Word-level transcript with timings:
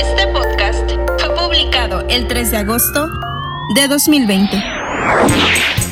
Este 0.00 0.28
podcast 0.28 0.88
fue 1.18 1.34
publicado 1.34 2.04
el 2.08 2.28
3 2.28 2.52
de 2.52 2.56
agosto 2.58 3.08
de 3.74 3.88
2020. 3.88 4.62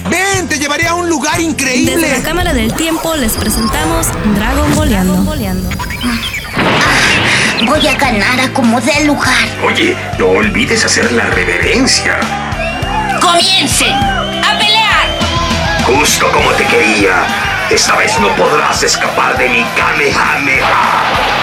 ¡Ven! 0.09 0.49
¡Te 0.49 0.59
llevaré 0.61 0.87
a 0.87 0.95
un 0.95 1.09
lugar 1.09 1.41
increíble! 1.41 1.97
Desde 1.97 2.17
la 2.17 2.23
Cámara 2.23 2.55
del 2.55 2.73
Tiempo 2.75 3.17
les 3.17 3.33
presentamos 3.33 4.07
Dragon 4.37 4.75
Boleando. 4.77 5.17
Voy 7.67 7.87
a 7.87 7.95
ganar 7.97 8.41
a 8.41 8.53
como 8.53 8.80
dé 8.80 9.05
lugar. 9.07 9.48
Oye, 9.64 9.96
no 10.18 10.27
olvides 10.29 10.84
hacer 10.84 11.11
la 11.11 11.25
reverencia. 11.27 12.20
¡Comiencen! 13.20 13.93
¡A 13.93 14.57
pelear! 14.57 15.09
Justo 15.84 16.30
como 16.30 16.50
te 16.52 16.64
quería. 16.66 17.25
Esta 17.70 17.96
vez 17.96 18.16
no 18.20 18.29
podrás 18.36 18.80
escapar 18.84 19.36
de 19.36 19.48
mi 19.48 19.64
Kamehameha. 19.77 21.36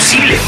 Imposible. 0.00 0.38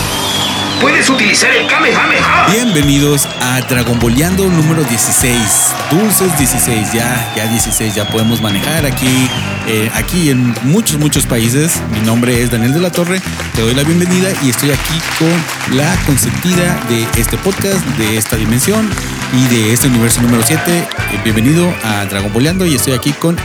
Puedes 0.80 1.11
utilizar 1.11 1.51
el 1.55 1.66
Kamehameha. 1.66 2.47
Bienvenidos 2.51 3.29
a 3.38 3.61
Dragon 3.61 3.98
Boleando 3.98 4.48
número 4.48 4.83
16. 4.83 5.75
Dulces 5.91 6.38
16, 6.38 6.95
ya, 6.95 7.34
ya 7.37 7.47
16, 7.48 7.95
ya 7.95 8.09
podemos 8.09 8.41
manejar 8.41 8.87
aquí, 8.87 9.28
eh, 9.69 9.91
aquí 9.95 10.30
en 10.30 10.55
muchos, 10.62 10.98
muchos 10.98 11.27
países. 11.27 11.83
Mi 11.91 12.01
nombre 12.01 12.42
es 12.42 12.51
Daniel 12.51 12.73
de 12.73 12.80
la 12.80 12.91
Torre, 12.91 13.20
te 13.55 13.61
doy 13.61 13.75
la 13.75 13.83
bienvenida 13.83 14.30
y 14.42 14.48
estoy 14.48 14.70
aquí 14.70 14.98
con 15.19 15.77
la 15.77 15.95
consentida 16.06 16.80
de 16.89 17.06
este 17.20 17.37
podcast, 17.37 17.84
de 17.98 18.16
esta 18.16 18.37
dimensión 18.37 18.89
y 19.34 19.55
de 19.55 19.75
este 19.75 19.89
universo 19.89 20.23
número 20.23 20.42
7. 20.42 20.62
Eh, 20.73 20.87
bienvenido 21.25 21.70
a 21.84 22.06
Dragon 22.06 22.33
Boleando 22.33 22.64
y 22.64 22.75
estoy 22.77 22.95
aquí 22.95 23.12
con 23.12 23.36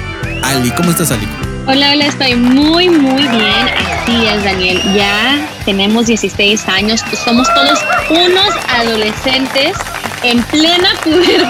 Ali. 0.41 0.71
¿Cómo 0.71 0.89
estás, 0.89 1.11
Ali? 1.11 1.27
Hola, 1.67 1.91
hola, 1.91 2.05
estoy 2.05 2.35
muy, 2.35 2.89
muy 2.89 3.21
bien. 3.27 3.67
Así 4.01 4.25
es, 4.25 4.43
Daniel. 4.43 4.81
Ya 4.95 5.45
tenemos 5.65 6.07
16 6.07 6.67
años, 6.69 7.01
somos 7.25 7.47
todos 7.53 7.79
unos 8.09 8.49
adolescentes 8.69 9.75
en 10.23 10.41
plena 10.43 10.89
pubertad. 11.03 11.49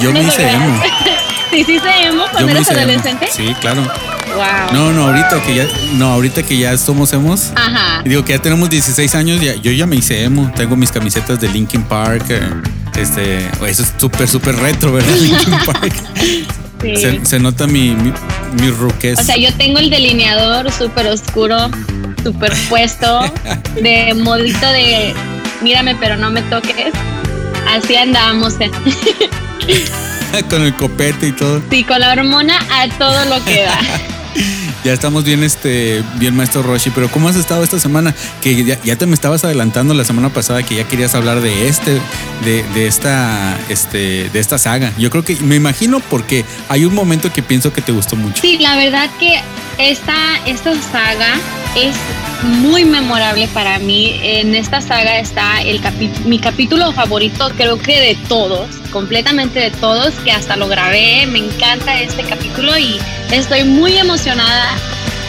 Yo 0.00 0.12
me 0.12 0.22
hice 0.22 0.48
emo. 0.50 0.80
¿Sí, 1.50 1.64
sí, 1.64 1.78
se 1.80 2.06
emo 2.06 2.24
cuando 2.30 2.52
emo. 2.52 2.60
adolescente? 2.70 3.28
Sí, 3.32 3.52
claro. 3.60 3.82
Wow. 3.82 4.72
No, 4.72 4.92
no, 4.92 5.06
ahorita 5.08 5.40
que 5.42 5.54
ya, 5.56 5.66
no, 5.94 6.12
ahorita 6.12 6.42
que 6.44 6.56
ya 6.58 6.76
somos 6.78 7.12
emos. 7.12 7.50
Ajá. 7.56 8.02
Digo 8.04 8.24
que 8.24 8.32
ya 8.32 8.38
tenemos 8.42 8.70
16 8.70 9.14
años, 9.16 9.40
ya, 9.40 9.54
yo 9.56 9.70
ya 9.72 9.86
me 9.86 9.96
hice 9.96 10.22
emo. 10.24 10.50
Tengo 10.56 10.76
mis 10.76 10.90
camisetas 10.92 11.40
de 11.40 11.48
Linkin 11.48 11.82
Park. 11.82 12.24
eh, 12.28 12.48
Este, 12.96 13.46
eso 13.68 13.82
es 13.82 13.92
súper, 13.98 14.28
súper 14.28 14.54
retro, 14.56 14.92
¿verdad? 14.92 15.14
Linkin 15.20 15.54
Park. 15.66 15.94
Sí. 16.84 16.96
Se, 16.96 17.24
se 17.24 17.38
nota 17.40 17.66
mi, 17.66 17.90
mi, 17.94 18.12
mi 18.60 18.70
ruquez. 18.70 19.18
O 19.18 19.22
sea, 19.22 19.36
yo 19.36 19.52
tengo 19.54 19.78
el 19.78 19.88
delineador 19.90 20.70
súper 20.70 21.06
oscuro, 21.08 21.70
superpuesto, 22.22 23.20
de 23.80 24.14
modito 24.14 24.66
de 24.68 25.14
mírame 25.62 25.94
pero 25.96 26.16
no 26.16 26.30
me 26.30 26.42
toques. 26.42 26.92
Así 27.74 27.96
andamos. 27.96 28.54
eh. 28.60 28.70
Con 30.50 30.62
el 30.62 30.74
copete 30.74 31.28
y 31.28 31.32
todo. 31.32 31.62
Sí, 31.70 31.84
con 31.84 32.00
la 32.00 32.12
hormona 32.12 32.58
a 32.70 32.88
todo 32.98 33.24
lo 33.26 33.42
que 33.44 33.62
da. 33.62 33.78
Ya 34.84 34.92
estamos 34.92 35.24
bien, 35.24 35.42
este, 35.42 36.04
bien, 36.16 36.36
maestro 36.36 36.62
Roshi. 36.62 36.90
Pero 36.90 37.10
¿cómo 37.10 37.30
has 37.30 37.36
estado 37.36 37.64
esta 37.64 37.80
semana? 37.80 38.14
Que 38.42 38.64
ya, 38.64 38.78
ya 38.82 38.96
te 38.96 39.06
me 39.06 39.14
estabas 39.14 39.42
adelantando 39.42 39.94
la 39.94 40.04
semana 40.04 40.28
pasada 40.28 40.62
que 40.62 40.74
ya 40.74 40.84
querías 40.84 41.14
hablar 41.14 41.40
de 41.40 41.68
este, 41.68 42.00
de, 42.44 42.62
de 42.74 42.86
esta, 42.86 43.58
este, 43.70 44.28
de 44.28 44.38
esta 44.38 44.58
saga. 44.58 44.92
Yo 44.98 45.08
creo 45.08 45.24
que, 45.24 45.36
me 45.36 45.56
imagino 45.56 46.00
porque 46.00 46.44
hay 46.68 46.84
un 46.84 46.94
momento 46.94 47.32
que 47.32 47.42
pienso 47.42 47.72
que 47.72 47.80
te 47.80 47.92
gustó 47.92 48.16
mucho. 48.16 48.42
Sí, 48.42 48.58
la 48.58 48.76
verdad 48.76 49.08
que 49.18 49.40
esta, 49.78 50.36
esta 50.46 50.74
saga 50.80 51.40
es 51.76 51.94
muy 52.42 52.84
memorable 52.84 53.48
para 53.48 53.78
mí. 53.78 54.18
En 54.22 54.54
esta 54.54 54.80
saga 54.80 55.18
está 55.18 55.62
el 55.62 55.80
mi 56.24 56.38
capítulo 56.38 56.92
favorito, 56.92 57.50
creo 57.56 57.78
que 57.78 58.00
de 58.00 58.14
todos, 58.28 58.68
completamente 58.90 59.58
de 59.60 59.70
todos, 59.70 60.14
que 60.24 60.32
hasta 60.32 60.56
lo 60.56 60.68
grabé. 60.68 61.26
Me 61.26 61.38
encanta 61.38 62.00
este 62.00 62.22
capítulo 62.24 62.76
y 62.78 62.98
estoy 63.32 63.64
muy 63.64 63.96
emocionada 63.96 64.76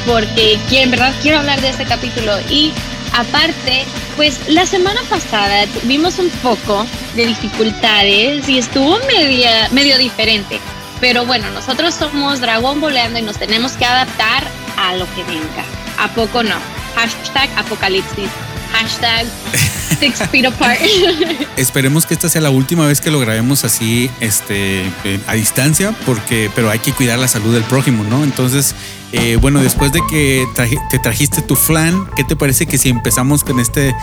porque 0.06 0.60
en 0.72 0.92
verdad 0.92 1.14
quiero 1.22 1.40
hablar 1.40 1.62
de 1.62 1.70
este 1.70 1.86
capítulo. 1.86 2.38
Y 2.50 2.72
aparte, 3.14 3.86
pues 4.16 4.40
la 4.48 4.66
semana 4.66 5.02
pasada 5.10 5.66
tuvimos 5.68 6.20
un 6.20 6.30
poco 6.42 6.86
de 7.16 7.28
dificultades 7.28 8.48
y 8.48 8.60
estuvo 8.60 9.00
medio 9.72 9.98
diferente. 9.98 10.60
Pero 11.00 11.26
bueno, 11.26 11.50
nosotros 11.52 11.94
somos 11.94 12.40
Dragón 12.40 12.82
Boleando 12.82 13.20
y 13.20 13.22
nos 13.22 13.38
tenemos 13.38 13.74
que 13.74 13.86
adaptar 13.86 14.44
a 14.78 14.96
lo 14.96 15.06
que 15.14 15.24
venga. 15.24 15.64
¿A 16.00 16.08
poco 16.10 16.44
no? 16.44 16.56
Hashtag 16.96 17.50
apocalipsis. 17.58 18.30
Hashtag 18.76 19.26
six 20.00 20.20
feet 20.30 20.46
apart. 20.46 20.80
Esperemos 21.58 22.06
que 22.06 22.14
esta 22.14 22.28
sea 22.28 22.42
la 22.42 22.50
última 22.50 22.86
vez 22.86 23.00
que 23.00 23.10
lo 23.10 23.20
grabemos 23.22 23.64
así, 23.64 24.10
este, 24.20 24.82
eh, 25.06 25.20
a 25.28 25.34
distancia, 25.34 25.94
porque, 26.06 26.50
pero 26.54 26.70
hay 26.70 26.80
que 26.80 26.92
cuidar 26.92 27.18
la 27.18 27.30
salud 27.30 27.54
del 27.54 27.64
prójimo, 27.64 28.04
¿no? 28.04 28.24
Entonces, 28.26 28.76
eh, 29.14 29.38
bueno, 29.40 29.62
después 29.62 29.94
de 29.94 30.02
que 30.10 30.46
traje- 30.56 30.78
te 30.90 31.00
trajiste 31.00 31.42
tu 31.42 31.56
flan, 31.56 32.06
¿qué 32.18 32.26
te 32.26 32.36
parece 32.36 32.66
que 32.66 32.78
si 32.78 32.90
empezamos 32.90 33.46
con 33.46 33.62
este 33.62 33.96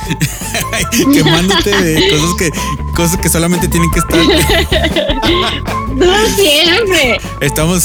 quemándote 1.12 1.70
de 1.82 2.08
cosas 2.08 2.30
que, 2.38 2.50
cosas 2.96 3.16
que 3.18 3.28
solamente 3.28 3.68
tienen 3.68 3.90
que 3.90 3.98
estar? 3.98 4.18
no 5.94 6.26
siempre. 6.34 7.20
Estamos, 7.42 7.84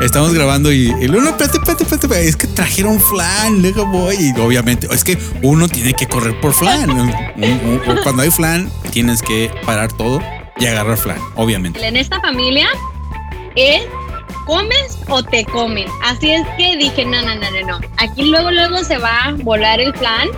estamos 0.00 0.32
grabando 0.32 0.72
y, 0.72 0.94
y 1.00 1.08
luego, 1.08 1.22
no, 1.22 1.30
espérate, 1.30 1.58
espérate, 1.58 1.82
espérate, 1.84 2.28
es 2.28 2.36
que 2.36 2.46
trajeron 2.46 3.00
flan, 3.00 3.60
luego 3.62 3.86
voy 3.86 4.16
y 4.16 4.40
obviamente, 4.40 4.88
es 4.90 5.04
que 5.04 5.18
uno 5.42 5.68
tiene 5.68 5.94
que 5.94 6.06
correr 6.06 6.38
por 6.40 6.52
flan. 6.52 7.12
Cuando 8.02 8.22
hay 8.22 8.30
flan, 8.30 8.70
tienes 8.90 9.22
que 9.22 9.50
parar 9.64 9.92
todo 9.92 10.20
y 10.58 10.66
agarrar 10.66 10.96
flan, 10.96 11.18
obviamente. 11.36 11.86
En 11.86 11.96
esta 11.96 12.20
familia 12.20 12.68
es 13.56 13.82
comes 14.46 14.98
o 15.08 15.22
te 15.22 15.44
comen. 15.44 15.86
Así 16.02 16.30
es 16.30 16.46
que 16.56 16.76
dije, 16.76 17.04
no, 17.04 17.22
no, 17.22 17.34
no, 17.36 17.50
no, 17.50 17.66
no. 17.66 17.80
Aquí 17.98 18.24
luego, 18.24 18.50
luego 18.50 18.82
se 18.82 18.98
va 18.98 19.26
a 19.26 19.32
volar 19.32 19.80
el 19.80 19.92
plan. 19.92 20.28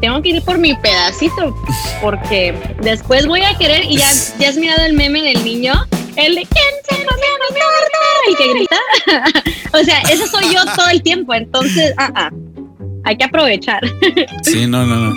Tengo 0.00 0.22
que 0.22 0.30
ir 0.30 0.42
por 0.42 0.58
mi 0.58 0.74
pedacito 0.74 1.54
porque 2.00 2.54
después 2.82 3.26
voy 3.26 3.42
a 3.42 3.56
querer 3.58 3.84
y 3.84 3.96
ya 3.96 4.08
has 4.48 4.56
mirado 4.56 4.84
el 4.84 4.92
meme 4.94 5.22
del 5.22 5.44
niño, 5.44 5.74
el 6.18 6.34
de 6.34 6.46
¿quién 6.46 6.74
se 6.88 6.96
comió 7.04 7.26
mi 7.40 7.54
torta? 7.58 7.98
El 8.28 8.36
que 8.36 8.52
grita. 8.54 9.42
o 9.80 9.84
sea, 9.84 10.00
eso 10.02 10.26
soy 10.26 10.52
yo 10.54 10.60
todo 10.76 10.88
el 10.88 11.02
tiempo. 11.02 11.34
Entonces, 11.34 11.94
ah, 11.96 12.10
ah, 12.14 12.30
hay 13.04 13.16
que 13.16 13.24
aprovechar. 13.24 13.80
Sí, 14.42 14.66
no, 14.66 14.86
no, 14.86 14.96
no. 14.96 15.14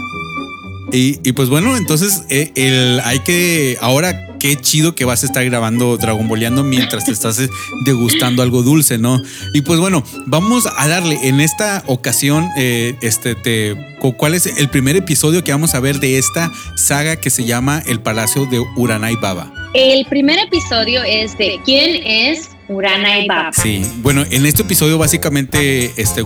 Y, 0.93 1.19
y 1.23 1.31
pues 1.31 1.47
bueno, 1.49 1.77
entonces 1.77 2.23
eh, 2.29 2.51
el, 2.55 2.99
hay 3.05 3.19
que. 3.19 3.77
Ahora, 3.79 4.27
qué 4.39 4.57
chido 4.57 4.93
que 4.93 5.05
vas 5.05 5.23
a 5.23 5.25
estar 5.27 5.45
grabando 5.45 5.95
Dragon 5.95 6.27
Boleando 6.27 6.63
mientras 6.63 7.05
te 7.05 7.11
estás 7.11 7.39
eh, 7.39 7.49
degustando 7.85 8.43
algo 8.43 8.61
dulce, 8.61 8.97
¿no? 8.97 9.21
Y 9.53 9.61
pues 9.61 9.79
bueno, 9.79 10.03
vamos 10.25 10.67
a 10.77 10.87
darle. 10.89 11.17
En 11.23 11.39
esta 11.39 11.83
ocasión, 11.87 12.49
eh, 12.57 12.95
este, 13.01 13.35
te, 13.35 13.75
cu- 14.01 14.17
¿cuál 14.17 14.33
es 14.33 14.45
el 14.47 14.69
primer 14.69 14.97
episodio 14.97 15.43
que 15.45 15.51
vamos 15.53 15.75
a 15.75 15.79
ver 15.79 15.99
de 15.99 16.17
esta 16.17 16.51
saga 16.75 17.15
que 17.15 17.29
se 17.29 17.45
llama 17.45 17.81
El 17.85 18.01
Palacio 18.01 18.45
de 18.47 18.59
Uranai 18.75 19.15
Baba? 19.15 19.53
El 19.73 20.05
primer 20.05 20.37
episodio 20.39 21.01
es 21.03 21.37
de 21.37 21.59
¿Quién 21.63 22.03
es 22.05 22.49
Urana 22.67 23.19
y 23.19 23.27
Baba? 23.27 23.51
Sí, 23.53 23.81
bueno, 23.97 24.25
en 24.29 24.45
este 24.45 24.63
episodio 24.63 24.97
básicamente 24.97 25.93
este, 25.95 26.23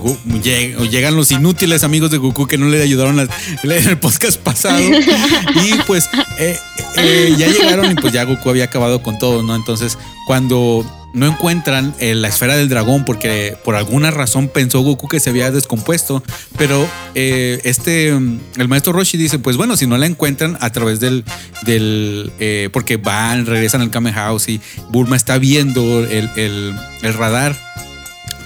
llegan 0.90 1.14
los 1.16 1.30
inútiles 1.30 1.84
amigos 1.84 2.10
de 2.10 2.18
Goku 2.18 2.46
que 2.46 2.58
no 2.58 2.66
le 2.68 2.82
ayudaron 2.82 3.20
a- 3.20 3.28
en 3.62 3.88
el 3.88 3.98
podcast 3.98 4.40
pasado 4.40 4.80
y 4.80 5.74
pues 5.86 6.08
eh, 6.38 6.56
eh, 6.98 7.34
ya 7.38 7.46
llegaron 7.48 7.90
y 7.90 7.94
pues 7.94 8.12
ya 8.12 8.24
Goku 8.24 8.50
había 8.50 8.64
acabado 8.64 9.00
con 9.02 9.16
todo, 9.18 9.42
¿no? 9.44 9.54
Entonces 9.54 9.96
cuando 10.26 10.84
no 11.16 11.26
encuentran 11.26 11.94
eh, 11.98 12.14
la 12.14 12.28
esfera 12.28 12.56
del 12.56 12.68
dragón 12.68 13.04
porque 13.04 13.56
por 13.64 13.74
alguna 13.74 14.10
razón 14.10 14.48
pensó 14.48 14.80
Goku 14.82 15.08
que 15.08 15.18
se 15.18 15.30
había 15.30 15.50
descompuesto, 15.50 16.22
pero 16.58 16.88
eh, 17.14 17.60
este, 17.64 18.12
mm, 18.12 18.40
el 18.58 18.68
maestro 18.68 18.92
Roshi 18.92 19.16
dice, 19.16 19.38
pues 19.40 19.56
bueno, 19.56 19.76
si 19.76 19.86
no 19.86 19.96
la 19.98 20.06
encuentran 20.06 20.56
a 20.60 20.70
través 20.70 21.00
del, 21.00 21.24
del 21.62 22.32
eh, 22.38 22.68
porque 22.72 22.98
van, 22.98 23.46
regresan 23.46 23.80
al 23.80 23.90
Kame 23.90 24.12
House 24.12 24.48
y 24.48 24.60
Bulma 24.90 25.16
está 25.16 25.38
viendo 25.38 26.04
el, 26.04 26.30
el- 26.36 26.74
el 27.02 27.14
radar, 27.14 27.56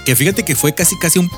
que 0.05 0.15
fíjate 0.15 0.43
que 0.43 0.55
fue 0.55 0.73
casi 0.73 0.97
casi 0.97 1.19
un, 1.19 1.29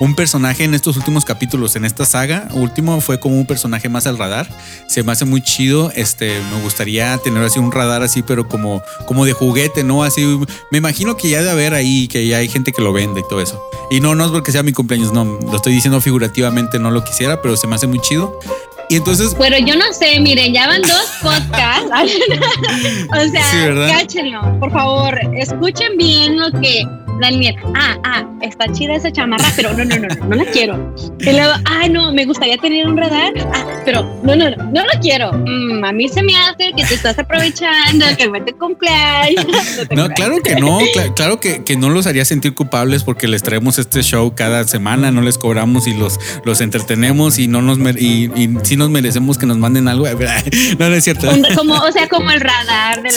un 0.00 0.14
personaje 0.14 0.64
en 0.64 0.72
estos 0.72 0.96
últimos 0.96 1.26
capítulos, 1.26 1.76
en 1.76 1.84
esta 1.84 2.06
saga, 2.06 2.48
último 2.52 3.02
fue 3.02 3.20
como 3.20 3.36
un 3.36 3.44
personaje 3.44 3.90
más 3.90 4.06
al 4.06 4.16
radar, 4.16 4.48
se 4.88 5.02
me 5.02 5.12
hace 5.12 5.26
muy 5.26 5.42
chido, 5.42 5.92
este, 5.94 6.40
me 6.50 6.62
gustaría 6.62 7.16
tener 7.18 7.44
así 7.44 7.58
un 7.58 7.70
radar 7.70 8.02
así, 8.02 8.22
pero 8.22 8.48
como, 8.48 8.82
como 9.04 9.26
de 9.26 9.34
juguete, 9.34 9.84
¿no? 9.84 10.02
Así, 10.02 10.40
me 10.70 10.78
imagino 10.78 11.18
que 11.18 11.28
ya 11.28 11.42
de 11.42 11.50
haber 11.50 11.74
ahí, 11.74 12.08
que 12.08 12.26
ya 12.26 12.38
hay 12.38 12.48
gente 12.48 12.72
que 12.72 12.80
lo 12.80 12.94
vende 12.94 13.20
y 13.20 13.24
todo 13.28 13.42
eso. 13.42 13.62
Y 13.90 14.00
no, 14.00 14.14
no 14.14 14.24
es 14.24 14.30
porque 14.30 14.52
sea 14.52 14.62
mi 14.62 14.72
cumpleaños, 14.72 15.12
no, 15.12 15.24
lo 15.24 15.56
estoy 15.56 15.74
diciendo 15.74 16.00
figurativamente, 16.00 16.78
no 16.78 16.90
lo 16.90 17.04
quisiera, 17.04 17.42
pero 17.42 17.58
se 17.58 17.66
me 17.66 17.74
hace 17.74 17.86
muy 17.86 18.00
chido. 18.00 18.40
Y 18.88 18.96
entonces. 18.96 19.36
Pero 19.38 19.58
yo 19.58 19.76
no 19.76 19.92
sé, 19.92 20.18
miren, 20.18 20.54
ya 20.54 20.66
van 20.66 20.80
dos 20.80 21.10
podcasts. 21.22 21.90
o 23.10 23.30
sea, 23.30 23.50
Sí, 23.50 23.92
cáchenlo, 23.92 24.58
por 24.58 24.72
favor, 24.72 25.20
escuchen 25.36 25.98
bien 25.98 26.40
lo 26.40 26.50
que 26.58 26.86
Daniel, 27.20 27.56
ah, 27.74 27.98
ah, 28.04 28.24
está 28.40 28.70
chida 28.72 28.94
esa 28.94 29.12
chamarra, 29.12 29.46
pero 29.56 29.72
no, 29.72 29.84
no, 29.84 29.96
no, 29.96 30.08
no, 30.08 30.26
no 30.26 30.36
la 30.36 30.44
quiero. 30.46 30.94
Y 31.18 31.24
luego, 31.30 31.52
ah, 31.64 31.88
no, 31.88 32.12
me 32.12 32.24
gustaría 32.24 32.56
tener 32.58 32.86
un 32.86 32.96
radar, 32.96 33.32
ah, 33.52 33.66
pero 33.84 34.02
no, 34.22 34.34
no, 34.36 34.50
no, 34.50 34.56
no 34.56 34.82
lo 34.82 35.00
quiero. 35.00 35.32
Mm, 35.32 35.84
a 35.84 35.92
mí 35.92 36.08
se 36.08 36.22
me 36.22 36.36
hace 36.36 36.72
que 36.76 36.84
te 36.84 36.94
estás 36.94 37.18
aprovechando, 37.18 38.06
que 38.16 38.28
fue 38.28 38.40
tu 38.40 38.56
cumpleaños. 38.58 39.46
No, 39.90 40.08
claro 40.08 40.40
que 40.42 40.54
no, 40.54 40.78
claro 41.16 41.40
que, 41.40 41.64
que, 41.64 41.76
no 41.76 41.90
los 41.90 42.06
haría 42.06 42.24
sentir 42.24 42.54
culpables 42.54 43.02
porque 43.02 43.26
les 43.28 43.42
traemos 43.42 43.78
este 43.78 44.02
show 44.02 44.34
cada 44.34 44.64
semana, 44.64 45.10
no 45.10 45.20
les 45.20 45.36
cobramos 45.36 45.86
y 45.86 45.94
los, 45.94 46.18
los 46.44 46.60
entretenemos 46.60 47.38
y 47.38 47.48
no 47.48 47.60
nos 47.60 47.78
y, 47.96 48.30
y 48.36 48.56
sí 48.62 48.76
nos 48.76 48.90
merecemos 48.90 49.36
que 49.36 49.46
nos 49.46 49.58
manden 49.58 49.88
algo. 49.88 50.06
No, 50.78 50.88
no 50.88 50.94
es 50.94 51.04
cierto. 51.04 51.28
Como, 51.56 51.74
o 51.74 51.92
sea, 51.92 52.08
como 52.08 52.30
el 52.30 52.40
radar 52.40 53.02
de 53.02 53.10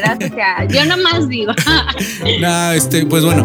las 0.00 0.18
o 0.30 0.34
sea, 0.34 0.66
yo 0.68 0.84
nomás 0.84 1.28
digo. 1.28 1.52
no, 2.40 2.72
este, 2.72 3.06
pues 3.06 3.24
bueno, 3.24 3.37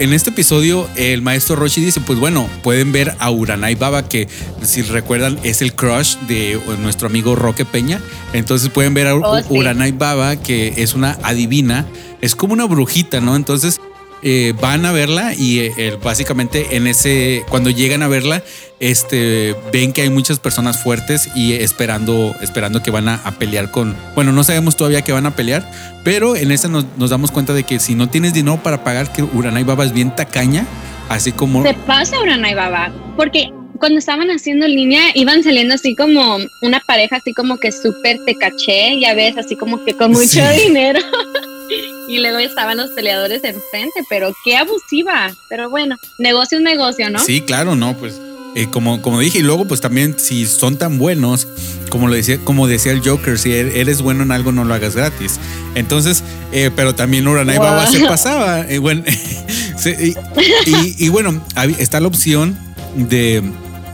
en 0.00 0.14
este 0.14 0.30
episodio 0.30 0.88
el 0.96 1.20
maestro 1.20 1.56
Roshi 1.56 1.82
dice, 1.82 2.00
pues 2.00 2.18
bueno, 2.18 2.48
pueden 2.62 2.90
ver 2.90 3.14
a 3.18 3.30
Uranai 3.30 3.74
Baba, 3.74 4.08
que 4.08 4.28
si 4.62 4.80
recuerdan 4.80 5.38
es 5.42 5.60
el 5.60 5.74
crush 5.74 6.16
de 6.26 6.58
nuestro 6.80 7.06
amigo 7.06 7.36
Roque 7.36 7.66
Peña. 7.66 8.00
Entonces 8.32 8.70
pueden 8.70 8.94
ver 8.94 9.08
a 9.08 9.14
oh, 9.14 9.42
Uranai 9.50 9.92
Baba, 9.92 10.36
que 10.36 10.74
es 10.78 10.94
una 10.94 11.18
adivina, 11.22 11.86
es 12.22 12.34
como 12.34 12.54
una 12.54 12.64
brujita, 12.64 13.20
¿no? 13.20 13.36
Entonces 13.36 13.78
eh, 14.22 14.52
van 14.60 14.84
a 14.84 14.92
verla 14.92 15.34
y 15.34 15.60
eh, 15.60 15.96
básicamente 16.02 16.76
en 16.76 16.86
ese, 16.86 17.44
cuando 17.48 17.70
llegan 17.70 18.02
a 18.02 18.08
verla, 18.08 18.42
este, 18.78 19.56
ven 19.72 19.92
que 19.92 20.02
hay 20.02 20.10
muchas 20.10 20.38
personas 20.38 20.82
fuertes 20.82 21.30
y 21.34 21.54
esperando, 21.54 22.34
esperando 22.42 22.82
que 22.82 22.90
van 22.90 23.08
a, 23.08 23.18
pelear 23.38 23.70
con, 23.70 23.96
bueno, 24.14 24.32
no 24.32 24.44
sabemos 24.44 24.76
todavía 24.76 25.02
que 25.02 25.12
van 25.12 25.26
a 25.26 25.34
pelear, 25.34 25.70
pero 26.04 26.36
en 26.36 26.50
ese 26.50 26.68
nos, 26.68 26.84
damos 27.08 27.30
cuenta 27.30 27.54
de 27.54 27.64
que 27.64 27.78
si 27.78 27.94
no 27.94 28.08
tienes 28.08 28.34
dinero 28.34 28.62
para 28.62 28.84
pagar, 28.84 29.12
que 29.12 29.22
Uranai 29.22 29.64
Baba 29.64 29.84
es 29.84 29.92
bien 29.92 30.14
tacaña, 30.14 30.66
así 31.08 31.32
como... 31.32 31.62
Se 31.62 31.72
pasa 31.72 32.20
Uranai 32.20 32.54
Baba, 32.54 32.92
porque 33.16 33.50
cuando 33.78 33.98
estaban 33.98 34.30
haciendo 34.30 34.68
línea 34.68 35.02
iban 35.14 35.42
saliendo 35.42 35.74
así 35.74 35.96
como 35.96 36.36
una 36.60 36.80
pareja 36.80 37.16
así 37.16 37.32
como 37.32 37.56
que 37.56 37.72
súper 37.72 38.18
te 38.26 38.34
caché, 38.34 39.00
ya 39.00 39.14
ves, 39.14 39.38
así 39.38 39.56
como 39.56 39.82
que 39.84 39.94
con 39.94 40.12
mucho 40.12 40.46
dinero. 40.50 41.00
y 42.08 42.18
luego 42.18 42.38
estaban 42.38 42.76
los 42.76 42.90
peleadores 42.90 43.42
enfrente, 43.44 44.00
pero 44.08 44.34
qué 44.44 44.56
abusiva. 44.56 45.34
Pero 45.48 45.70
bueno, 45.70 45.96
negocio 46.18 46.58
es 46.58 46.64
negocio, 46.64 47.10
¿no? 47.10 47.18
Sí, 47.18 47.40
claro, 47.40 47.76
no, 47.76 47.96
pues 47.96 48.20
eh, 48.56 48.66
como, 48.70 49.00
como 49.00 49.20
dije, 49.20 49.38
y 49.38 49.42
luego 49.42 49.66
pues 49.66 49.80
también 49.80 50.18
si 50.18 50.44
son 50.46 50.76
tan 50.76 50.98
buenos, 50.98 51.46
como 51.88 52.08
lo 52.08 52.14
decía, 52.14 52.38
como 52.42 52.66
decía 52.66 52.90
el 52.92 53.00
Joker, 53.00 53.38
si 53.38 53.52
er, 53.52 53.68
eres 53.76 54.02
bueno 54.02 54.24
en 54.24 54.32
algo 54.32 54.50
no 54.50 54.64
lo 54.64 54.74
hagas 54.74 54.96
gratis. 54.96 55.38
Entonces, 55.76 56.24
eh, 56.50 56.70
pero 56.74 56.94
también 56.94 57.28
Uranai 57.28 57.58
Baba 57.58 57.86
se 57.86 58.00
pasaba. 58.00 58.62
Eh, 58.62 58.78
bueno, 58.78 59.04
y, 60.66 61.08
bueno, 61.10 61.40
está 61.78 62.00
la 62.00 62.08
opción 62.08 62.58
de, 62.96 63.42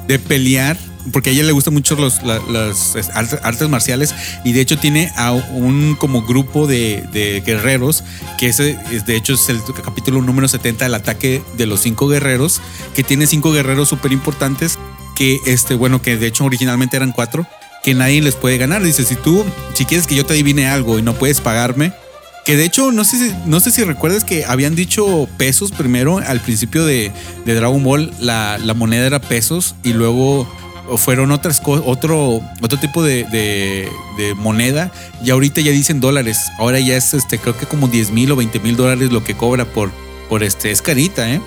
de 0.08 0.18
pelear 0.18 0.78
porque 1.12 1.30
a 1.30 1.32
ella 1.32 1.44
le 1.44 1.52
gustan 1.52 1.74
mucho 1.74 1.96
los, 1.96 2.22
las 2.22 2.96
artes 3.42 3.68
marciales 3.68 4.14
y 4.44 4.52
de 4.52 4.60
hecho 4.60 4.78
tiene 4.78 5.12
a 5.16 5.32
un 5.32 5.96
como 5.98 6.22
grupo 6.22 6.66
de, 6.66 7.42
guerreros, 7.44 8.04
que 8.38 8.48
ese 8.48 8.76
de 9.06 9.16
hecho 9.16 9.34
es 9.34 9.48
el 9.48 9.60
capítulo 9.84 10.22
número 10.22 10.48
70 10.48 10.86
el 10.86 10.94
ataque 10.94 11.42
de 11.56 11.66
los 11.66 11.80
cinco 11.80 12.08
guerreros, 12.08 12.60
que 12.94 13.02
tiene 13.02 13.26
cinco 13.26 13.52
guerreros 13.52 13.88
súper 13.88 14.12
importantes, 14.12 14.78
que 15.16 15.38
este, 15.46 15.74
bueno, 15.74 16.02
que 16.02 16.16
de 16.16 16.26
hecho 16.26 16.44
originalmente 16.44 16.96
eran 16.96 17.12
cuatro, 17.12 17.46
que 17.82 17.94
nadie 17.94 18.20
les 18.20 18.34
puede 18.34 18.58
ganar. 18.58 18.82
Dice, 18.82 19.04
si 19.04 19.14
tú, 19.14 19.44
si 19.74 19.84
quieres 19.84 20.06
que 20.06 20.14
yo 20.14 20.26
te 20.26 20.34
adivine 20.34 20.66
algo 20.66 20.98
y 20.98 21.02
no 21.02 21.14
puedes 21.14 21.40
pagarme, 21.40 21.92
que 22.44 22.56
de 22.56 22.64
hecho, 22.64 22.92
no 22.92 23.04
sé 23.04 23.18
si, 23.18 23.34
no 23.46 23.58
sé 23.58 23.72
si 23.72 23.82
recuerdas 23.82 24.22
que 24.22 24.44
habían 24.44 24.76
dicho 24.76 25.28
pesos 25.36 25.72
primero 25.72 26.18
al 26.18 26.40
principio 26.40 26.84
de, 26.84 27.10
Dragon 27.44 27.82
Ball, 27.82 28.12
la, 28.20 28.58
la 28.58 28.74
moneda 28.74 29.06
era 29.06 29.20
pesos 29.20 29.74
y 29.82 29.92
luego 29.92 30.48
fueron 30.96 31.30
otras 31.30 31.60
cosas, 31.60 31.84
otro, 31.86 32.40
otro 32.60 32.78
tipo 32.78 33.02
de, 33.02 33.24
de, 33.24 34.34
moneda 34.36 34.90
y 35.22 35.30
ahorita 35.30 35.60
ya 35.60 35.72
dicen 35.72 36.00
dólares. 36.00 36.38
Ahora 36.58 36.78
ya 36.80 36.96
es 36.96 37.14
este, 37.14 37.38
creo 37.38 37.56
que 37.56 37.66
como 37.66 37.88
10 37.88 38.10
mil 38.10 38.30
o 38.32 38.36
20 38.36 38.60
mil 38.60 38.76
dólares 38.76 39.12
lo 39.12 39.24
que 39.24 39.34
cobra 39.34 39.64
por, 39.64 39.90
por 40.28 40.42
este, 40.42 40.70
es 40.70 40.82
carita, 40.82 41.30
¿eh? 41.30 41.40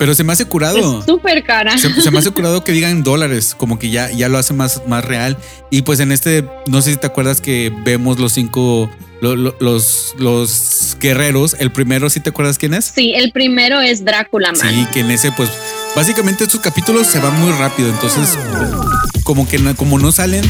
Pero 0.00 0.14
se 0.14 0.24
me 0.24 0.32
hace 0.32 0.46
curado. 0.46 1.02
Súper 1.02 1.44
cara. 1.44 1.76
Se, 1.76 2.10
me 2.10 2.18
hace 2.18 2.30
curado 2.30 2.64
que 2.64 2.72
digan 2.72 3.02
dólares, 3.02 3.54
como 3.54 3.78
que 3.78 3.90
ya, 3.90 4.10
ya 4.10 4.30
lo 4.30 4.38
hace 4.38 4.54
más, 4.54 4.80
más 4.86 5.04
real. 5.04 5.36
Y 5.70 5.82
pues 5.82 6.00
en 6.00 6.10
este, 6.10 6.42
no 6.68 6.80
sé 6.80 6.92
si 6.92 6.96
te 6.96 7.06
acuerdas 7.06 7.42
que 7.42 7.70
vemos 7.84 8.18
los 8.18 8.32
cinco, 8.32 8.90
los, 9.20 10.14
los 10.16 10.96
guerreros. 10.98 11.54
El 11.58 11.70
primero, 11.70 12.08
¿sí 12.08 12.20
te 12.20 12.30
acuerdas 12.30 12.56
quién 12.56 12.72
es? 12.72 12.86
Sí, 12.86 13.12
el 13.14 13.30
primero 13.30 13.78
es 13.82 14.02
Drácula, 14.02 14.52
man. 14.52 14.70
Sí, 14.70 14.86
que 14.94 15.00
en 15.00 15.10
ese, 15.10 15.32
pues, 15.32 15.50
básicamente 15.94 16.44
estos 16.44 16.60
capítulos 16.60 17.06
se 17.06 17.18
van 17.18 17.38
muy 17.40 17.52
rápido. 17.52 17.90
Entonces, 17.90 18.38
como 19.22 19.48
que 19.48 19.58
como 19.74 19.98
no 19.98 20.12
salen 20.12 20.44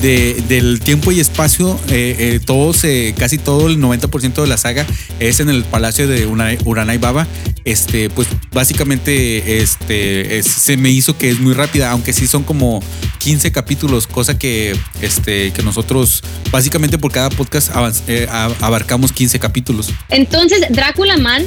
de, 0.00 0.42
del 0.48 0.80
tiempo 0.80 1.12
y 1.12 1.20
espacio, 1.20 1.78
eh, 1.88 2.16
eh, 2.18 2.40
todos, 2.44 2.84
casi 3.16 3.38
todo 3.38 3.68
el 3.68 3.78
90% 3.78 4.42
de 4.42 4.46
la 4.46 4.56
saga 4.56 4.86
es 5.20 5.40
en 5.40 5.48
el 5.48 5.64
palacio 5.64 6.06
de 6.06 6.26
Uranai 6.26 6.98
Baba. 6.98 7.26
Este, 7.64 8.08
pues 8.08 8.28
básicamente 8.52 9.60
este, 9.60 10.42
se 10.42 10.78
me 10.78 10.88
hizo 10.90 11.18
que 11.18 11.28
es 11.28 11.38
muy 11.38 11.52
rápida, 11.52 11.90
aunque 11.90 12.14
sí 12.14 12.26
son 12.26 12.42
como 12.42 12.82
15 13.18 13.52
capítulos, 13.52 14.06
cosa 14.06 14.38
que, 14.38 14.74
este, 15.02 15.52
que 15.52 15.62
nosotros 15.62 16.22
básicamente 16.50 16.96
por 16.96 17.12
cada 17.12 17.28
podcast 17.28 17.70
eh, 18.06 18.26
abarcamos 18.30 19.12
15 19.12 19.38
capítulos. 19.38 19.90
Entonces, 20.08 20.62
Drácula 20.70 21.18
Man 21.18 21.44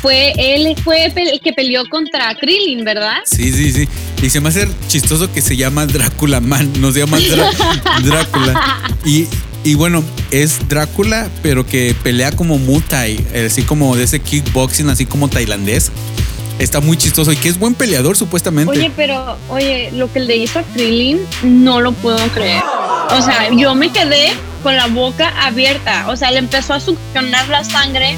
fue 0.00 0.32
él 0.36 0.74
fue 0.82 1.06
el 1.06 1.40
que 1.40 1.52
peleó 1.52 1.88
contra 1.88 2.34
Krillin, 2.34 2.84
¿verdad? 2.84 3.18
Sí, 3.24 3.52
sí, 3.52 3.72
sí. 3.72 3.88
Y 4.22 4.30
se 4.30 4.40
me 4.40 4.48
hace 4.48 4.68
chistoso 4.88 5.32
que 5.32 5.42
se 5.42 5.56
llama 5.56 5.86
Drácula 5.86 6.40
Man, 6.40 6.72
no 6.78 6.92
se 6.92 7.00
llama 7.00 7.18
Drácula. 8.02 8.82
Y, 9.04 9.26
y 9.64 9.74
bueno, 9.74 10.04
es 10.30 10.68
Drácula, 10.68 11.28
pero 11.42 11.66
que 11.66 11.94
pelea 12.02 12.32
como 12.32 12.58
Muay, 12.58 13.24
así 13.46 13.62
como 13.62 13.96
de 13.96 14.04
ese 14.04 14.20
kickboxing, 14.20 14.88
así 14.88 15.06
como 15.06 15.28
tailandés. 15.28 15.90
Está 16.58 16.80
muy 16.80 16.96
chistoso 16.96 17.32
y 17.32 17.36
que 17.36 17.48
es 17.48 17.58
buen 17.58 17.74
peleador, 17.74 18.16
supuestamente. 18.16 18.70
Oye, 18.70 18.92
pero, 18.94 19.36
oye, 19.48 19.90
lo 19.92 20.12
que 20.12 20.20
le 20.20 20.36
hizo 20.36 20.60
a 20.60 20.62
Krillin, 20.62 21.18
no 21.42 21.80
lo 21.80 21.92
puedo 21.92 22.24
creer. 22.28 22.62
O 23.10 23.22
sea, 23.22 23.50
yo 23.52 23.74
me 23.74 23.90
quedé 23.90 24.32
con 24.62 24.76
la 24.76 24.86
boca 24.86 25.28
abierta. 25.44 26.06
O 26.08 26.16
sea, 26.16 26.30
le 26.30 26.38
empezó 26.38 26.74
a 26.74 26.80
succionar 26.80 27.48
la 27.48 27.64
sangre 27.64 28.16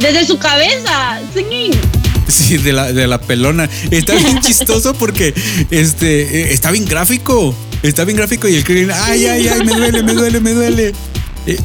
desde 0.00 0.26
su 0.26 0.38
cabeza. 0.38 1.20
Sí. 1.34 1.70
Sí, 2.28 2.56
de 2.56 2.72
la, 2.72 2.92
de 2.92 3.06
la 3.06 3.20
pelona. 3.20 3.68
Está 3.90 4.14
bien 4.14 4.40
chistoso 4.42 4.94
porque 4.94 5.32
este, 5.70 6.22
eh, 6.22 6.52
está 6.52 6.70
bien 6.70 6.84
gráfico. 6.84 7.54
Está 7.82 8.04
bien 8.04 8.16
gráfico 8.16 8.48
y 8.48 8.56
el 8.56 8.64
Krillin, 8.64 8.90
ay, 8.90 9.26
ay, 9.26 9.48
ay, 9.48 9.64
me 9.64 9.74
duele, 9.74 10.02
me 10.02 10.14
duele, 10.14 10.40
me 10.40 10.50
duele. 10.52 10.92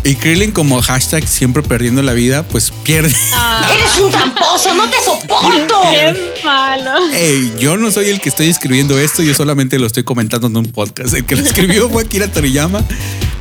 Y, 0.03 0.13
Krillin 0.15 0.51
como 0.51 0.79
hashtag 0.79 1.27
siempre 1.27 1.63
perdiendo 1.63 2.03
la 2.03 2.13
vida, 2.13 2.43
pues 2.43 2.71
pierde. 2.83 3.15
Ah. 3.33 3.67
¡Eres 3.73 3.97
un 3.99 4.11
tramposo! 4.11 4.75
¡No 4.75 4.87
te 4.87 4.97
soporto! 5.03 5.81
¡Qué 5.89 6.43
malo! 6.43 7.11
Ey, 7.11 7.51
yo 7.59 7.77
no 7.77 7.89
soy 7.89 8.09
el 8.09 8.21
que 8.21 8.29
estoy 8.29 8.47
escribiendo 8.49 8.99
esto, 8.99 9.23
yo 9.23 9.33
solamente 9.33 9.79
lo 9.79 9.87
estoy 9.87 10.03
comentando 10.03 10.45
en 10.47 10.57
un 10.57 10.65
podcast. 10.67 11.15
El 11.15 11.25
que 11.25 11.35
lo 11.35 11.43
escribió 11.43 11.89
fue 11.89 12.03
Akira 12.03 12.27
Toriyama. 12.27 12.85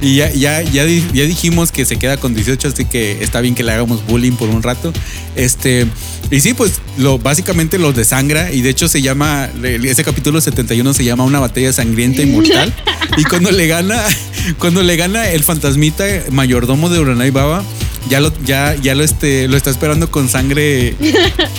Y 0.00 0.16
ya, 0.16 0.30
ya, 0.30 0.62
ya, 0.62 0.86
ya 0.86 1.24
dijimos 1.24 1.72
que 1.72 1.84
se 1.84 1.96
queda 1.98 2.16
con 2.16 2.34
18, 2.34 2.68
así 2.68 2.84
que 2.86 3.22
está 3.22 3.40
bien 3.40 3.54
que 3.54 3.62
le 3.62 3.72
hagamos 3.72 4.06
bullying 4.06 4.32
por 4.32 4.48
un 4.48 4.62
rato. 4.62 4.92
Este, 5.36 5.86
y 6.30 6.40
sí, 6.40 6.54
pues 6.54 6.80
lo, 6.96 7.18
básicamente 7.18 7.78
los 7.78 7.94
desangra. 7.94 8.50
Y 8.50 8.62
de 8.62 8.70
hecho 8.70 8.88
se 8.88 9.02
llama, 9.02 9.50
ese 9.62 10.04
capítulo 10.04 10.40
71 10.40 10.94
se 10.94 11.04
llama 11.04 11.24
Una 11.24 11.38
batalla 11.38 11.72
sangrienta 11.72 12.22
y 12.22 12.26
mortal. 12.26 12.72
y 13.18 13.24
cuando 13.24 13.50
le 13.50 13.66
gana, 13.66 14.02
cuando 14.58 14.82
le 14.82 14.96
gana 14.96 15.28
el 15.28 15.44
fantasmita 15.44 16.04
mayordomo 16.30 16.88
de 16.88 16.98
Uranai 16.98 17.30
Baba, 17.30 17.62
ya 18.08 18.20
lo, 18.20 18.32
ya, 18.44 18.74
ya 18.76 18.94
lo, 18.94 19.04
este, 19.04 19.48
lo 19.48 19.56
está 19.56 19.70
esperando 19.70 20.10
con 20.10 20.28
sangre 20.28 20.94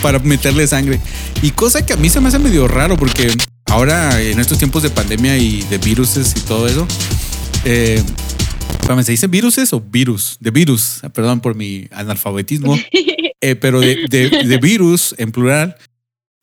para 0.02 0.18
meterle 0.20 0.66
sangre. 0.68 1.00
Y 1.44 1.52
cosa 1.52 1.86
que 1.86 1.94
a 1.94 1.98
mí 1.98 2.10
se 2.10 2.20
me 2.22 2.30
hace 2.30 2.40
medio 2.40 2.68
raro 2.68 2.98
porque 2.98 3.32
ahora 3.68 4.20
en 4.20 4.40
estos 4.40 4.58
tiempos 4.58 4.84
de 4.84 4.90
pandemia 4.90 5.38
y 5.38 5.62
de 5.64 5.78
viruses 5.78 6.34
y 6.36 6.40
todo 6.42 6.68
eso, 6.68 6.88
eh, 7.66 8.02
¿Se 9.04 9.12
dice 9.12 9.28
viruses 9.28 9.72
o 9.74 9.80
virus? 9.80 10.38
De 10.40 10.52
virus, 10.52 11.02
perdón 11.14 11.40
por 11.40 11.56
mi 11.56 11.88
analfabetismo. 11.92 12.78
Eh, 13.44 13.56
pero 13.56 13.80
de, 13.80 14.06
de, 14.08 14.58
virus 14.62 15.16
en 15.18 15.32
plural, 15.32 15.76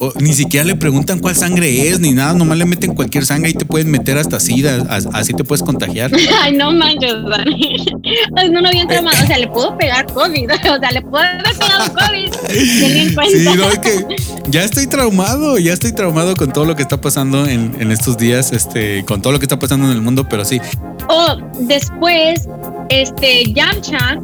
o 0.01 0.13
ni 0.21 0.33
siquiera 0.33 0.65
le 0.65 0.77
preguntan 0.77 1.19
cuál 1.19 1.35
sangre 1.35 1.89
es 1.89 1.99
ni 1.99 2.13
nada, 2.13 2.33
nomás 2.33 2.57
le 2.57 2.65
meten 2.67 2.95
cualquier 2.95 3.27
sangre 3.27 3.51
y 3.51 3.55
te 3.55 3.65
pueden 3.65 3.91
meter 3.91 4.17
hasta 4.17 4.39
sida, 4.39 4.87
as- 4.89 5.09
así 5.13 5.35
te 5.35 5.43
puedes 5.43 5.65
contagiar. 5.65 6.13
Ay, 6.41 6.53
no 6.57 6.71
manches, 6.71 7.15
Dani. 7.29 7.85
Pues 8.31 8.49
no, 8.53 8.61
no 8.61 8.71
bien 8.71 8.87
tramado. 8.87 9.17
O 9.25 9.27
sea, 9.27 9.37
le 9.39 9.49
puedo 9.49 9.77
pegar 9.77 10.07
COVID. 10.07 10.49
O 10.69 10.79
sea, 10.79 10.93
le 10.93 11.03
puedo 11.03 11.17
haber 11.25 11.43
pegado 11.43 11.93
COVID. 11.95 12.33
Sí, 13.29 13.45
no, 13.57 13.69
es 13.71 13.79
que 13.81 14.07
ya 14.49 14.63
estoy 14.63 14.87
traumado, 14.87 15.59
ya 15.59 15.73
estoy 15.73 15.93
traumado 15.93 16.37
con 16.37 16.53
todo 16.53 16.65
lo 16.65 16.77
que 16.77 16.83
está 16.83 17.01
pasando 17.01 17.47
en, 17.49 17.75
en 17.81 17.91
estos 17.91 18.17
días, 18.17 18.53
este, 18.53 19.05
con 19.05 19.21
todo 19.21 19.33
lo 19.33 19.41
que 19.41 19.47
está 19.47 19.59
pasando 19.59 19.87
en 19.87 19.93
el 19.93 20.01
mundo, 20.03 20.29
pero 20.29 20.45
sí, 20.45 20.61
O 21.09 21.37
después, 21.63 22.47
este, 22.91 23.53
Yamcha 23.53 24.21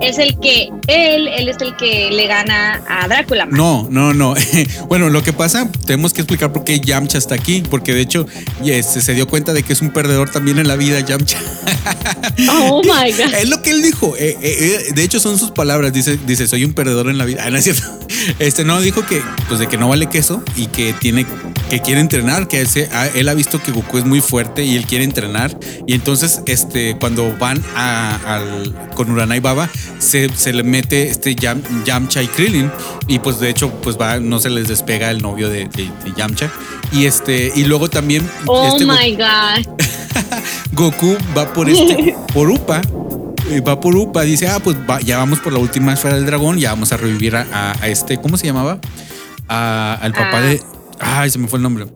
es 0.00 0.18
el 0.18 0.38
que, 0.38 0.68
él, 0.86 1.26
él 1.28 1.48
es 1.48 1.56
el 1.60 1.74
que 1.76 2.10
le 2.12 2.26
gana 2.28 2.80
a 2.88 3.08
Drácula. 3.08 3.46
No, 3.46 3.86
no, 3.90 4.14
no. 4.14 4.34
Bueno, 4.88 5.07
lo 5.10 5.22
que 5.22 5.32
pasa, 5.32 5.68
tenemos 5.86 6.12
que 6.12 6.20
explicar 6.22 6.52
por 6.52 6.64
qué 6.64 6.80
Yamcha 6.80 7.18
está 7.18 7.34
aquí, 7.34 7.62
porque 7.68 7.94
de 7.94 8.00
hecho 8.00 8.26
yes, 8.62 8.86
se 8.86 9.14
dio 9.14 9.26
cuenta 9.28 9.52
de 9.52 9.62
que 9.62 9.72
es 9.72 9.80
un 9.82 9.90
perdedor 9.90 10.30
también 10.30 10.58
en 10.58 10.68
la 10.68 10.76
vida, 10.76 11.00
Yamcha. 11.00 11.38
Oh 12.50 12.82
my 12.82 13.10
God. 13.16 13.34
Es 13.34 13.48
lo 13.48 13.62
que 13.62 13.70
él 13.70 13.82
dijo. 13.82 14.14
eh, 14.16 14.36
eh, 14.40 14.84
eh, 14.88 14.92
de 14.94 15.02
hecho, 15.02 15.20
son 15.20 15.38
sus 15.38 15.50
palabras. 15.50 15.92
Dice, 15.92 16.18
dice, 16.26 16.46
soy 16.46 16.64
un 16.64 16.72
perdedor 16.72 17.08
en 17.08 17.18
la 17.18 17.24
vida. 17.24 17.38
Ah, 17.48 17.50
no 17.50 17.56
es 17.56 17.64
cierto. 17.64 17.82
Este 18.40 18.64
no 18.64 18.80
dijo 18.80 19.06
que, 19.06 19.22
pues, 19.48 19.60
de 19.60 19.68
que 19.68 19.76
no 19.78 19.88
vale 19.88 20.08
queso 20.08 20.42
y 20.56 20.66
que 20.66 20.92
tiene, 20.92 21.24
que 21.70 21.80
quiere 21.80 22.00
entrenar, 22.00 22.48
que 22.48 22.60
ese- 22.60 22.88
ah, 22.92 23.06
él 23.14 23.28
ha 23.28 23.34
visto 23.34 23.62
que 23.62 23.70
Goku 23.70 23.98
es 23.98 24.04
muy 24.04 24.20
fuerte 24.20 24.64
y 24.64 24.74
él 24.76 24.86
quiere 24.86 25.04
entrenar. 25.04 25.56
Y 25.86 25.94
entonces, 25.94 26.40
este, 26.46 26.96
cuando 26.98 27.34
van 27.38 27.62
a, 27.76 28.16
al, 28.34 28.74
con 28.96 29.10
Uranai 29.10 29.38
Baba, 29.40 29.70
se, 29.98 30.28
se 30.36 30.52
le 30.52 30.62
mete 30.64 31.08
este 31.08 31.34
Yam, 31.36 31.62
Yamcha 31.84 32.22
y 32.22 32.26
Krillin. 32.26 32.70
Y 33.06 33.20
pues, 33.20 33.38
de 33.40 33.48
hecho, 33.50 33.70
pues 33.82 33.96
va, 33.98 34.18
no 34.18 34.40
se 34.40 34.50
les 34.50 34.66
despega 34.68 34.97
el 35.10 35.22
novio 35.22 35.48
de, 35.48 35.64
de- 35.68 35.90
de 36.04 36.12
Yamcha. 36.16 36.50
Y 36.92 37.06
este, 37.06 37.52
y 37.54 37.64
luego 37.64 37.88
también. 37.88 38.28
Oh 38.46 38.66
este, 38.68 38.84
my 38.86 39.14
God. 39.16 39.78
Goku 40.72 41.16
va 41.36 41.52
por 41.52 41.68
este, 41.68 42.14
por 42.34 42.50
Upa. 42.50 42.80
Va 43.66 43.80
por 43.80 43.96
Upa, 43.96 44.22
dice, 44.22 44.48
ah, 44.48 44.58
pues 44.62 44.76
va- 44.88 45.00
ya 45.00 45.16
vamos 45.18 45.38
por 45.40 45.52
la 45.52 45.58
última 45.58 45.94
esfera 45.94 46.16
del 46.16 46.26
dragón, 46.26 46.58
ya 46.58 46.70
vamos 46.70 46.92
a 46.92 46.96
revivir 46.98 47.34
a, 47.36 47.46
a- 47.52 47.72
a 47.82 47.88
este, 47.88 48.20
¿cómo 48.20 48.36
se 48.36 48.46
llamaba? 48.46 48.78
A- 49.48 49.98
al 50.02 50.12
papá 50.12 50.38
Ah. 50.38 50.40
de. 50.42 50.62
Ay, 51.00 51.30
se 51.30 51.38
me 51.38 51.48
fue 51.48 51.58
el 51.58 51.62
nombre. 51.62 51.86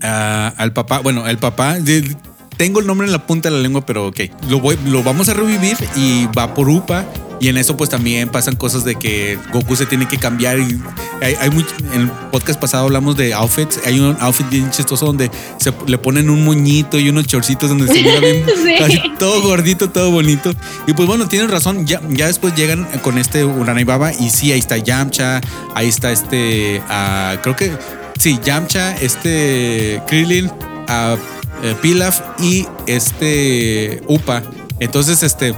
Al 0.00 0.72
papá, 0.72 0.98
bueno, 1.00 1.26
el 1.28 1.38
papá. 1.38 1.78
de- 1.78 2.16
tengo 2.56 2.80
el 2.80 2.86
nombre 2.86 3.06
en 3.06 3.12
la 3.12 3.26
punta 3.26 3.48
de 3.50 3.56
la 3.56 3.62
lengua, 3.62 3.84
pero 3.86 4.06
ok. 4.08 4.20
Lo, 4.48 4.60
voy, 4.60 4.78
lo 4.86 5.02
vamos 5.02 5.28
a 5.28 5.34
revivir 5.34 5.76
y 5.96 6.26
va 6.36 6.54
por 6.54 6.68
Upa. 6.68 7.04
Y 7.42 7.48
en 7.48 7.56
eso, 7.56 7.76
pues 7.76 7.90
también 7.90 8.28
pasan 8.28 8.54
cosas 8.54 8.84
de 8.84 8.94
que 8.94 9.36
Goku 9.52 9.74
se 9.74 9.84
tiene 9.84 10.06
que 10.06 10.16
cambiar. 10.16 10.60
Y 10.60 10.80
hay, 11.20 11.34
hay 11.40 11.50
en 11.92 12.02
el 12.02 12.08
podcast 12.30 12.60
pasado 12.60 12.84
hablamos 12.84 13.16
de 13.16 13.34
outfits. 13.34 13.80
Hay 13.84 13.98
un 13.98 14.16
outfit 14.20 14.48
bien 14.48 14.70
chistoso 14.70 15.06
donde 15.06 15.28
se 15.56 15.72
le 15.88 15.98
ponen 15.98 16.30
un 16.30 16.44
moñito 16.44 17.00
y 17.00 17.08
unos 17.08 17.26
chorcitos 17.26 17.68
donde 17.68 17.88
se 17.88 17.94
mira 17.94 18.20
bien 18.20 18.46
Sí. 18.88 19.02
todo 19.18 19.42
gordito, 19.42 19.90
todo 19.90 20.12
bonito. 20.12 20.54
Y 20.86 20.92
pues 20.92 21.08
bueno, 21.08 21.26
tienen 21.26 21.50
razón. 21.50 21.84
Ya, 21.84 22.00
ya 22.10 22.28
después 22.28 22.54
llegan 22.54 22.84
con 23.02 23.18
este 23.18 23.44
Uranai 23.44 23.82
Baba 23.82 24.12
y 24.12 24.30
sí, 24.30 24.52
ahí 24.52 24.60
está 24.60 24.76
Yamcha, 24.76 25.40
ahí 25.74 25.88
está 25.88 26.12
este, 26.12 26.80
ah, 26.88 27.38
creo 27.42 27.56
que 27.56 27.72
sí, 28.20 28.38
Yamcha, 28.44 28.94
este 28.98 30.00
Krillin, 30.06 30.48
eh, 30.88 31.74
Pilaf 31.82 32.20
y 32.38 32.68
este 32.86 34.00
Upa. 34.06 34.44
Entonces, 34.78 35.24
este, 35.24 35.56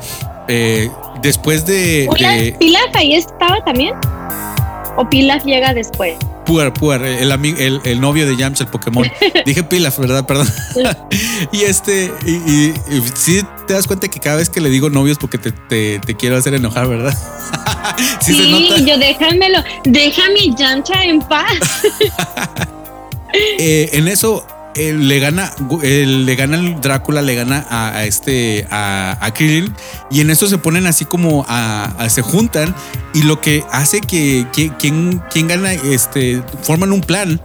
eh, 0.48 0.90
después 1.22 1.66
de, 1.66 2.08
¿Pilaf, 2.14 2.36
de 2.36 2.52
Pilaf 2.58 2.94
ahí 2.96 3.14
estaba 3.14 3.62
también? 3.64 3.94
¿O 4.96 5.08
Pilaf 5.08 5.44
llega 5.44 5.74
después? 5.74 6.16
Puar, 6.46 6.74
Puar, 6.74 7.02
el, 7.02 7.32
el, 7.32 7.80
el 7.84 8.00
novio 8.00 8.26
de 8.26 8.36
Yamcha, 8.36 8.64
el 8.64 8.70
Pokémon. 8.70 9.10
Dije 9.46 9.62
Pilaf, 9.62 9.98
¿verdad? 9.98 10.26
Perdón. 10.26 10.46
y 11.52 11.62
este, 11.62 12.12
y, 12.26 12.32
y, 12.32 12.74
y 12.90 13.02
sí 13.14 13.40
te 13.66 13.72
das 13.72 13.86
cuenta 13.86 14.08
que 14.08 14.20
cada 14.20 14.36
vez 14.36 14.50
que 14.50 14.60
le 14.60 14.68
digo 14.68 14.90
novios 14.90 15.16
porque 15.18 15.38
te, 15.38 15.52
te, 15.52 15.98
te 16.00 16.14
quiero 16.14 16.36
hacer 16.36 16.54
enojar, 16.54 16.86
¿verdad? 16.86 17.16
sí, 18.20 18.34
Sí, 18.34 18.42
se 18.44 18.50
nota. 18.50 18.78
yo 18.80 18.98
déjamelo. 18.98 19.58
Déjame 19.84 20.54
Yamcha 20.56 21.04
en 21.04 21.20
paz. 21.20 21.54
Eh, 23.58 23.90
en 23.94 24.06
eso 24.08 24.46
le 24.74 25.18
gana, 25.20 25.52
le 25.82 26.34
gana 26.36 26.56
el 26.56 26.80
Drácula, 26.80 27.22
le 27.22 27.34
gana 27.34 27.64
a, 27.68 27.90
a 27.96 28.04
este, 28.04 28.66
a, 28.70 29.16
a 29.20 29.32
y 30.10 30.20
en 30.20 30.30
eso 30.30 30.46
se 30.46 30.58
ponen 30.58 30.86
así 30.86 31.04
como 31.04 31.44
a, 31.48 31.94
se 32.08 32.22
juntan, 32.22 32.74
y 33.12 33.22
lo 33.22 33.40
que 33.40 33.64
hace 33.70 34.00
que, 34.00 34.46
que- 34.52 34.72
quien, 34.78 35.22
gana, 35.48 35.72
este, 35.72 36.42
forman 36.62 36.92
un 36.92 37.00
plan 37.00 37.40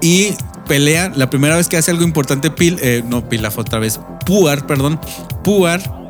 y 0.00 0.34
pelea. 0.66 1.12
La 1.14 1.30
primera 1.30 1.56
vez 1.56 1.68
que 1.68 1.76
hace 1.76 1.90
algo 1.90 2.04
importante, 2.04 2.50
Pil, 2.50 2.78
eh, 2.82 3.02
no 3.06 3.28
Pilaf 3.28 3.58
otra 3.58 3.78
vez, 3.78 4.00
Puar, 4.26 4.66
perdón, 4.66 5.00
Puar. 5.42 6.03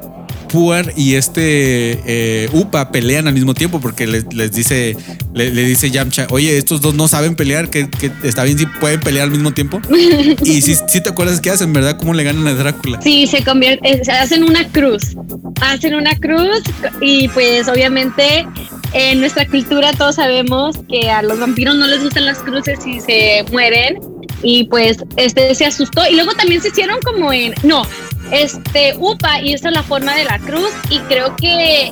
Puar 0.54 0.92
y 0.96 1.16
este 1.16 2.00
eh, 2.06 2.49
Upa 2.52 2.92
pelean 2.92 3.26
al 3.26 3.34
mismo 3.34 3.54
tiempo 3.54 3.80
porque 3.80 4.06
les, 4.06 4.32
les 4.32 4.52
dice, 4.52 4.96
le, 5.34 5.50
le 5.50 5.64
dice 5.64 5.90
Yamcha, 5.90 6.28
oye, 6.30 6.56
estos 6.56 6.80
dos 6.80 6.94
no 6.94 7.08
saben 7.08 7.34
pelear, 7.34 7.70
que, 7.70 7.90
que 7.90 8.12
está 8.23 8.44
bien 8.44 8.56
si 8.56 8.66
pueden 8.66 9.00
pelear 9.00 9.25
al 9.25 9.32
mismo 9.32 9.52
tiempo. 9.52 9.80
y 10.44 10.62
si, 10.62 10.76
si 10.76 11.02
te 11.02 11.08
acuerdas 11.08 11.40
qué 11.40 11.50
hacen, 11.50 11.73
¿verdad? 11.73 11.96
¿Cómo 11.96 12.14
le 12.14 12.23
ganan 12.23 12.46
a 12.46 12.54
Drácula? 12.54 13.02
Sí, 13.02 13.26
se 13.26 13.42
convierte, 13.42 14.04
se 14.04 14.12
hacen 14.12 14.44
una 14.44 14.68
cruz. 14.68 15.16
Hacen 15.61 15.92
una 15.96 16.14
cruz 16.20 16.62
y 17.00 17.26
pues 17.26 17.66
obviamente 17.66 18.46
en 18.92 19.18
nuestra 19.18 19.49
cultura 19.49 19.92
todos 19.92 20.14
sabemos 20.14 20.76
que 20.88 21.11
a 21.11 21.20
los 21.23 21.40
vampiros 21.40 21.75
no 21.75 21.88
les 21.88 22.04
gustan 22.04 22.26
las 22.26 22.38
cruces 22.38 22.78
y 22.87 23.00
se 23.00 23.44
mueren. 23.50 23.99
Y 24.44 24.68
pues 24.68 24.99
este 25.16 25.52
se 25.56 25.66
asustó. 25.66 26.02
Y 26.08 26.14
luego 26.14 26.32
también 26.34 26.62
se 26.62 26.68
hicieron 26.68 27.00
como 27.02 27.32
en. 27.32 27.54
No, 27.64 27.84
este 28.32 28.94
Upa 28.98 29.40
hizo 29.42 29.70
la 29.70 29.82
forma 29.82 30.14
de 30.14 30.24
la 30.24 30.38
cruz. 30.38 30.70
Y 30.90 30.98
creo 31.00 31.34
que 31.36 31.86
eh, 31.86 31.90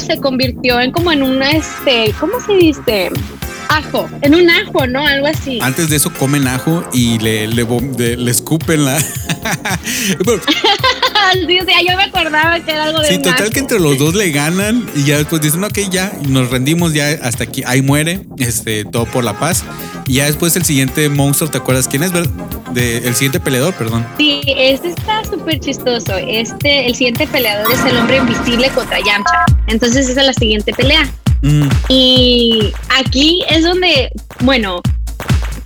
se 0.00 0.18
convirtió 0.18 0.80
en 0.80 0.90
como 0.92 1.12
en 1.12 1.22
una 1.22 1.50
este. 1.50 2.14
¿Cómo 2.18 2.34
se 2.44 2.54
dice? 2.54 3.10
Ajo. 3.68 4.08
En 4.22 4.34
un 4.34 4.50
ajo, 4.50 4.86
¿no? 4.88 5.06
Algo 5.06 5.26
así. 5.28 5.60
Antes 5.62 5.90
de 5.90 5.96
eso 5.96 6.12
comen 6.14 6.48
ajo 6.48 6.84
y 6.92 7.18
le, 7.20 7.46
le, 7.46 7.64
de- 7.64 8.16
le 8.16 8.30
escupen 8.30 8.84
la... 8.84 8.98
Bueno, 10.24 10.42
sí, 11.46 11.60
o 11.60 11.64
sea, 11.64 11.82
yo 11.82 11.96
me 11.96 12.04
acordaba 12.04 12.60
que 12.60 12.72
era 12.72 12.84
algo 12.84 13.00
de 13.00 13.08
Sí, 13.08 13.18
total 13.18 13.50
que 13.50 13.58
entre 13.60 13.80
los 13.80 13.98
dos 13.98 14.14
le 14.14 14.30
ganan 14.30 14.88
y 14.94 15.04
ya 15.04 15.18
después 15.18 15.40
dicen, 15.42 15.62
ok, 15.64 15.78
ya 15.90 16.12
nos 16.28 16.50
rendimos, 16.50 16.92
ya 16.92 17.08
hasta 17.22 17.44
aquí, 17.44 17.62
ahí 17.66 17.82
muere, 17.82 18.26
este, 18.38 18.84
todo 18.84 19.06
por 19.06 19.24
la 19.24 19.38
paz. 19.38 19.64
Y 20.06 20.14
ya 20.14 20.26
después 20.26 20.56
el 20.56 20.64
siguiente 20.64 21.08
monstruo, 21.08 21.50
¿te 21.50 21.58
acuerdas 21.58 21.86
quién 21.86 22.02
es? 22.02 22.12
De, 22.12 22.98
el 22.98 23.14
siguiente 23.14 23.38
peleador, 23.40 23.74
perdón. 23.74 24.06
Sí, 24.18 24.40
este 24.46 24.88
está 24.88 25.24
súper 25.24 25.60
chistoso. 25.60 26.16
Este, 26.16 26.86
el 26.86 26.94
siguiente 26.94 27.26
peleador 27.26 27.72
es 27.72 27.84
el 27.84 27.96
hombre 27.96 28.16
invisible 28.16 28.68
contra 28.70 28.98
Yamcha. 28.98 29.44
Entonces 29.68 30.08
esa 30.08 30.20
es 30.20 30.26
la 30.26 30.34
siguiente 30.34 30.72
pelea. 30.72 31.08
Mm, 31.42 31.68
Y 31.88 32.72
aquí 32.98 33.44
es 33.48 33.62
donde, 33.62 34.10
bueno, 34.40 34.82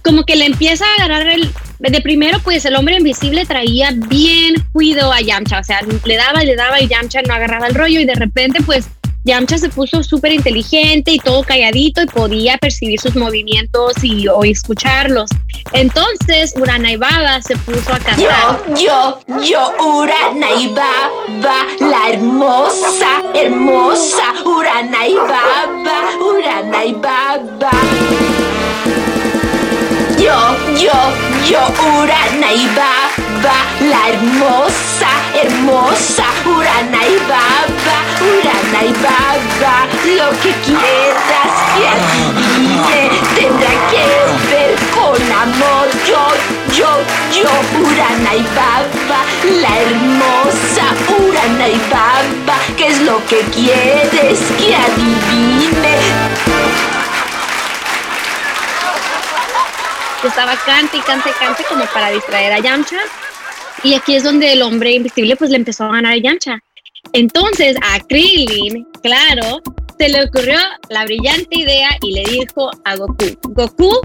como 0.03 0.25
que 0.25 0.37
le 0.37 0.47
empieza 0.47 0.85
a 0.85 1.05
agarrar 1.05 1.27
el... 1.27 1.51
De 1.79 2.01
primero, 2.01 2.39
pues 2.41 2.65
el 2.65 2.77
hombre 2.77 2.97
invisible 2.97 3.45
traía 3.47 3.91
bien 3.93 4.55
cuido 4.73 5.13
a 5.13 5.21
Yamcha. 5.21 5.59
O 5.59 5.65
sea, 5.65 5.81
le 6.05 6.17
daba, 6.17 6.43
le 6.45 6.57
daba 6.57 6.81
y 6.81 6.89
Yamcha 6.89 7.23
no 7.23 7.35
agarraba 7.35 7.67
el 7.67 7.75
rollo. 7.75 8.01
Y 8.01 8.05
de 8.05 8.15
repente, 8.15 8.61
pues 8.65 8.89
Yamcha 9.25 9.57
se 9.57 9.71
puso 9.71 10.03
súper 10.03 10.33
inteligente 10.33 11.11
y 11.11 11.19
todo 11.19 11.43
calladito 11.43 12.03
y 12.03 12.07
podía 12.07 12.59
percibir 12.59 13.01
sus 13.01 13.17
movimientos 13.17 13.95
y 14.03 14.29
o 14.29 14.45
escucharlos. 14.45 15.31
Entonces, 15.73 16.53
Uranai 16.57 16.99
Baba 16.99 17.41
se 17.41 17.57
puso 17.57 17.95
a 17.95 17.99
cantar. 17.99 18.19
Yo, 18.19 18.77
yo, 18.77 19.21
yo, 19.43 19.73
Uranai 19.83 20.69
Baba, 20.69 21.67
la 21.81 22.11
hermosa, 22.13 23.23
hermosa, 23.35 24.35
Uranai 24.45 25.15
Baba, 25.15 26.11
Yo, 30.25 30.57
yo, 30.75 30.93
yo, 31.47 31.61
Uranai 32.01 32.67
Baba, 32.75 33.59
la 33.91 34.09
hermosa, 34.09 35.11
hermosa, 35.35 36.25
Uranai 36.47 37.19
Baba, 37.29 37.97
Uranai 38.33 38.91
Baba. 39.05 39.87
Lo 40.17 40.31
que 40.41 40.53
quieras 40.65 41.55
que 42.89 43.11
tendrá 43.39 43.69
que 43.91 44.07
ver 44.49 44.75
con 44.95 45.21
amor. 45.31 45.89
Yo, 46.09 46.25
yo, 46.73 46.89
yo, 47.31 47.51
Uranai 47.83 48.43
Baba, 48.57 49.21
la 49.61 49.79
hermosa 49.79 50.87
Uranai 51.19 51.79
Baba. 51.91 52.57
¿Qué 52.79 52.87
es 52.87 53.03
lo 53.03 53.23
que 53.27 53.41
quieres 53.53 54.39
que 54.57 54.75
adivine? 54.75 56.24
Que 60.25 60.29
estaba 60.29 60.57
cante 60.65 60.97
y 60.97 61.01
cante 61.01 61.29
y 61.29 61.33
cante 61.35 61.65
como 61.69 61.85
para 61.93 62.09
distraer 62.09 62.55
a 62.55 62.59
Yamcha. 62.59 62.97
Y 63.83 63.93
aquí 63.93 64.17
es 64.17 64.25
donde 64.25 64.55
el 64.55 64.63
hombre 64.63 64.95
invisible 64.95 65.37
pues 65.37 65.51
le 65.51 65.57
empezó 65.57 65.85
a 65.85 65.93
ganar 65.93 66.15
a 66.15 66.17
Yamcha. 66.17 66.59
Entonces 67.13 67.77
a 67.83 68.01
Krillin, 68.01 68.87
claro, 69.03 69.61
se 69.99 70.09
le 70.09 70.25
ocurrió 70.25 70.57
la 70.89 71.05
brillante 71.05 71.59
idea 71.59 71.91
y 72.01 72.15
le 72.15 72.25
dijo 72.25 72.71
a 72.87 72.97
Goku, 72.97 73.27
Goku, 73.51 74.01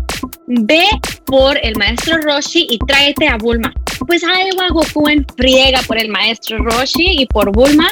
ve 0.48 0.84
por 1.26 1.58
el 1.64 1.78
maestro 1.78 2.18
Roshi 2.18 2.68
y 2.70 2.78
tráete 2.80 3.30
a 3.30 3.38
Bulma. 3.38 3.74
Pues 4.06 4.22
ahí 4.26 4.50
va 4.60 4.68
Goku 4.72 5.08
en 5.08 5.26
friega 5.38 5.82
por 5.84 5.98
el 5.98 6.10
maestro 6.10 6.58
Roshi 6.58 7.22
y 7.22 7.26
por 7.28 7.50
Bulma 7.54 7.88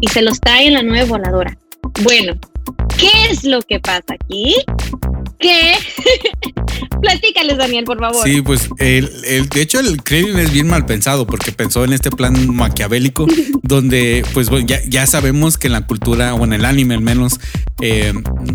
y 0.00 0.06
se 0.06 0.22
los 0.22 0.38
trae 0.38 0.68
en 0.68 0.74
la 0.74 0.82
nueva 0.84 1.18
voladora. 1.18 1.58
Bueno, 2.04 2.34
¿qué 2.96 3.10
es 3.28 3.42
lo 3.42 3.60
que 3.62 3.80
pasa 3.80 4.14
aquí? 4.14 4.54
Que 5.40 5.74
Platícales, 7.06 7.58
Daniel, 7.58 7.84
por 7.84 7.98
favor. 7.98 8.24
Sí, 8.24 8.42
pues 8.42 8.68
el, 8.78 9.10
el, 9.24 9.48
de 9.48 9.62
hecho 9.62 9.80
el 9.80 10.02
Krillin 10.02 10.38
es 10.38 10.52
bien 10.52 10.66
mal 10.66 10.86
pensado 10.86 11.26
porque 11.26 11.52
pensó 11.52 11.84
en 11.84 11.92
este 11.92 12.10
plan 12.10 12.54
maquiavélico 12.54 13.26
donde 13.62 14.24
pues 14.34 14.50
bueno, 14.50 14.66
ya, 14.66 14.80
ya 14.88 15.06
sabemos 15.06 15.58
que 15.58 15.68
en 15.68 15.74
la 15.74 15.86
cultura 15.86 16.34
o 16.34 16.44
en 16.44 16.52
el 16.52 16.64
anime 16.64 16.94
al 16.94 17.00
menos 17.00 17.40
eh, 17.80 18.12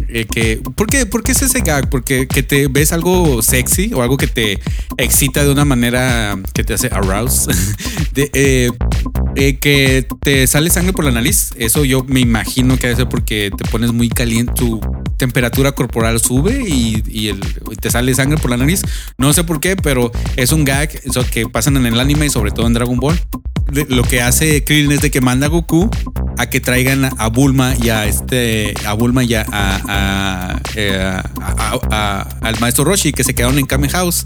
eh, 0.10 0.26
que 0.26 0.58
¿por 0.76 0.88
qué, 0.88 1.06
¿por 1.06 1.24
qué 1.24 1.32
es 1.32 1.42
ese 1.42 1.62
gag? 1.62 1.90
Porque 1.90 2.28
que 2.28 2.44
te 2.44 2.68
ves 2.68 2.92
algo 2.92 3.42
sexy 3.42 3.94
o 3.94 4.02
algo 4.02 4.18
que 4.18 4.28
te 4.28 4.60
excita 4.98 5.44
de 5.44 5.52
una 5.52 5.66
manera 5.66 6.38
que 6.54 6.64
te 6.64 6.74
hace 6.74 6.88
arouse 6.88 7.48
de, 8.14 8.30
eh, 8.34 8.72
eh, 9.36 9.58
que 9.58 10.06
te 10.22 10.46
sale 10.48 10.70
sangre 10.70 10.94
por 10.94 11.06
la 11.06 11.12
nariz. 11.12 11.52
Eso 11.58 11.86
yo 11.86 12.04
me 12.04 12.20
imagino 12.20 12.78
que 12.78 12.96
ser 12.96 13.08
porque 13.08 13.52
te 13.56 13.70
pones 13.70 13.92
muy 13.94 14.10
caliente, 14.10 14.54
tu 14.56 14.82
temperatura 15.18 15.72
corporal 15.72 16.20
sube 16.20 16.64
y, 16.68 17.04
y, 17.08 17.30
el, 17.30 17.40
y 17.72 17.76
te 17.76 17.90
sale 17.90 18.14
sangre 18.14 18.38
por 18.42 18.52
la 18.52 18.58
nariz. 18.58 18.82
No 19.18 19.32
sé 19.34 19.44
por 19.44 19.60
qué, 19.60 19.76
pero 19.76 20.12
es 20.36 20.52
un 20.52 20.66
gag 20.66 20.90
que 21.32 21.48
pasan 21.48 21.78
en 21.78 21.86
el 21.86 22.00
anime 22.00 22.26
y 22.26 22.30
sobre 22.30 22.52
todo 22.52 22.68
en 22.68 22.74
Dragon 22.74 22.98
Ball. 22.98 23.20
Lo 23.88 24.04
que 24.04 24.22
hace 24.22 24.64
Krillin 24.66 24.92
es 24.92 25.02
de 25.02 25.12
que 25.12 25.22
manda 25.22 25.46
a 25.48 25.50
Goku 25.50 25.90
a 26.38 26.50
que 26.50 26.60
traigan 26.60 27.10
a 27.18 27.28
Bulma 27.28 27.74
y 27.82 27.90
a 27.90 28.06
este 28.06 28.74
a 28.86 28.94
Bulma 28.94 29.24
y 29.24 29.36
a, 29.36 29.46
a, 29.50 30.60
a, 30.68 31.80
a 31.90 32.22
al 32.42 32.60
maestro 32.60 32.84
Roshi 32.84 33.14
que 33.14 33.24
se 33.24 33.34
quedaron 33.34 33.60
en 33.60 33.66
Kame 33.66 33.88
House 33.90 34.26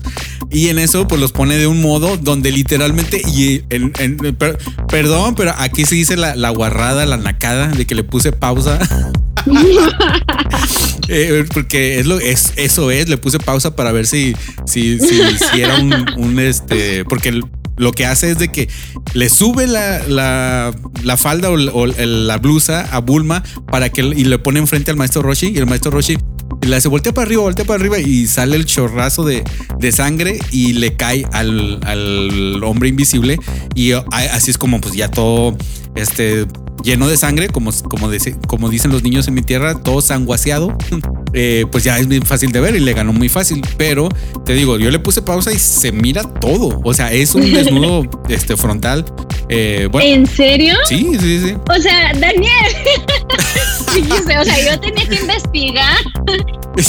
y 0.50 0.70
en 0.70 0.80
eso 0.80 1.08
pues 1.08 1.22
los 1.22 1.32
pone 1.32 1.58
de 1.58 1.68
un 1.68 1.82
modo 1.82 2.18
donde 2.18 2.52
literalmente 2.52 3.22
y 3.34 3.64
en, 3.70 3.92
en, 4.00 4.18
per, 4.36 4.58
perdón 4.88 5.36
pero 5.36 5.54
aquí 5.58 5.86
se 5.86 5.96
dice 5.96 6.16
la, 6.16 6.36
la 6.36 6.50
guarrada 6.50 7.06
la 7.06 7.18
nacada 7.18 7.68
de 7.68 7.86
que 7.86 7.94
le 7.94 8.04
puse 8.04 8.32
pausa 8.32 8.80
eh, 11.08 11.46
porque 11.54 12.00
es 12.00 12.06
lo 12.06 12.20
es 12.20 12.54
eso 12.56 12.92
es 12.92 13.10
le 13.10 13.18
puse 13.18 13.40
pausa 13.40 13.76
para 13.76 13.92
ver 13.92 14.08
si 14.08 14.36
si 14.66 15.00
si, 15.00 15.20
si 15.38 15.64
un, 16.18 16.40
este 16.40 17.06
porque 17.06 17.42
lo 17.78 17.92
que 17.92 18.06
hace 18.06 18.32
es 18.32 18.40
de 18.40 18.50
que 18.50 18.70
le 19.14 19.30
sube 19.30 19.68
la, 19.68 20.02
la, 20.08 20.74
la 21.04 21.18
falda 21.18 21.50
o, 21.52 21.86
la 21.88 22.38
blusa 22.38 22.88
a 22.92 23.00
Bulma 23.00 23.44
para 23.70 23.90
que 23.90 24.02
y 24.02 24.24
le 24.24 24.40
pone 24.40 24.60
enfrente 24.60 24.92
al 24.92 24.98
maestro 24.98 25.22
Roshi 25.22 25.48
y 25.48 25.58
el 25.58 25.66
maestro 25.66 25.92
Roshi 25.92 26.18
le 26.62 26.76
hace 26.76 26.88
voltea 26.88 27.14
para 27.14 27.26
arriba, 27.26 27.44
voltea 27.44 27.66
para 27.66 27.80
arriba 27.80 28.00
y 28.00 28.28
sale 28.28 28.56
el 28.56 28.66
chorrazo 28.66 29.24
de, 29.24 29.44
de 29.80 29.92
sangre 29.92 30.40
y 30.52 30.74
le 30.74 30.96
cae 30.96 31.26
al, 31.32 31.80
al, 31.84 32.64
hombre 32.64 32.90
invisible 32.90 33.40
y 33.76 33.92
así 33.92 34.52
es 34.52 34.58
como 34.58 34.80
pues 34.80 34.94
ya 34.94 35.10
todo 35.10 35.58
este 35.96 36.46
lleno 36.84 37.08
de 37.08 37.18
sangre, 37.18 37.50
como, 37.50 37.72
como, 37.90 38.10
como 38.48 38.70
dicen 38.70 38.92
los 38.92 39.04
niños 39.04 39.28
en 39.28 39.34
mi 39.34 39.42
tierra, 39.42 39.76
todo 39.76 40.02
sanguaseado, 40.02 40.76
eh, 41.34 41.66
pues 41.72 41.84
ya 41.84 41.98
es 42.00 42.08
bien 42.08 42.24
fácil 42.24 42.52
de 42.52 42.62
ver 42.62 42.76
y 42.76 42.80
le 42.80 42.94
ganó 42.94 43.14
muy 43.14 43.30
fácil. 43.30 43.62
Pero 43.78 44.10
te 44.46 44.54
digo, 44.54 44.78
yo 44.78 44.92
le 44.92 45.00
puse 45.00 45.22
pausa 45.22 45.52
y 45.52 45.60
se 45.60 45.92
mira 45.92 46.24
todo. 46.24 46.80
O 46.84 46.94
sea, 46.94 47.12
es 47.12 47.36
un 47.36 47.42
desnudo 47.54 48.04
este, 48.30 48.58
frontal. 48.58 49.06
Eh, 49.50 49.88
bueno, 49.92 50.08
¿En 50.08 50.26
serio? 50.26 50.76
Sí, 50.88 51.18
sí, 51.20 51.40
sí. 51.40 51.56
O 51.70 51.82
sea, 51.82 52.14
Daniel. 52.14 52.76
o 54.40 54.44
sea, 54.44 54.72
yo 54.72 54.80
tenía 54.80 55.08
que 55.08 55.16
investigar. 55.16 55.98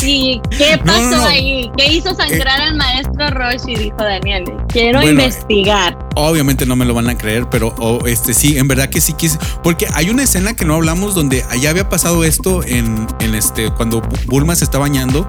¿Y 0.03 0.41
qué 0.51 0.79
pasó 0.85 1.01
no, 1.01 1.11
no, 1.11 1.17
no. 1.19 1.27
ahí? 1.27 1.71
¿Qué 1.77 1.93
hizo 1.93 2.15
sangrar 2.15 2.61
eh, 2.61 2.65
al 2.65 2.77
maestro 2.77 3.29
Roshi? 3.31 3.75
Dijo 3.75 3.97
Daniel. 3.99 4.45
Quiero 4.69 5.01
bueno, 5.01 5.23
investigar. 5.23 5.99
Obviamente 6.17 6.67
no 6.67 6.77
me 6.77 6.85
lo 6.85 6.95
van 6.95 7.09
a 7.09 7.17
creer, 7.17 7.49
pero 7.51 7.75
oh, 7.79 8.07
este 8.07 8.35
sí, 8.35 8.57
en 8.57 8.69
verdad 8.69 8.89
que 8.89 9.01
sí 9.01 9.13
quise. 9.13 9.39
Porque 9.63 9.87
hay 9.95 10.11
una 10.11 10.23
escena 10.23 10.57
que 10.57 10.65
no 10.65 10.75
hablamos 10.75 11.15
donde 11.15 11.45
allá 11.51 11.71
había 11.71 11.89
pasado 11.89 12.25
esto 12.25 12.65
en, 12.65 13.07
en 13.21 13.35
este, 13.35 13.71
cuando 13.71 14.01
Bulma 14.27 14.57
se 14.57 14.65
está 14.65 14.79
bañando 14.79 15.29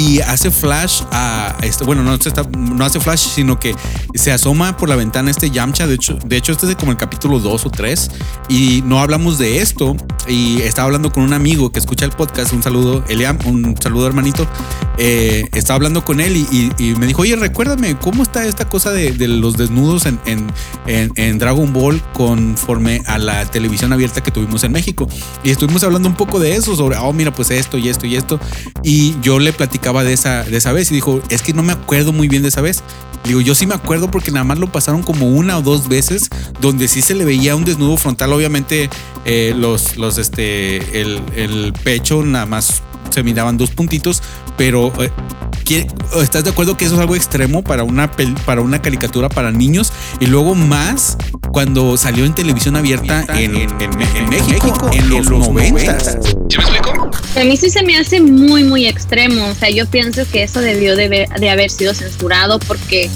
y 0.00 0.20
hace 0.20 0.50
flash 0.50 1.02
a 1.12 1.54
este, 1.60 1.84
bueno, 1.84 2.02
no, 2.02 2.14
está, 2.14 2.42
no 2.56 2.84
hace 2.86 2.98
flash, 3.00 3.20
sino 3.20 3.60
que 3.60 3.74
se 4.14 4.32
asoma 4.32 4.74
por 4.78 4.88
la 4.88 4.96
ventana 4.96 5.30
este 5.30 5.50
Yamcha. 5.50 5.86
De 5.86 5.96
hecho, 5.96 6.14
de 6.24 6.38
hecho, 6.38 6.52
este 6.52 6.70
es 6.70 6.76
como 6.76 6.90
el 6.90 6.96
capítulo 6.96 7.38
2 7.38 7.66
o 7.66 7.70
3 7.70 8.10
y 8.48 8.82
no 8.86 9.00
hablamos 9.00 9.36
de 9.36 9.60
esto. 9.60 9.94
Y 10.26 10.62
estaba 10.62 10.86
hablando 10.86 11.12
con 11.12 11.22
un 11.22 11.34
amigo 11.34 11.70
que 11.70 11.78
escucha 11.78 12.06
el 12.06 12.12
podcast. 12.12 12.52
Un 12.52 12.62
saludo, 12.62 13.04
Eliam, 13.08 13.38
un 13.44 13.76
saludo, 13.78 14.06
hermanito. 14.06 14.46
Eh, 14.96 15.48
estaba 15.52 15.76
hablando 15.76 16.04
con 16.04 16.20
él 16.20 16.36
y, 16.36 16.46
y, 16.50 16.72
y, 16.78 16.94
me 16.94 17.06
dijo, 17.06 17.22
oye, 17.22 17.36
recuérdame 17.36 17.96
cómo 17.98 18.22
está 18.22 18.46
esta 18.46 18.68
cosa 18.68 18.92
de, 18.92 19.12
de 19.12 19.28
los 19.28 19.56
desnudos 19.56 20.06
en, 20.06 20.20
en, 20.26 20.52
en, 20.86 21.10
en, 21.16 21.38
Dragon 21.38 21.72
Ball 21.72 22.02
conforme 22.12 23.02
a 23.06 23.16
la 23.18 23.46
televisión 23.46 23.92
abierta 23.92 24.22
que 24.22 24.30
tuvimos 24.30 24.62
en 24.64 24.72
México. 24.72 25.08
Y 25.42 25.50
estuvimos 25.50 25.82
hablando 25.84 26.08
un 26.08 26.14
poco 26.14 26.38
de 26.38 26.54
eso, 26.54 26.76
sobre, 26.76 26.96
oh, 26.98 27.12
mira, 27.12 27.32
pues 27.32 27.50
esto 27.50 27.78
y 27.78 27.88
esto 27.88 28.06
y 28.06 28.16
esto. 28.16 28.38
Y 28.82 29.18
yo 29.20 29.38
le 29.38 29.52
platicaba 29.52 29.89
de 29.98 30.12
esa, 30.12 30.44
de 30.44 30.56
esa 30.56 30.72
vez 30.72 30.90
y 30.90 30.94
dijo, 30.94 31.20
es 31.28 31.42
que 31.42 31.52
no 31.52 31.62
me 31.62 31.72
acuerdo 31.72 32.12
muy 32.12 32.28
bien 32.28 32.42
de 32.42 32.48
esa 32.48 32.60
vez. 32.60 32.82
Digo, 33.24 33.40
yo 33.40 33.54
sí 33.54 33.66
me 33.66 33.74
acuerdo 33.74 34.10
porque 34.10 34.30
nada 34.30 34.44
más 34.44 34.58
lo 34.58 34.72
pasaron 34.72 35.02
como 35.02 35.28
una 35.28 35.58
o 35.58 35.62
dos 35.62 35.88
veces 35.88 36.30
donde 36.60 36.88
sí 36.88 37.02
se 37.02 37.14
le 37.14 37.24
veía 37.24 37.54
un 37.56 37.64
desnudo 37.64 37.96
frontal. 37.98 38.32
Obviamente, 38.32 38.88
eh, 39.24 39.52
los, 39.56 39.96
los, 39.96 40.16
este, 40.16 41.00
el, 41.00 41.20
el 41.36 41.72
pecho 41.84 42.22
nada 42.22 42.46
más 42.46 42.82
se 43.10 43.22
miraban 43.22 43.58
dos 43.58 43.70
puntitos, 43.70 44.22
pero 44.56 44.92
eh, 45.02 45.10
¿estás 45.76 46.44
de 46.44 46.50
acuerdo 46.50 46.76
que 46.76 46.84
eso 46.84 46.94
es 46.94 47.00
algo 47.00 47.16
extremo 47.16 47.62
para 47.62 47.84
una, 47.84 48.10
para 48.44 48.60
una 48.60 48.82
caricatura 48.82 49.28
para 49.28 49.50
niños? 49.50 49.92
Y 50.20 50.26
luego 50.26 50.54
más 50.54 51.16
cuando 51.52 51.96
salió 51.96 52.24
en 52.24 52.34
televisión 52.34 52.76
abierta 52.76 53.24
en, 53.34 53.56
en, 53.56 53.70
en, 53.80 54.02
en 54.16 54.28
México, 54.28 54.90
en 54.92 55.08
los, 55.08 55.26
los 55.26 55.48
90. 55.48 56.00
¿Sí 56.00 56.08
me 56.56 56.64
explico? 56.64 57.10
A 57.36 57.44
mí 57.44 57.56
sí 57.56 57.70
se 57.70 57.82
me 57.82 57.96
hace 57.96 58.20
muy, 58.20 58.64
muy 58.64 58.86
extremo. 58.86 59.46
O 59.46 59.54
sea, 59.54 59.70
yo 59.70 59.86
pienso 59.86 60.22
que 60.30 60.42
eso 60.42 60.60
debió 60.60 60.96
de, 60.96 61.08
ver, 61.08 61.28
de 61.28 61.50
haber 61.50 61.70
sido 61.70 61.94
censurado 61.94 62.58
porque 62.60 63.10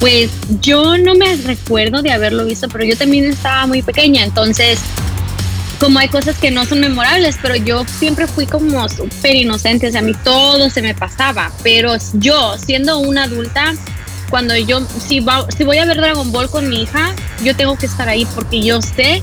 pues 0.00 0.30
yo 0.60 0.98
no 0.98 1.14
me 1.14 1.36
recuerdo 1.36 2.02
de 2.02 2.12
haberlo 2.12 2.44
visto, 2.44 2.68
pero 2.68 2.84
yo 2.84 2.96
también 2.96 3.24
estaba 3.24 3.66
muy 3.66 3.82
pequeña, 3.82 4.24
entonces 4.24 4.78
como 5.78 5.98
hay 5.98 6.08
cosas 6.08 6.36
que 6.38 6.50
no 6.50 6.64
son 6.64 6.80
memorables, 6.80 7.36
pero 7.40 7.56
yo 7.56 7.84
siempre 7.98 8.26
fui 8.26 8.46
como 8.46 8.88
súper 8.88 9.34
inocente, 9.34 9.88
o 9.88 9.90
sea, 9.92 10.00
a 10.00 10.04
mí 10.04 10.14
todo 10.24 10.70
se 10.70 10.82
me 10.82 10.94
pasaba, 10.94 11.52
pero 11.62 11.94
yo 12.14 12.56
siendo 12.58 12.98
una 12.98 13.24
adulta, 13.24 13.74
cuando 14.30 14.56
yo, 14.56 14.86
si, 15.06 15.20
va, 15.20 15.46
si 15.56 15.64
voy 15.64 15.78
a 15.78 15.84
ver 15.84 15.96
Dragon 15.96 16.30
Ball 16.32 16.50
con 16.50 16.68
mi 16.68 16.82
hija, 16.82 17.14
yo 17.44 17.54
tengo 17.54 17.76
que 17.76 17.86
estar 17.86 18.08
ahí 18.08 18.26
porque 18.34 18.62
yo 18.62 18.80
sé 18.82 19.22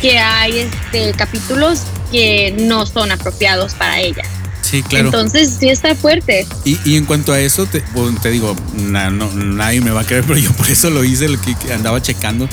que 0.00 0.18
hay 0.18 0.58
este, 0.58 1.12
capítulos 1.12 1.82
que 2.10 2.54
no 2.58 2.86
son 2.86 3.12
apropiados 3.12 3.74
para 3.74 4.00
ella. 4.00 4.22
Sí, 4.62 4.82
claro. 4.82 5.06
Entonces 5.06 5.56
sí 5.58 5.68
está 5.68 5.94
fuerte. 5.94 6.46
Y, 6.64 6.78
y 6.84 6.96
en 6.96 7.04
cuanto 7.04 7.32
a 7.32 7.40
eso, 7.40 7.66
te, 7.66 7.82
bueno, 7.92 8.18
te 8.20 8.30
digo, 8.30 8.54
na, 8.74 9.10
no, 9.10 9.30
nadie 9.32 9.80
me 9.80 9.90
va 9.90 10.02
a 10.02 10.04
creer, 10.04 10.24
pero 10.26 10.38
yo 10.38 10.52
por 10.52 10.68
eso 10.68 10.90
lo 10.90 11.04
hice, 11.04 11.28
lo 11.28 11.40
que 11.40 11.54
andaba 11.72 12.00
checando. 12.00 12.48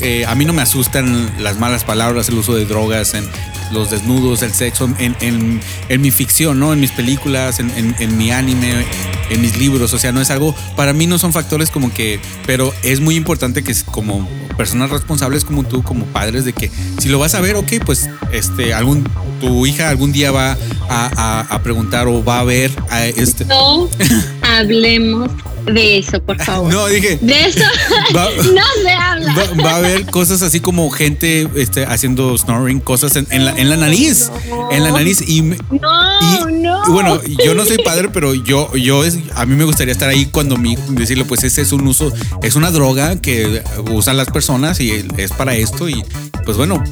Eh, 0.00 0.24
a 0.26 0.34
mí 0.34 0.44
no 0.44 0.52
me 0.52 0.62
asustan 0.62 1.30
las 1.42 1.58
malas 1.58 1.84
palabras, 1.84 2.28
el 2.28 2.38
uso 2.38 2.54
de 2.54 2.64
drogas, 2.64 3.14
en 3.14 3.28
los 3.72 3.90
desnudos, 3.90 4.42
el 4.42 4.52
sexo, 4.52 4.88
en, 4.98 5.16
en, 5.20 5.60
en 5.88 6.00
mi 6.00 6.10
ficción, 6.10 6.58
¿no? 6.58 6.72
En 6.72 6.80
mis 6.80 6.90
películas, 6.90 7.60
en, 7.60 7.70
en, 7.98 8.18
mi 8.18 8.30
anime, 8.30 8.84
en 9.30 9.40
mis 9.40 9.56
libros. 9.56 9.92
O 9.92 9.98
sea, 9.98 10.12
no 10.12 10.20
es 10.20 10.30
algo, 10.30 10.54
para 10.76 10.92
mí 10.92 11.06
no 11.06 11.18
son 11.18 11.32
factores 11.32 11.70
como 11.70 11.92
que, 11.92 12.20
pero 12.46 12.72
es 12.82 13.00
muy 13.00 13.16
importante 13.16 13.62
que 13.62 13.74
como 13.86 14.28
personas 14.56 14.90
responsables 14.90 15.44
como 15.44 15.64
tú, 15.64 15.82
como 15.82 16.04
padres, 16.06 16.44
de 16.44 16.52
que 16.52 16.70
si 16.98 17.08
lo 17.08 17.18
vas 17.18 17.34
a 17.34 17.40
ver, 17.40 17.56
ok, 17.56 17.72
pues 17.84 18.08
este, 18.32 18.74
algún, 18.74 19.04
tu 19.40 19.66
hija 19.66 19.88
algún 19.88 20.12
día 20.12 20.30
va 20.32 20.56
a, 20.88 21.10
a, 21.16 21.40
a 21.40 21.62
preguntar 21.62 22.08
o 22.08 22.24
va 22.24 22.40
a 22.40 22.44
ver 22.44 22.70
a 22.90 23.06
este. 23.06 23.44
No 23.44 23.88
hablemos 24.42 25.30
de 25.72 25.98
eso, 25.98 26.22
por 26.22 26.42
favor. 26.44 26.72
No, 26.72 26.86
dije. 26.86 27.18
De 27.20 27.44
eso 27.46 27.64
va, 28.16 28.28
no 28.36 28.62
se 28.82 28.90
habla. 28.90 29.34
Va, 29.34 29.62
va, 29.62 29.70
a 29.72 29.76
haber 29.76 30.06
cosas 30.06 30.42
así 30.42 30.60
como 30.60 30.90
gente 30.90 31.48
este, 31.56 31.84
haciendo 31.84 32.36
snoring, 32.36 32.80
cosas 32.80 33.16
en, 33.16 33.26
en, 33.30 33.44
la, 33.44 33.52
en 33.52 33.70
la, 33.70 33.76
nariz. 33.76 34.30
No. 34.48 34.70
En 34.70 34.84
la 34.84 34.90
nariz. 34.92 35.20
Y, 35.26 35.42
no, 35.42 35.58
y, 35.70 36.52
no. 36.54 36.82
Y 36.86 36.90
bueno, 36.90 37.20
yo 37.44 37.54
no 37.54 37.64
soy 37.64 37.78
padre, 37.78 38.08
pero 38.12 38.34
yo, 38.34 38.74
yo 38.76 39.04
es, 39.04 39.18
a 39.34 39.46
mí 39.46 39.54
me 39.54 39.64
gustaría 39.64 39.92
estar 39.92 40.08
ahí 40.08 40.26
cuando 40.26 40.56
mi 40.56 40.76
decirle, 40.90 41.24
pues 41.24 41.44
ese 41.44 41.62
es 41.62 41.72
un 41.72 41.86
uso, 41.86 42.12
es 42.42 42.54
una 42.56 42.70
droga 42.70 43.20
que 43.20 43.62
usan 43.90 44.16
las 44.16 44.28
personas 44.28 44.80
y 44.80 45.06
es 45.16 45.32
para 45.32 45.54
esto. 45.54 45.88
Y 45.88 46.04
pues 46.50 46.56
bueno, 46.56 46.82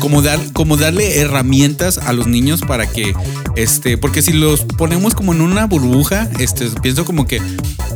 como, 0.00 0.20
dar, 0.20 0.40
como 0.52 0.76
darle 0.76 1.20
herramientas 1.20 1.98
a 1.98 2.12
los 2.12 2.26
niños 2.26 2.62
para 2.62 2.90
que, 2.90 3.14
este, 3.54 3.96
porque 3.98 4.20
si 4.20 4.32
los 4.32 4.62
ponemos 4.64 5.14
como 5.14 5.32
en 5.32 5.42
una 5.42 5.66
burbuja, 5.66 6.28
este, 6.40 6.66
pienso 6.82 7.04
como 7.04 7.24
que 7.28 7.40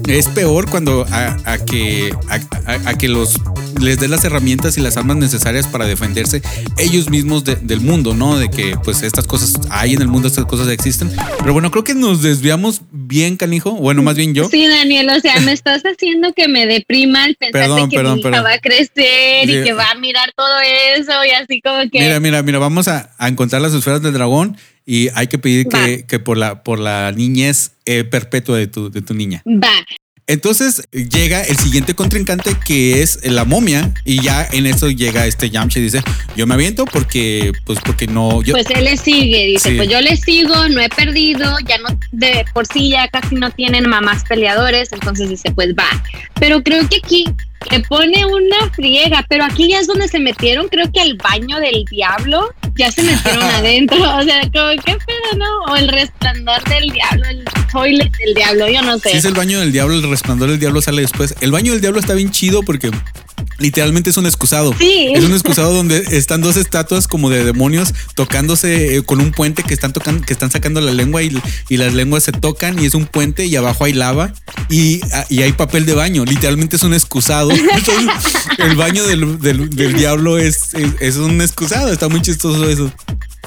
es 0.07 0.29
peor 0.29 0.70
cuando 0.70 1.05
a, 1.11 1.37
a 1.44 1.59
que 1.64 2.14
a, 2.29 2.88
a, 2.90 2.96
que 2.96 3.09
los 3.09 3.35
les 3.81 3.99
des 3.99 4.11
las 4.11 4.25
herramientas 4.25 4.77
y 4.77 4.81
las 4.81 4.96
armas 4.96 5.16
necesarias 5.16 5.66
para 5.66 5.87
defenderse 5.87 6.42
ellos 6.79 7.09
mismos 7.09 7.44
de- 7.44 7.57
del 7.57 7.81
mundo, 7.81 8.14
¿no? 8.14 8.37
De 8.38 8.51
que 8.51 8.77
pues 8.85 9.03
estas 9.03 9.27
cosas 9.27 9.55
hay 9.70 9.94
en 9.94 10.03
el 10.03 10.09
mundo, 10.09 10.29
estas 10.29 10.44
cosas 10.44 10.68
existen. 10.68 11.11
Pero 11.38 11.53
bueno, 11.55 11.70
creo 11.70 11.83
que 11.85 11.94
nos 11.94 12.23
desviamos 12.23 12.83
bien, 12.92 13.37
canijo. 13.37 13.73
Bueno, 13.73 14.03
más 14.03 14.16
bien 14.16 14.35
yo. 14.35 14.49
Sí, 14.49 14.66
Daniel, 14.66 15.09
o 15.11 15.20
sea, 15.20 15.40
me 15.40 15.53
estás 15.53 15.83
haciendo 15.83 16.33
que 16.35 16.46
me 16.49 16.66
deprima 16.66 17.25
el 17.27 17.37
pensar 17.37 17.62
Perdón, 17.62 17.88
que 17.88 17.96
perdón, 17.96 18.14
mi 18.14 18.20
hija 18.20 18.31
perdón. 18.31 18.46
va 18.46 18.55
a 18.55 18.59
crecer 18.61 19.46
Sí. 19.46 19.53
y 19.57 19.64
que 19.64 19.73
va 19.73 19.90
a 19.90 19.94
mirar 19.94 20.31
todo 20.37 20.61
así 21.08 21.60
como 21.60 21.80
que... 21.90 22.00
Mira, 22.00 22.20
mira, 22.20 22.42
mira, 22.42 22.58
vamos 22.58 22.88
a, 22.88 23.10
a 23.18 23.28
encontrar 23.28 23.62
las 23.62 23.74
esferas 23.74 24.02
del 24.02 24.12
dragón 24.12 24.56
y 24.86 25.08
hay 25.14 25.28
que 25.28 25.38
pedir 25.38 25.68
que 26.06 26.18
por 26.18 26.36
la 26.36 26.62
por 26.64 26.78
la 26.78 27.12
niñez 27.12 27.76
eh, 27.84 28.04
perpetua 28.04 28.56
de 28.56 28.66
tu, 28.66 28.90
de 28.90 29.02
tu 29.02 29.14
niña. 29.14 29.42
Va, 29.46 29.86
Entonces 30.31 30.83
llega 30.93 31.43
el 31.43 31.57
siguiente 31.57 31.95
contrincante 31.95 32.55
que 32.64 33.03
es 33.03 33.19
la 33.25 33.45
momia 33.45 33.93
y 34.05 34.23
ya 34.23 34.47
en 34.53 34.66
eso 34.66 34.88
llega 34.88 35.27
este 35.27 35.51
Yamcha 35.51 35.81
y 35.81 35.83
dice, 35.83 36.03
yo 36.37 36.47
me 36.47 36.55
aviento 36.55 36.85
porque, 36.85 37.51
pues 37.64 37.81
porque 37.85 38.07
no, 38.07 38.40
yo, 38.40 38.53
pues 38.55 38.71
él 38.71 38.85
le 38.85 38.97
sigue, 38.97 39.47
dice, 39.47 39.71
Sí. 39.71 39.77
pues 39.77 39.88
yo 39.88 40.01
le 40.01 40.16
sigo, 40.16 40.69
no 40.69 40.81
he 40.81 40.88
perdido, 40.88 41.57
ya 41.66 41.79
no, 41.79 41.88
de 42.12 42.45
por 42.55 42.64
sí 42.64 42.90
ya 42.90 43.09
casi 43.09 43.35
no 43.35 43.51
tienen 43.51 43.88
mamás 43.88 44.23
peleadores, 44.23 44.93
entonces 44.93 45.29
dice, 45.29 45.51
pues 45.51 45.71
va. 45.75 45.88
Pero 46.38 46.62
creo 46.62 46.88
que 46.88 46.99
aquí 46.99 47.25
le 47.69 47.81
pone 47.81 48.25
una 48.25 48.71
friega, 48.73 49.27
pero 49.29 49.45
aquí 49.45 49.69
ya 49.69 49.81
es 49.81 49.88
donde 49.88 50.07
se 50.07 50.21
metieron, 50.21 50.69
creo 50.69 50.90
que 50.93 51.01
al 51.01 51.14
baño 51.16 51.59
del 51.59 51.85
diablo, 51.90 52.55
ya 52.77 52.93
se 52.93 53.03
metieron 53.03 53.43
adentro, 53.55 53.99
o 53.99 54.23
sea, 54.23 54.40
como, 54.43 54.71
qué 54.85 54.93
pedo, 54.93 55.38
¿no? 55.38 55.73
O 55.73 55.77
el 55.77 55.88
resplandor 55.88 56.62
del 56.69 56.90
diablo, 56.90 57.25
el 57.29 57.45
toilet 57.70 58.11
del 58.18 58.35
diablo, 58.35 58.68
yo 58.68 58.83
no 58.83 58.98
sé. 58.98 59.16
es 59.16 59.24
el 59.24 59.35
baño 59.35 59.61
del 59.61 59.72
diablo, 59.72 59.94
el 59.94 60.09
resplandor 60.09 60.50
del 60.50 60.59
diablo 60.59 60.83
sale 60.83 61.02
después. 61.02 61.35
El 61.40 61.52
baño 61.52 61.72
del 61.72 61.80
diablo 61.80 62.00
está 62.00 62.14
bien 62.14 62.30
chido 62.30 62.62
porque 62.62 62.90
literalmente 63.61 64.11
es 64.11 64.16
un 64.16 64.27
excusado. 64.27 64.75
Sí. 64.79 65.12
Es 65.14 65.25
un 65.25 65.33
excusado 65.33 65.73
donde 65.73 65.99
están 66.11 66.40
dos 66.40 66.57
estatuas 66.57 67.07
como 67.07 67.31
de 67.31 67.44
demonios 67.44 67.94
tocándose 68.14 68.96
eh, 68.96 69.03
con 69.03 69.20
un 69.20 69.31
puente 69.33 69.62
que 69.62 69.75
están 69.75 69.92
tocando, 69.92 70.27
que 70.27 70.33
están 70.33 70.51
sacando 70.51 70.81
la 70.81 70.92
lengua 70.92 71.23
y, 71.23 71.31
y 71.68 71.77
las 71.77 71.94
lenguas 71.94 72.25
se 72.25 72.33
tocan 72.33 72.79
y 72.83 72.87
es 72.87 72.94
un 72.94 73.07
puente 73.07 73.46
y 73.46 73.55
abajo 73.57 73.85
hay 73.85 73.92
lava 73.92 74.33
y, 74.68 75.01
ah, 75.12 75.25
y 75.29 75.42
hay 75.42 75.53
papel 75.53 75.87
de 75.87 75.94
baño. 75.94 76.25
Literalmente 76.25 76.77
es 76.77 76.83
un 76.83 76.94
excusado. 76.94 77.51
El 78.59 78.77
baño 78.77 79.07
del, 79.07 79.38
del- 79.40 79.70
del 79.70 79.94
diablo 79.94 80.38
es, 80.38 80.75
es, 80.75 80.90
es 81.01 81.16
un 81.16 81.40
excusado. 81.40 81.92
Está 81.92 82.09
muy 82.09 82.20
chistoso 82.23 82.68
eso. 82.68 82.90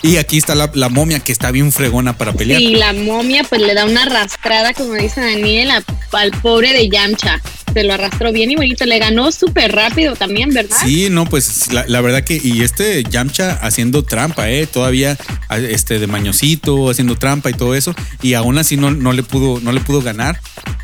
Y 0.02 0.18
aquí 0.18 0.38
está 0.38 0.54
la, 0.56 0.70
la 0.74 0.90
momia 0.90 1.20
que 1.22 1.32
está 1.32 1.52
bien 1.52 1.72
fregona 1.72 2.18
para 2.18 2.34
pelear. 2.34 2.60
Y 2.62 2.76
la 2.76 2.92
momia 2.94 3.44
pues 3.48 3.62
le 3.62 3.74
da 3.74 3.86
una 3.86 4.04
arrastrada, 4.04 4.74
como 4.74 4.94
dice 4.96 5.22
Daniel, 5.22 5.72
a- 5.72 5.84
al 6.12 6.32
pobre 6.42 6.74
de 6.74 6.90
Yamcha. 6.90 7.42
Se 7.74 7.84
lo 7.84 7.94
arrastró 7.94 8.32
bien 8.32 8.52
y 8.52 8.56
bonito. 8.56 8.86
Le 8.86 9.00
ganó 9.00 9.32
súper 9.32 9.72
rápido 9.72 10.03
también, 10.16 10.50
¿verdad? 10.50 10.76
Sí, 10.84 11.08
no, 11.10 11.26
pues 11.26 11.72
la, 11.72 11.86
la 11.88 12.02
verdad 12.02 12.24
que, 12.24 12.40
y 12.44 12.62
este 12.62 13.04
Yamcha 13.04 13.54
haciendo 13.62 14.04
trampa, 14.04 14.50
¿eh? 14.50 14.68
Todavía 14.68 15.18
a- 15.50 15.58
este 15.58 16.00
de 16.00 16.08
mañosito, 16.08 16.90
haciendo 16.90 17.16
trampa 17.16 17.50
y 17.50 17.54
todo 17.54 17.76
eso, 17.76 17.96
y 18.22 18.34
aún 18.34 18.58
así 18.58 18.78
no, 18.78 18.92
no 18.92 19.14
le 19.14 19.24
pudo, 19.24 19.60
no 19.62 19.72
le 19.72 19.80
pudo 19.82 20.02
ganar. 20.02 20.40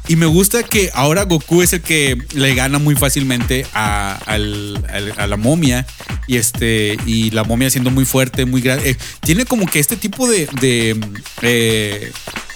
Y 0.08 0.16
me 0.16 0.26
gusta 0.26 0.64
que 0.64 0.90
ahora 0.94 1.24
Goku 1.24 1.62
es 1.62 1.74
el 1.74 1.82
que 1.82 2.18
le 2.34 2.56
gana 2.56 2.80
muy 2.80 2.96
fácilmente 2.96 3.66
a, 3.74 4.16
al- 4.26 4.84
a 5.18 5.28
la 5.28 5.38
momia. 5.38 5.86
Y 6.26 6.38
este, 6.38 6.98
y 7.06 7.30
la 7.32 7.44
momia 7.44 7.70
siendo 7.70 7.92
muy 7.92 8.06
fuerte, 8.06 8.46
muy 8.46 8.62
grande. 8.62 8.92
Eh, 8.92 8.98
tiene 9.22 9.46
como 9.46 9.66
que 9.68 9.80
este 9.80 9.96
tipo 9.98 10.28
de, 10.28 10.48
de, 10.62 11.00
eh, 11.44 12.12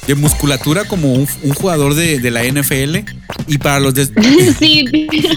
de 0.07 0.15
musculatura 0.15 0.85
como 0.85 1.13
un, 1.13 1.27
un 1.43 1.53
jugador 1.53 1.93
de, 1.95 2.19
de 2.19 2.31
la 2.31 2.43
NFL. 2.43 2.97
Y 3.47 3.57
para 3.57 3.79
los 3.79 3.93
des- 3.93 4.11
Sí. 4.59 4.85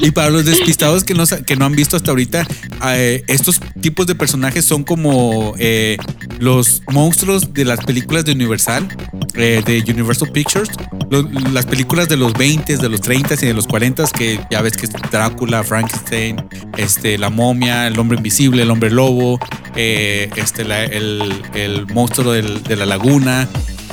y 0.02 0.10
para 0.10 0.30
los 0.30 0.44
despistados 0.44 1.04
que 1.04 1.14
no, 1.14 1.24
que 1.26 1.56
no 1.56 1.64
han 1.64 1.72
visto 1.74 1.96
hasta 1.96 2.10
ahorita, 2.10 2.46
eh, 2.88 3.24
estos 3.28 3.60
tipos 3.80 4.06
de 4.06 4.14
personajes 4.14 4.64
son 4.64 4.84
como 4.84 5.54
eh, 5.58 5.96
los 6.38 6.82
monstruos 6.90 7.52
de 7.54 7.64
las 7.64 7.84
películas 7.84 8.24
de 8.24 8.32
Universal, 8.32 8.86
eh, 9.34 9.62
de 9.64 9.84
Universal 9.92 10.30
Pictures. 10.32 10.70
Lo- 11.10 11.22
las 11.52 11.66
películas 11.66 12.08
de 12.08 12.16
los 12.16 12.32
20, 12.34 12.76
de 12.76 12.88
los 12.88 13.00
30 13.00 13.34
y 13.34 13.46
de 13.46 13.54
los 13.54 13.66
40, 13.66 14.04
que 14.16 14.40
ya 14.50 14.62
ves 14.62 14.76
que 14.76 14.86
es 14.86 14.92
Drácula, 15.10 15.62
Frankenstein, 15.64 16.36
este, 16.76 17.18
la 17.18 17.30
momia, 17.30 17.86
el 17.86 17.98
hombre 17.98 18.16
invisible, 18.18 18.62
el 18.62 18.70
hombre 18.70 18.90
lobo, 18.90 19.38
eh, 19.76 20.28
este, 20.36 20.64
la- 20.64 20.84
el, 20.84 21.42
el 21.54 21.86
monstruo 21.88 22.32
del- 22.32 22.62
de 22.62 22.76
la 22.76 22.86
laguna. 22.86 23.48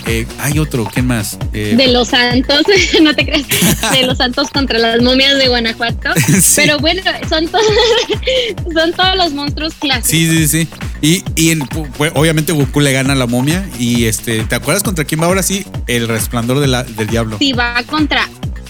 Eh, 0.06 0.28
hay 0.40 0.60
otro, 0.60 0.88
¿qué 0.94 1.02
más? 1.02 1.38
Eh, 1.54 1.76
De 1.78 1.88
los 1.88 2.10
santos, 2.10 2.64
no 3.02 3.16
te 3.16 3.26
creas, 3.26 3.44
de 3.92 4.06
los 4.06 4.18
santos 4.18 4.50
contra 4.50 4.78
las 4.80 5.02
momias 5.02 5.38
de 5.38 5.48
Guanajuato. 5.48 6.10
Sí. 6.42 6.54
Pero 6.58 6.78
bueno, 6.80 7.02
son, 7.30 7.48
to- 7.48 7.58
son 8.74 8.94
todos 8.94 9.16
los 9.16 9.34
monstruos 9.34 9.74
clásicos. 9.76 10.10
Sí, 10.10 10.28
sí, 10.30 10.48
sí. 10.48 10.68
Y, 11.02 11.24
y 11.42 11.52
el- 11.52 11.64
pues, 11.98 12.12
obviamente 12.16 12.52
Goku 12.52 12.80
le 12.82 12.92
gana 12.94 13.14
a 13.14 13.16
la 13.16 13.28
momia. 13.28 13.68
Y 13.80 14.06
este, 14.06 14.44
¿te 14.44 14.56
acuerdas 14.56 14.84
contra 14.84 15.06
quién 15.06 15.22
va 15.22 15.26
ahora 15.28 15.44
sí? 15.44 15.66
El 15.88 16.08
resplandor 16.08 16.60
de 16.60 16.68
la- 16.68 16.84
del 16.84 17.08
diablo. 17.08 17.38
Sí, 17.40 17.54
va 17.54 17.82
contra 17.84 18.28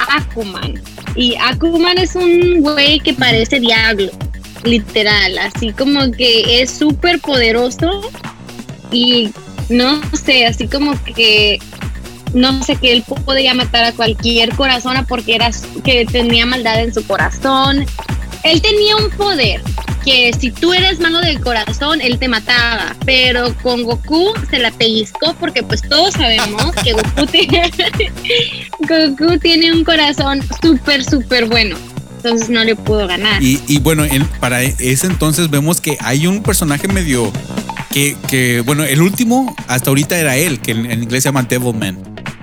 Akuman. 0.10 0.82
Y 1.16 1.36
Akuman 1.36 1.98
es 1.98 2.16
un 2.16 2.62
güey 2.62 3.00
que 3.00 3.14
parece 3.14 3.60
diablo, 3.60 4.12
literal. 4.64 5.38
Así 5.40 5.72
como 5.72 6.12
que 6.12 6.62
es 6.62 6.72
súper 6.72 7.20
poderoso. 7.20 8.02
Y 8.92 9.32
no 9.70 10.02
sé, 10.14 10.46
así 10.46 10.68
como 10.68 10.94
que 11.04 11.60
no 12.34 12.64
sé 12.64 12.76
que 12.78 12.92
él 12.92 13.04
podía 13.26 13.54
matar 13.54 13.84
a 13.86 13.92
cualquier 13.92 14.50
corazón 14.56 14.96
porque 15.08 15.36
era 15.36 15.52
que 15.84 16.06
tenía 16.06 16.46
maldad 16.46 16.82
en 16.82 16.94
su 16.94 17.06
corazón. 17.06 17.86
Él 18.44 18.62
tenía 18.62 18.96
un 18.98 19.10
poder 19.12 19.62
que 20.04 20.34
si 20.38 20.52
tú 20.52 20.74
eres 20.74 21.00
malo 21.00 21.22
del 21.22 21.40
corazón, 21.40 22.02
él 22.02 22.20
te 22.20 22.28
mataba. 22.28 22.94
Pero 23.06 23.56
con 23.64 23.84
Goku 23.84 24.34
se 24.50 24.60
la 24.60 24.72
pellizcó 24.72 25.34
porque 25.40 25.64
pues 25.64 25.82
todos 25.88 26.14
sabemos 26.16 26.72
que 26.84 26.92
Goku 26.94 27.26
tiene, 27.32 27.72
Goku 28.80 29.38
tiene 29.40 29.72
un 29.72 29.84
corazón 29.84 30.42
súper, 30.62 31.04
súper 31.04 31.46
bueno. 31.46 31.78
Entonces 32.18 32.50
no 32.50 32.64
le 32.64 32.76
pudo 32.76 33.06
ganar. 33.08 33.42
Y, 33.44 33.80
bueno, 33.80 34.06
en- 34.06 34.26
para 34.40 34.62
ese 34.62 35.08
entonces 35.08 35.50
vemos 35.50 35.82
que 35.82 35.98
hay 36.02 36.26
un 36.26 36.42
personaje 36.42 36.88
medio 36.88 37.32
que, 37.94 38.18
que, 38.28 38.62
bueno, 38.62 38.84
el 38.84 39.02
último 39.04 39.56
hasta 39.68 39.92
ahorita 39.92 40.18
era 40.18 40.36
él, 40.36 40.60
que 40.60 40.72
en, 40.72 40.90
en 40.90 41.04
inglés 41.04 41.22
se 41.24 41.30
llama 41.30 41.44
Devilman. 41.44 41.98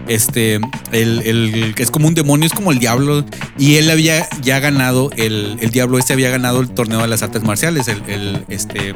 Este, 0.07 0.61
el, 0.93 1.23
el 1.25 1.75
que 1.75 1.83
es 1.83 1.91
como 1.91 2.07
un 2.09 2.15
demonio, 2.15 2.47
es 2.47 2.53
como 2.53 2.71
el 2.71 2.79
diablo. 2.79 3.25
Y 3.59 3.77
él 3.77 3.91
había 3.91 4.29
ya 4.43 4.61
ganado, 4.61 5.11
el, 5.17 5.57
el 5.61 5.71
diablo 5.71 5.99
este 5.99 6.13
había 6.13 6.31
ganado 6.31 6.61
el 6.61 6.71
torneo 6.71 7.01
de 7.01 7.09
las 7.09 7.23
artes 7.23 7.43
marciales, 7.43 7.89
el, 7.89 8.03
el, 8.07 8.45
este, 8.49 8.95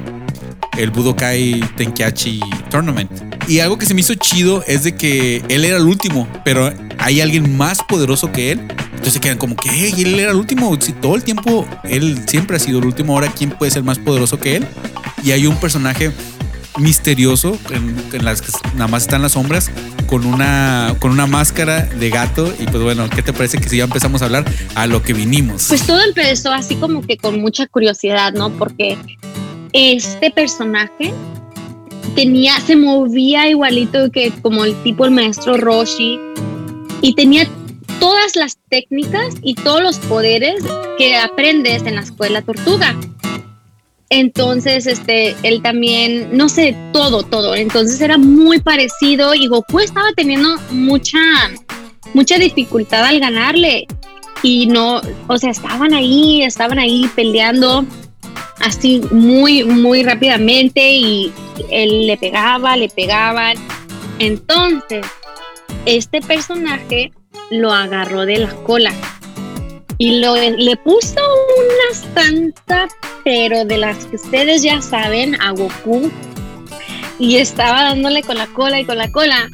el 0.78 0.90
Budokai 0.90 1.60
Tenkaichi 1.76 2.40
Tournament. 2.70 3.10
Y 3.48 3.58
algo 3.58 3.76
que 3.76 3.86
se 3.86 3.94
me 3.94 4.00
hizo 4.00 4.14
chido 4.14 4.62
es 4.66 4.84
de 4.84 4.94
que 4.94 5.42
él 5.48 5.64
era 5.64 5.76
el 5.76 5.86
último, 5.86 6.28
pero 6.44 6.72
hay 6.98 7.20
alguien 7.20 7.56
más 7.56 7.78
poderoso 7.88 8.30
que 8.30 8.52
él. 8.52 8.60
Entonces 8.94 9.20
quedan 9.20 9.38
como 9.38 9.56
que 9.56 9.70
"Ey, 9.70 10.02
él 10.02 10.18
era 10.18 10.30
el 10.30 10.36
último. 10.36 10.76
Si 10.80 10.92
todo 10.92 11.16
el 11.16 11.24
tiempo 11.24 11.66
él 11.84 12.22
siempre 12.26 12.56
ha 12.56 12.60
sido 12.60 12.78
el 12.78 12.86
último, 12.86 13.12
ahora 13.14 13.32
quién 13.36 13.50
puede 13.50 13.70
ser 13.70 13.82
más 13.82 13.98
poderoso 13.98 14.38
que 14.38 14.56
él. 14.56 14.66
Y 15.22 15.32
hay 15.32 15.46
un 15.46 15.56
personaje 15.56 16.10
misterioso 16.78 17.58
en, 17.70 18.24
las 18.24 18.42
que 18.42 18.48
nada 18.74 18.88
más 18.88 19.04
están 19.04 19.22
las 19.22 19.32
sombras 19.32 19.70
con 20.06 20.26
una 20.26 20.94
con 20.98 21.12
una 21.12 21.26
máscara 21.26 21.82
de 21.82 22.10
gato 22.10 22.52
y 22.58 22.64
pues 22.64 22.82
bueno 22.82 23.08
qué 23.10 23.22
te 23.22 23.32
parece 23.32 23.58
que 23.58 23.68
si 23.68 23.78
ya 23.78 23.84
empezamos 23.84 24.22
a 24.22 24.24
hablar 24.26 24.44
a 24.74 24.86
lo 24.86 25.02
que 25.02 25.12
vinimos 25.12 25.66
Pues 25.68 25.86
todo 25.86 26.02
empezó 26.02 26.52
así 26.52 26.74
como 26.76 27.02
que 27.02 27.16
con 27.16 27.40
mucha 27.40 27.66
curiosidad, 27.66 28.32
¿no? 28.32 28.50
Porque 28.50 28.98
este 29.72 30.30
personaje 30.30 31.12
tenía, 32.14 32.58
se 32.60 32.76
movía 32.76 33.48
igualito 33.48 34.10
que 34.10 34.32
como 34.42 34.64
el 34.64 34.74
tipo 34.82 35.04
el 35.04 35.10
maestro 35.10 35.56
Roshi 35.56 36.18
y 37.02 37.14
tenía 37.14 37.48
todas 38.00 38.36
las 38.36 38.58
técnicas 38.68 39.34
y 39.42 39.54
todos 39.54 39.82
los 39.82 39.98
poderes 39.98 40.62
que 40.98 41.16
aprendes 41.16 41.82
en 41.84 41.96
la 41.96 42.02
escuela 42.02 42.42
tortuga. 42.42 42.94
Entonces, 44.16 44.86
este, 44.86 45.34
él 45.42 45.60
también, 45.60 46.28
no 46.30 46.48
sé, 46.48 46.76
todo, 46.92 47.24
todo. 47.24 47.56
Entonces 47.56 48.00
era 48.00 48.16
muy 48.16 48.60
parecido 48.60 49.34
y 49.34 49.48
Goku 49.48 49.80
estaba 49.80 50.06
teniendo 50.14 50.56
mucha, 50.70 51.18
mucha 52.12 52.38
dificultad 52.38 53.04
al 53.04 53.18
ganarle. 53.18 53.88
Y 54.44 54.68
no, 54.68 55.00
o 55.26 55.36
sea, 55.36 55.50
estaban 55.50 55.94
ahí, 55.94 56.44
estaban 56.44 56.78
ahí 56.78 57.10
peleando 57.16 57.84
así 58.60 59.00
muy, 59.10 59.64
muy 59.64 60.04
rápidamente 60.04 60.92
y 60.92 61.32
él 61.68 62.06
le 62.06 62.16
pegaba, 62.16 62.76
le 62.76 62.90
pegaban. 62.90 63.56
Entonces, 64.20 65.04
este 65.86 66.20
personaje 66.20 67.10
lo 67.50 67.72
agarró 67.72 68.26
de 68.26 68.36
la 68.36 68.54
cola 68.62 68.92
y 70.04 70.10
le 70.10 70.76
puso 70.76 71.16
una 71.16 72.14
santa, 72.14 72.88
pero 73.24 73.64
de 73.64 73.78
las 73.78 74.04
que 74.04 74.16
ustedes 74.16 74.62
ya 74.62 74.82
saben, 74.82 75.40
a 75.40 75.52
Goku. 75.52 76.10
Y 77.18 77.36
estaba 77.36 77.84
dándole 77.84 78.22
con 78.22 78.36
la 78.36 78.46
cola 78.48 78.78
y 78.80 78.84
con 78.84 78.98
la 78.98 79.10
cola. 79.10 79.48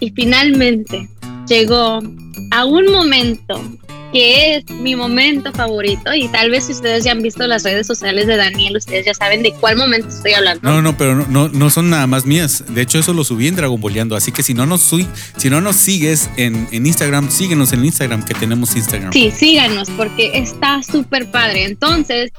Y 0.00 0.10
finalmente 0.10 1.08
llegó 1.46 2.00
a 2.50 2.64
un 2.64 2.90
momento 2.90 3.62
que 4.12 4.56
es 4.56 4.70
mi 4.70 4.94
momento 4.94 5.52
favorito 5.52 6.14
y 6.14 6.28
tal 6.28 6.50
vez 6.50 6.64
si 6.64 6.72
ustedes 6.72 7.04
ya 7.04 7.12
han 7.12 7.22
visto 7.22 7.46
las 7.46 7.62
redes 7.64 7.86
sociales 7.86 8.26
de 8.26 8.36
Daniel, 8.36 8.76
ustedes 8.76 9.06
ya 9.06 9.14
saben 9.14 9.42
de 9.42 9.52
cuál 9.52 9.76
momento 9.76 10.08
estoy 10.08 10.32
hablando. 10.34 10.68
No, 10.68 10.82
no, 10.82 10.96
pero 10.96 11.26
no, 11.26 11.48
no, 11.48 11.70
son 11.70 11.90
nada 11.90 12.06
más 12.06 12.26
mías. 12.26 12.64
De 12.68 12.82
hecho, 12.82 12.98
eso 12.98 13.12
lo 13.12 13.24
subí 13.24 13.48
en 13.48 13.56
Dragon 13.56 13.80
Boleando. 13.80 14.14
Así 14.14 14.32
que 14.32 14.42
si 14.42 14.54
no 14.54 14.66
nos, 14.66 14.82
si 15.36 15.50
no 15.50 15.60
nos 15.60 15.76
sigues 15.76 16.30
en, 16.36 16.68
en 16.70 16.86
Instagram, 16.86 17.30
síguenos 17.30 17.72
en 17.72 17.84
Instagram, 17.84 18.24
que 18.24 18.34
tenemos 18.34 18.76
Instagram. 18.76 19.12
Sí, 19.12 19.30
síganos 19.30 19.88
porque 19.90 20.30
está 20.34 20.82
súper 20.82 21.30
padre. 21.30 21.64
Entonces, 21.64 22.30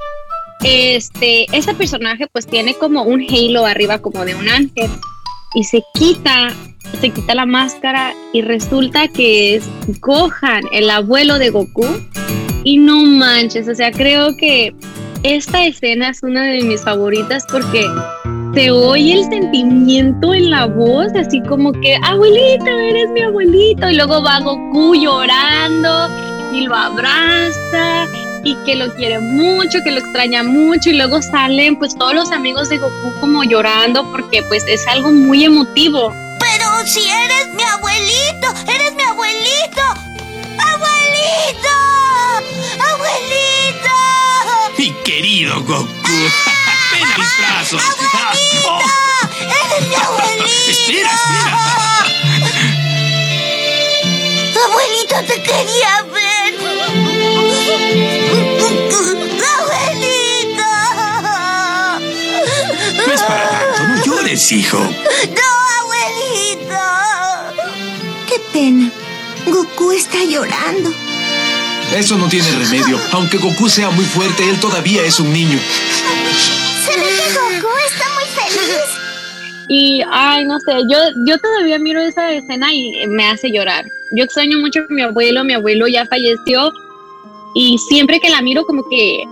este, 0.63 1.45
ese 1.55 1.73
personaje 1.73 2.27
pues 2.31 2.47
tiene 2.47 2.75
como 2.75 3.03
un 3.03 3.21
halo 3.21 3.65
arriba 3.65 3.99
como 3.99 4.23
de 4.25 4.35
un 4.35 4.47
ángel 4.47 4.89
y 5.53 5.63
se 5.63 5.83
quita, 5.93 6.53
se 6.99 7.09
quita 7.09 7.35
la 7.35 7.45
máscara 7.45 8.13
y 8.33 8.41
resulta 8.41 9.07
que 9.07 9.55
es 9.55 9.69
Gohan, 9.99 10.63
el 10.71 10.89
abuelo 10.89 11.39
de 11.39 11.49
Goku. 11.49 11.85
Y 12.63 12.77
no 12.77 13.03
manches, 13.03 13.67
o 13.67 13.75
sea, 13.75 13.91
creo 13.91 14.37
que 14.37 14.73
esta 15.23 15.65
escena 15.65 16.09
es 16.09 16.23
una 16.23 16.43
de 16.43 16.61
mis 16.63 16.81
favoritas 16.81 17.45
porque 17.51 17.85
se 18.53 18.71
oye 18.71 19.13
el 19.13 19.25
sentimiento 19.25 20.33
en 20.33 20.49
la 20.49 20.67
voz, 20.67 21.07
así 21.15 21.41
como 21.41 21.71
que, 21.71 21.97
abuelito, 22.03 22.67
eres 22.67 23.09
mi 23.09 23.21
abuelito. 23.21 23.89
Y 23.89 23.95
luego 23.95 24.23
va 24.23 24.39
Goku 24.39 24.95
llorando 24.95 26.09
y 26.53 26.61
lo 26.61 26.75
abraza 26.75 28.07
y 28.43 28.55
que 28.65 28.75
lo 28.75 28.93
quiere 28.95 29.19
mucho, 29.19 29.79
que 29.83 29.91
lo 29.91 29.99
extraña 29.99 30.43
mucho 30.43 30.89
y 30.89 30.97
luego 30.97 31.21
salen 31.21 31.77
pues 31.77 31.97
todos 31.97 32.13
los 32.13 32.31
amigos 32.31 32.69
de 32.69 32.77
Goku 32.77 33.13
como 33.19 33.43
llorando 33.43 34.09
porque 34.11 34.43
pues 34.43 34.63
es 34.67 34.85
algo 34.87 35.11
muy 35.11 35.45
emotivo. 35.45 36.13
Pero 36.43 36.67
si 36.85 37.09
eres 37.09 37.47
mi 37.53 37.63
abuelito, 37.63 38.47
eres 38.67 38.93
mi 38.95 39.03
abuelito. 39.03 39.81
¡Abuelito! 40.59 41.75
¡Abuelito! 42.91 43.95
Mi 44.77 44.91
querido 45.03 45.61
Goku. 45.63 45.85
Ven 46.91 47.11
a 47.11 47.17
mis 47.17 47.37
brazos. 47.39 47.81
¡Abuelito! 47.81 48.73
¡Eres 49.65 49.83
mi 49.87 49.95
abuelito! 49.95 50.45
espera, 50.69 51.11
espera. 51.13 51.53
Abuelito, 54.65 55.15
te 55.27 55.43
quería 55.43 56.01
ver. 56.13 56.23
No 63.05 63.13
es 63.13 63.21
para 63.23 63.49
tanto, 63.49 63.87
no 63.87 64.03
llores, 64.03 64.51
hijo. 64.51 64.79
No, 64.79 65.52
está 70.23 70.31
llorando. 70.31 70.89
Eso 71.95 72.17
no 72.17 72.27
tiene 72.27 72.49
remedio. 72.51 72.97
Aunque 73.11 73.37
Goku 73.37 73.69
sea 73.69 73.89
muy 73.91 74.05
fuerte, 74.05 74.49
él 74.49 74.59
todavía 74.59 75.03
es 75.03 75.19
un 75.19 75.31
niño. 75.31 75.59
Se 76.85 76.97
ve 76.97 77.05
que 77.05 77.33
Goku 77.33 77.73
está 77.87 78.05
muy 78.15 78.25
feliz. 78.35 78.83
Y, 79.69 80.01
ay, 80.11 80.45
no 80.45 80.59
sé, 80.59 80.73
yo, 80.89 80.97
yo 81.27 81.37
todavía 81.37 81.79
miro 81.79 82.01
esa 82.01 82.31
escena 82.31 82.73
y 82.73 83.07
me 83.07 83.27
hace 83.27 83.51
llorar. 83.51 83.85
Yo 84.11 84.23
extraño 84.23 84.59
mucho 84.59 84.81
a 84.81 84.93
mi 84.93 85.01
abuelo, 85.01 85.43
mi 85.43 85.53
abuelo 85.53 85.87
ya 85.87 86.05
falleció 86.05 86.71
y 87.55 87.77
siempre 87.77 88.19
que 88.19 88.29
la 88.29 88.41
miro 88.41 88.63
como 88.65 88.83
que 88.89 89.23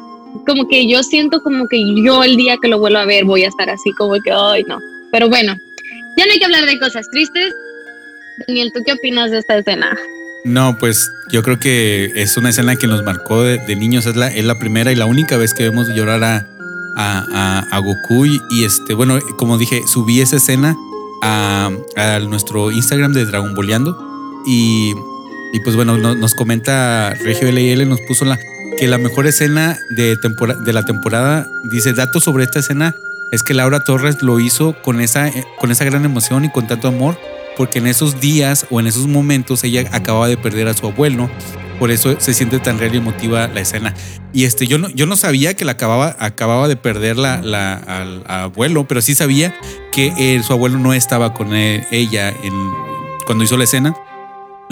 como 0.46 0.68
que 0.68 0.88
yo 0.88 1.04
siento 1.04 1.42
como 1.42 1.68
que 1.68 1.84
yo 2.04 2.24
el 2.24 2.38
día 2.38 2.56
que 2.62 2.70
lo 2.70 2.80
vuelvo 2.80 3.00
a 3.00 3.06
ver 3.06 3.26
voy 3.26 3.44
a 3.44 3.50
estar 3.50 3.70
así 3.70 3.92
como 3.98 4.14
que, 4.22 4.32
ay, 4.32 4.64
no. 4.64 4.80
Pero 5.12 5.28
bueno, 5.28 5.56
ya 6.18 6.26
no 6.26 6.32
hay 6.32 6.40
que 6.40 6.46
hablar 6.46 6.66
de 6.66 6.80
cosas 6.80 7.06
tristes. 7.12 7.54
Daniel, 8.48 8.72
¿tú 8.74 8.82
qué 8.86 8.94
opinas 8.94 9.30
de 9.30 9.40
esta 9.40 9.58
escena? 9.58 9.96
No, 10.44 10.78
pues 10.80 11.12
yo 11.32 11.44
creo 11.44 11.60
que 11.60 12.12
es 12.16 12.36
una 12.38 12.50
escena 12.50 12.76
que 12.76 12.88
nos 12.88 13.04
marcó 13.04 13.44
de, 13.44 13.76
niños. 13.76 14.06
Es 14.06 14.16
la, 14.16 14.28
es 14.28 14.44
la 14.44 14.58
primera 14.58 14.92
y 14.92 14.96
la 14.96 15.06
única 15.06 15.38
vez 15.38 15.54
que 15.54 15.64
vemos 15.64 15.88
llorar 15.90 16.24
a, 16.24 16.48
a, 17.72 17.80
Goku. 17.80 18.26
Y, 18.26 18.64
este, 18.64 18.94
bueno, 18.94 19.20
como 19.38 19.58
dije, 19.58 19.82
subí 19.88 20.22
esa 20.22 20.38
escena 20.38 20.76
a, 21.22 21.70
nuestro 22.28 22.72
Instagram 22.72 23.14
de 23.14 23.26
Dragon 23.26 23.54
Boleando. 23.54 23.98
Y, 24.46 24.94
y 25.54 25.60
pues 25.64 25.76
bueno, 25.76 25.98
nos 25.98 26.34
comenta 26.34 27.14
Regio 27.24 27.52
LL, 27.52 27.88
nos 27.88 28.02
puso 28.02 28.26
la, 28.26 28.40
que 28.78 28.88
la 28.88 28.98
mejor 28.98 29.28
escena 29.28 29.78
de, 29.92 30.18
de 30.18 30.74
la 30.74 30.84
temporada, 30.84 31.48
dice, 31.66 31.94
datos 31.94 32.24
sobre 32.24 32.46
esta 32.46 32.60
escena, 32.60 32.96
es 33.32 33.44
que 33.44 33.54
Laura 33.54 33.80
Torres 33.80 34.22
lo 34.22 34.40
hizo 34.40 34.76
con 34.82 35.02
esa, 35.02 35.28
eh, 35.28 35.46
con 35.60 35.72
esa 35.72 35.86
gran 35.86 36.04
emoción 36.04 36.46
y 36.46 36.52
con 36.52 36.68
tanto 36.68 36.88
amor, 36.88 37.18
porque 37.62 37.78
en 37.78 37.86
esos 37.86 38.20
días 38.20 38.66
o 38.72 38.80
en 38.80 38.88
esos 38.88 39.06
momentos 39.06 39.64
ella 39.64 39.88
acababa 39.92 40.28
de 40.28 40.36
perder 40.36 40.68
a 40.68 40.74
su 40.74 40.88
abuelo, 40.88 41.30
por 41.78 41.92
eso 41.92 42.20
se 42.20 42.34
siente 42.34 42.58
tan 42.58 42.80
real 42.80 42.96
y 42.96 42.98
emotiva 42.98 43.48
la 43.50 43.60
escena. 43.60 43.94
Y 44.34 44.46
este, 44.46 44.66
yo 44.66 44.80
no, 44.80 44.90
yo 44.90 45.06
no 45.06 45.16
sabía 45.16 45.54
que 45.54 45.64
la 45.64 45.74
acababa, 45.74 46.16
acababa 46.18 46.68
de 46.68 46.76
perder 46.76 47.20
la, 47.20 47.40
la 47.44 47.76
al, 47.76 48.24
abuelo, 48.26 48.88
pero 48.88 49.00
sí 49.04 49.14
sabía 49.14 49.56
que 49.94 50.12
eh, 50.18 50.42
su 50.42 50.54
abuelo 50.54 50.80
no 50.80 50.92
estaba 50.96 51.36
con 51.36 51.54
e, 51.54 51.86
ella 51.92 52.30
en, 52.30 52.52
cuando 53.28 53.44
hizo 53.44 53.58
la 53.58 53.66
escena. 53.66 53.96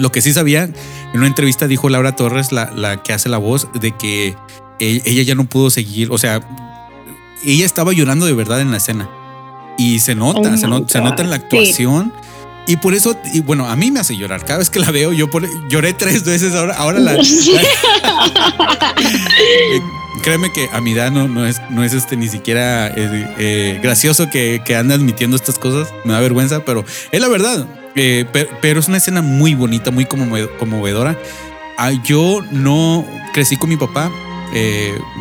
Lo 0.00 0.10
que 0.10 0.20
sí 0.20 0.32
sabía, 0.32 0.64
en 0.64 0.74
una 1.14 1.28
entrevista 1.28 1.68
dijo 1.68 1.88
Laura 1.90 2.16
Torres, 2.16 2.50
la, 2.50 3.02
que 3.04 3.12
hace 3.12 3.28
la 3.28 3.38
voz, 3.38 3.68
de 3.72 3.92
que 3.92 4.34
e, 4.80 5.00
ella 5.04 5.22
ya 5.22 5.36
no 5.36 5.44
pudo 5.44 5.70
seguir, 5.70 6.10
o 6.10 6.18
sea, 6.18 6.40
ella 7.44 7.66
estaba 7.66 7.92
llorando 7.92 8.26
de 8.26 8.32
verdad 8.32 8.60
en 8.60 8.72
la 8.72 8.78
escena. 8.78 9.08
Y 9.78 10.00
se 10.00 10.16
nota, 10.16 10.40
oh 10.40 10.56
se, 10.88 11.00
nota 11.00 11.22
en 11.22 11.30
la 11.30 11.36
actuación. 11.36 12.12
Y 12.66 12.76
por 12.76 12.94
eso, 12.94 13.16
y 13.32 13.40
bueno, 13.40 13.68
a 13.68 13.76
mí 13.76 13.90
me 13.90 14.00
hace 14.00 14.16
llorar. 14.16 14.44
Cada 14.44 14.58
vez 14.58 14.70
que 14.70 14.78
la 14.78 14.90
veo, 14.90 15.12
yo 15.12 15.28
lloré 15.68 15.92
tres 15.92 16.24
veces. 16.24 16.54
Ahora, 16.54 16.74
ahora 16.74 16.98
la. 17.00 17.16
Eh, 19.42 19.80
créeme 20.22 20.52
que 20.52 20.68
a 20.72 20.80
mi 20.80 20.92
edad 20.92 21.10
no, 21.10 21.28
no, 21.28 21.46
es, 21.46 21.60
no 21.70 21.84
es 21.84 21.92
este 21.92 22.16
ni 22.16 22.28
siquiera 22.28 22.88
eh, 22.88 23.34
eh, 23.38 23.80
gracioso 23.82 24.28
que, 24.30 24.62
que 24.64 24.76
ande 24.76 24.94
admitiendo 24.94 25.36
estas 25.36 25.58
cosas. 25.58 25.92
Me 26.04 26.12
da 26.12 26.20
vergüenza, 26.20 26.64
pero 26.64 26.84
es 27.10 27.20
la 27.20 27.28
verdad. 27.28 27.66
Eh, 27.96 28.24
pero, 28.60 28.80
es 28.80 28.88
una 28.88 28.98
escena 28.98 29.22
muy 29.22 29.54
bonita, 29.54 29.90
muy 29.90 30.04
conmovedora. 30.04 31.18
Ah, 31.76 31.92
yo 32.04 32.40
no 32.50 33.04
crecí 33.32 33.56
con 33.56 33.68
mi 33.68 33.76
papá. 33.76 34.10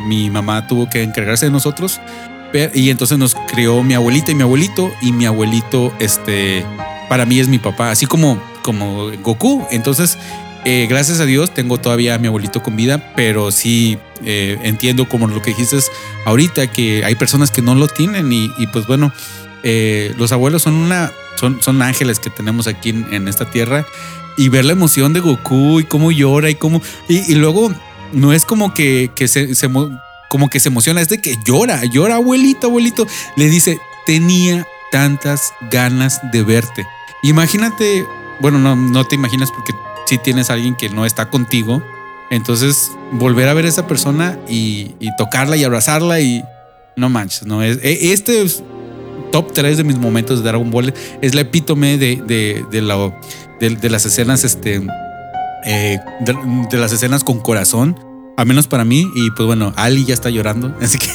Mi 0.07 0.29
mamá 0.29 0.67
tuvo 0.67 0.89
que 0.89 1.03
encargarse 1.03 1.45
de 1.45 1.51
nosotros. 1.51 1.99
Y 2.73 2.89
entonces 2.89 3.17
nos 3.17 3.35
crió 3.47 3.83
mi 3.83 3.93
abuelita 3.93 4.31
y 4.31 4.35
mi 4.35 4.43
abuelito. 4.43 4.91
Y 5.01 5.11
mi 5.11 5.25
abuelito, 5.25 5.93
este, 5.99 6.63
para 7.09 7.25
mí 7.25 7.39
es 7.39 7.47
mi 7.47 7.59
papá, 7.59 7.91
así 7.91 8.05
como, 8.05 8.41
como 8.61 9.11
Goku. 9.21 9.65
Entonces, 9.71 10.17
eh, 10.63 10.87
gracias 10.89 11.19
a 11.19 11.25
Dios 11.25 11.53
tengo 11.53 11.77
todavía 11.79 12.15
a 12.15 12.17
mi 12.17 12.27
abuelito 12.27 12.63
con 12.63 12.75
vida, 12.75 13.13
pero 13.15 13.51
sí 13.51 13.97
entiendo 14.21 15.07
como 15.07 15.27
lo 15.27 15.41
que 15.41 15.51
dijiste 15.51 15.77
ahorita, 16.25 16.67
que 16.67 17.05
hay 17.05 17.15
personas 17.15 17.51
que 17.51 17.61
no 17.61 17.73
lo 17.73 17.87
tienen 17.87 18.31
y, 18.31 18.49
pues 18.73 18.85
bueno, 18.85 19.13
los 20.17 20.31
abuelos 20.31 20.63
son 20.63 20.75
una 20.75 21.11
son, 21.39 21.81
ángeles 21.81 22.19
que 22.19 22.29
tenemos 22.29 22.67
aquí 22.67 22.89
en, 22.89 23.27
esta 23.27 23.49
tierra. 23.49 23.85
Y 24.37 24.49
ver 24.49 24.65
la 24.65 24.73
emoción 24.73 25.13
de 25.13 25.19
Goku 25.19 25.79
y 25.79 25.83
cómo 25.83 26.11
llora 26.11 26.49
y 26.49 26.55
cómo. 26.55 26.81
Y, 27.07 27.35
luego 27.35 27.73
no 28.13 28.33
es 28.33 28.45
como 28.45 28.73
que, 28.73 29.11
se, 29.27 29.49
como 30.29 30.49
que 30.49 30.59
se 30.59 30.69
emociona, 30.69 31.01
es 31.01 31.09
de 31.09 31.19
que 31.19 31.35
llora, 31.45 31.83
llora, 31.85 32.15
abuelito, 32.15 32.67
abuelito. 32.67 33.05
Le 33.35 33.49
dice, 33.49 33.79
tenía 34.05 34.65
tantas 34.91 35.53
ganas 35.69 36.19
de 36.31 36.43
verte. 36.43 36.85
Imagínate, 37.23 38.05
bueno, 38.39 38.59
no, 38.59 38.75
no 38.75 39.05
te 39.05 39.15
imaginas 39.15 39.51
porque 39.51 39.73
si 40.09 40.17
tienes 40.17 40.49
a 40.49 40.53
alguien 40.53 40.75
que 40.75 40.89
no 40.89 41.05
está 41.05 41.29
contigo. 41.29 41.83
Entonces, 42.31 42.91
volver 43.11 43.47
a 43.47 43.53
ver 43.53 43.65
a 43.65 43.69
esa 43.69 43.87
persona 43.87 44.39
y, 44.47 44.95
tocarla 45.17 45.55
y 45.55 45.63
abrazarla 45.63 46.19
y 46.19 46.43
no 46.95 47.09
manches, 47.09 47.45
no 47.45 47.63
es. 47.63 47.79
E, 47.83 48.11
este 48.11 48.41
es 48.41 48.63
top 49.31 49.51
3 49.53 49.77
de 49.77 49.83
mis 49.83 49.97
momentos 49.97 50.39
de 50.39 50.49
Dragon 50.49 50.69
Ball. 50.69 50.93
Es 51.21 51.35
la 51.35 51.41
epítome 51.41 51.97
de, 51.97 52.21
de, 52.25 52.65
de, 52.71 53.89
las 53.89 54.05
escenas, 54.05 54.43
este, 54.43 54.81
eh, 55.65 55.99
de, 56.21 56.77
las 56.77 56.91
escenas 56.91 57.23
con 57.23 57.39
corazón. 57.39 57.97
A 58.39 58.45
menos 58.45 58.67
para 58.67 58.85
mí, 58.85 59.05
y 59.15 59.31
pues 59.31 59.47
bueno, 59.47 59.73
Ali 59.75 60.05
ya 60.05 60.13
está 60.13 60.29
llorando, 60.29 60.73
así 60.81 60.97
que... 60.97 61.07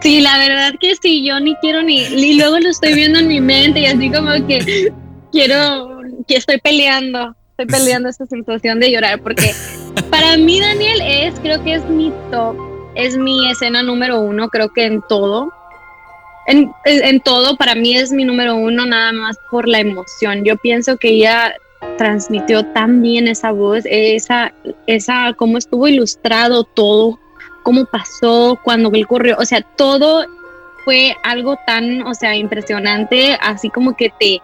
Sí, 0.00 0.20
la 0.20 0.38
verdad 0.38 0.72
que 0.80 0.96
sí, 0.96 1.22
yo 1.22 1.38
ni 1.38 1.54
quiero 1.56 1.82
ni... 1.82 1.98
Y 1.98 2.38
luego 2.38 2.58
lo 2.58 2.70
estoy 2.70 2.94
viendo 2.94 3.18
en 3.18 3.28
mi 3.28 3.42
mente 3.42 3.80
y 3.80 3.86
así 3.86 4.10
como 4.10 4.30
que 4.46 4.90
quiero... 5.30 6.00
que 6.26 6.36
estoy 6.36 6.58
peleando, 6.58 7.36
estoy 7.50 7.66
peleando 7.66 8.08
esta 8.08 8.24
situación 8.24 8.80
de 8.80 8.90
llorar, 8.90 9.20
porque 9.20 9.52
para 10.10 10.38
mí 10.38 10.58
Daniel 10.58 11.02
es, 11.04 11.38
creo 11.40 11.62
que 11.62 11.74
es 11.74 11.84
mi 11.90 12.10
top, 12.30 12.56
es 12.94 13.18
mi 13.18 13.50
escena 13.50 13.82
número 13.82 14.18
uno, 14.20 14.48
creo 14.48 14.72
que 14.72 14.86
en 14.86 15.02
todo 15.10 15.52
en, 16.46 17.20
todo, 17.20 17.56
para 17.56 17.74
mí 17.74 17.96
es 17.96 18.12
mi 18.12 18.24
número 18.24 18.56
uno, 18.56 18.86
nada 18.86 19.12
más 19.12 19.36
por 19.50 19.68
la 19.68 19.80
emoción. 19.80 20.44
Yo 20.44 20.56
pienso 20.56 20.96
que 20.96 21.08
ella 21.08 21.52
transmitió 21.96 22.64
tan 22.66 23.02
bien 23.02 23.28
esa 23.28 23.52
voz, 23.52 23.84
esa, 23.86 24.52
esa, 24.86 25.32
cómo 25.36 25.58
estuvo 25.58 25.88
ilustrado 25.88 26.64
todo, 26.64 27.18
cómo 27.62 27.84
pasó, 27.86 28.58
cuando 28.62 28.90
él 28.92 29.06
corrió, 29.06 29.36
o 29.38 29.44
sea, 29.44 29.62
todo 29.62 30.26
fue 30.84 31.16
algo 31.24 31.58
tan, 31.66 32.02
o 32.06 32.14
sea, 32.14 32.36
impresionante, 32.36 33.36
así 33.40 33.70
como 33.70 33.96
que 33.96 34.12
te, 34.20 34.40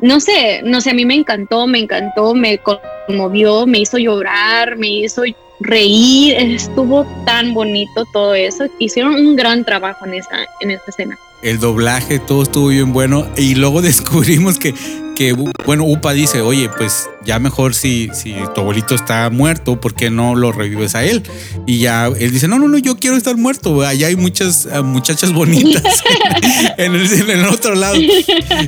no 0.00 0.20
sé, 0.20 0.62
no 0.64 0.80
sé, 0.80 0.90
a 0.90 0.94
mí 0.94 1.04
me 1.04 1.14
encantó, 1.14 1.66
me 1.66 1.80
encantó, 1.80 2.34
me 2.34 2.58
conmovió, 2.58 3.66
me 3.66 3.80
hizo 3.80 3.98
llorar, 3.98 4.76
me 4.76 4.88
hizo 4.88 5.24
reír, 5.60 6.34
estuvo 6.36 7.06
tan 7.24 7.54
bonito 7.54 8.04
todo 8.12 8.34
eso. 8.34 8.66
Hicieron 8.78 9.14
un 9.14 9.36
gran 9.36 9.64
trabajo 9.64 10.06
en 10.06 10.14
esa, 10.14 10.46
en 10.60 10.70
esta 10.70 10.90
escena. 10.90 11.18
El 11.42 11.58
doblaje, 11.58 12.18
todo 12.18 12.42
estuvo 12.42 12.68
bien 12.68 12.92
bueno. 12.92 13.26
Y 13.36 13.54
luego 13.54 13.82
descubrimos 13.82 14.58
que, 14.58 14.74
que 15.16 15.32
bueno, 15.66 15.84
Upa 15.84 16.12
dice, 16.12 16.40
oye, 16.40 16.68
pues 16.76 17.08
ya 17.24 17.38
mejor 17.38 17.74
si, 17.74 18.08
si 18.12 18.34
tu 18.54 18.62
abuelito 18.62 18.94
está 18.94 19.28
muerto, 19.30 19.80
¿por 19.80 19.94
qué 19.94 20.10
no 20.10 20.34
lo 20.34 20.52
revives 20.52 20.94
a 20.94 21.04
él? 21.04 21.22
Y 21.66 21.78
ya 21.78 22.06
él 22.06 22.30
dice, 22.30 22.48
no, 22.48 22.58
no, 22.58 22.68
no, 22.68 22.78
yo 22.78 22.96
quiero 22.96 23.16
estar 23.16 23.36
muerto. 23.36 23.82
Allá 23.82 24.08
hay 24.08 24.16
muchas 24.16 24.66
uh, 24.66 24.82
muchachas 24.82 25.32
bonitas 25.32 25.82
en, 26.78 26.94
el, 26.94 27.12
en, 27.12 27.30
el, 27.30 27.44
otro 27.46 27.74
lado. 27.74 27.96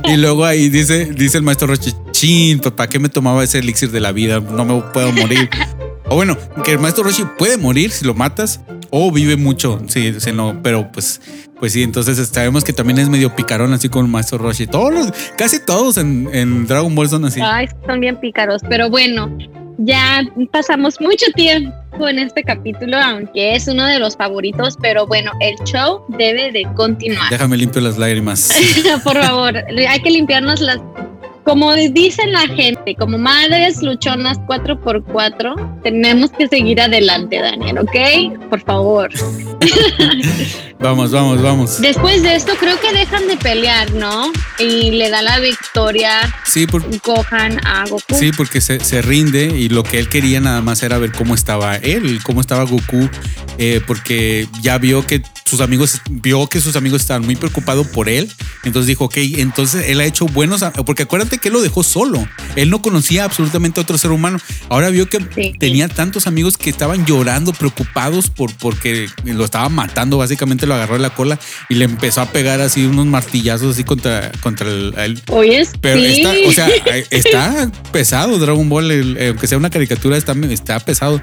Y 0.04 0.16
luego 0.16 0.44
ahí 0.44 0.68
dice, 0.68 1.06
dice 1.06 1.38
el 1.38 1.42
maestro 1.42 1.66
Roche, 1.66 1.92
chin, 2.12 2.60
papá, 2.60 2.88
¿qué 2.88 2.98
me 2.98 3.08
tomaba 3.08 3.44
ese 3.44 3.58
elixir 3.58 3.90
de 3.90 4.00
la 4.00 4.12
vida? 4.12 4.40
No 4.40 4.64
me 4.64 4.80
puedo 4.92 5.12
morir. 5.12 5.48
O 6.08 6.16
bueno, 6.16 6.36
que 6.64 6.72
el 6.72 6.78
maestro 6.78 7.04
Roshi 7.04 7.24
puede 7.38 7.56
morir 7.56 7.90
si 7.90 8.04
lo 8.04 8.14
matas 8.14 8.60
o 8.90 9.10
vive 9.10 9.36
mucho, 9.36 9.80
sí, 9.86 10.20
sí, 10.20 10.32
no, 10.32 10.60
pero 10.62 10.92
pues, 10.92 11.20
pues 11.58 11.72
sí, 11.72 11.82
entonces 11.82 12.28
sabemos 12.28 12.64
que 12.64 12.72
también 12.72 12.98
es 12.98 13.08
medio 13.08 13.34
picarón 13.34 13.72
así 13.72 13.88
con 13.88 14.04
el 14.04 14.10
maestro 14.10 14.38
Roshi. 14.38 14.66
Todos 14.66 14.92
los, 14.92 15.12
casi 15.36 15.64
todos 15.64 15.96
en, 15.96 16.28
en 16.32 16.66
Dragon 16.66 16.94
Ball 16.94 17.08
son 17.08 17.24
así. 17.24 17.40
Ay, 17.42 17.68
son 17.86 18.00
bien 18.00 18.20
pícaros, 18.20 18.60
pero 18.68 18.90
bueno, 18.90 19.34
ya 19.78 20.22
pasamos 20.52 21.00
mucho 21.00 21.26
tiempo 21.34 22.08
en 22.08 22.18
este 22.18 22.42
capítulo, 22.42 22.96
aunque 22.98 23.54
es 23.54 23.68
uno 23.68 23.86
de 23.86 23.98
los 23.98 24.16
favoritos, 24.16 24.76
pero 24.80 25.06
bueno, 25.06 25.32
el 25.40 25.54
show 25.64 26.04
debe 26.08 26.52
de 26.52 26.66
continuar. 26.74 27.30
Déjame 27.30 27.56
limpio 27.56 27.80
las 27.80 27.98
lágrimas. 27.98 28.50
Por 29.04 29.16
favor, 29.16 29.56
hay 29.56 30.00
que 30.00 30.10
limpiarnos 30.10 30.60
las 30.60 30.78
como 31.44 31.74
dicen 31.74 32.32
la 32.32 32.46
gente, 32.48 32.94
como 32.94 33.18
madres 33.18 33.82
luchonas 33.82 34.38
4x4, 34.42 35.82
tenemos 35.82 36.30
que 36.32 36.48
seguir 36.48 36.80
adelante, 36.80 37.40
Daniel, 37.40 37.78
¿ok? 37.78 38.48
Por 38.48 38.60
favor. 38.60 39.10
vamos, 40.82 41.10
vamos, 41.10 41.40
vamos. 41.40 41.80
Después 41.80 42.22
de 42.22 42.34
esto, 42.34 42.52
creo 42.58 42.78
que 42.80 42.92
dejan 42.92 43.28
de 43.28 43.36
pelear, 43.36 43.92
¿no? 43.92 44.32
Y 44.58 44.90
le 44.90 45.10
da 45.10 45.22
la 45.22 45.38
victoria. 45.38 46.34
Sí, 46.44 46.66
por, 46.66 46.82
cojan 47.00 47.64
a 47.66 47.84
Goku. 47.86 48.16
Sí, 48.18 48.32
porque 48.36 48.60
se, 48.60 48.80
se, 48.80 49.00
rinde 49.02 49.44
y 49.56 49.68
lo 49.68 49.84
que 49.84 49.98
él 49.98 50.08
quería 50.08 50.40
nada 50.40 50.60
más 50.60 50.82
era 50.82 50.98
ver 50.98 51.12
cómo 51.12 51.34
estaba 51.34 51.76
él, 51.76 52.20
cómo 52.22 52.40
estaba 52.40 52.64
Goku, 52.64 53.08
eh, 53.58 53.80
porque 53.86 54.48
ya 54.60 54.78
vio 54.78 55.06
que 55.06 55.22
sus 55.52 55.60
amigos, 55.60 56.00
vio 56.08 56.46
que 56.46 56.62
sus 56.62 56.76
amigos 56.76 57.02
estaban 57.02 57.26
muy 57.26 57.36
preocupados 57.36 57.86
por 57.86 58.08
él. 58.08 58.32
Entonces 58.64 58.86
dijo, 58.86 59.04
ok, 59.04 59.16
entonces 59.18 59.84
él 59.88 60.00
ha 60.00 60.04
hecho 60.06 60.24
buenos, 60.24 60.64
porque 60.86 61.02
acuérdate 61.02 61.36
que 61.36 61.48
él 61.48 61.54
lo 61.54 61.60
dejó 61.60 61.82
solo. 61.82 62.26
Él 62.56 62.70
no 62.70 62.80
conocía 62.80 63.24
absolutamente 63.24 63.78
a 63.78 63.82
otro 63.82 63.98
ser 63.98 64.12
humano. 64.12 64.38
Ahora 64.70 64.88
vio 64.88 65.10
que 65.10 65.18
tenía 65.58 65.88
tantos 65.88 66.26
amigos 66.26 66.56
que 66.56 66.70
estaban 66.70 67.04
llorando, 67.04 67.52
preocupados 67.52 68.30
por 68.30 68.50
porque 68.54 69.08
lo 69.24 69.44
estaban 69.44 69.74
matando. 69.74 70.16
Básicamente 70.16 70.66
lo 70.72 70.76
agarró 70.76 70.94
de 70.94 71.00
la 71.00 71.10
cola 71.10 71.38
y 71.68 71.74
le 71.74 71.84
empezó 71.84 72.20
a 72.20 72.26
pegar 72.26 72.60
así 72.60 72.86
unos 72.86 73.06
martillazos 73.06 73.74
así 73.74 73.84
contra, 73.84 74.32
contra 74.40 74.68
el. 74.68 75.20
Oye, 75.28 75.66
Pero 75.80 76.00
está, 76.00 76.32
o 76.46 76.52
sea, 76.52 76.68
está 77.10 77.70
pesado 77.92 78.38
Dragon 78.38 78.68
Ball, 78.68 79.18
aunque 79.28 79.46
sea 79.46 79.58
una 79.58 79.70
caricatura, 79.70 80.16
está, 80.16 80.32
está 80.50 80.80
pesado 80.80 81.20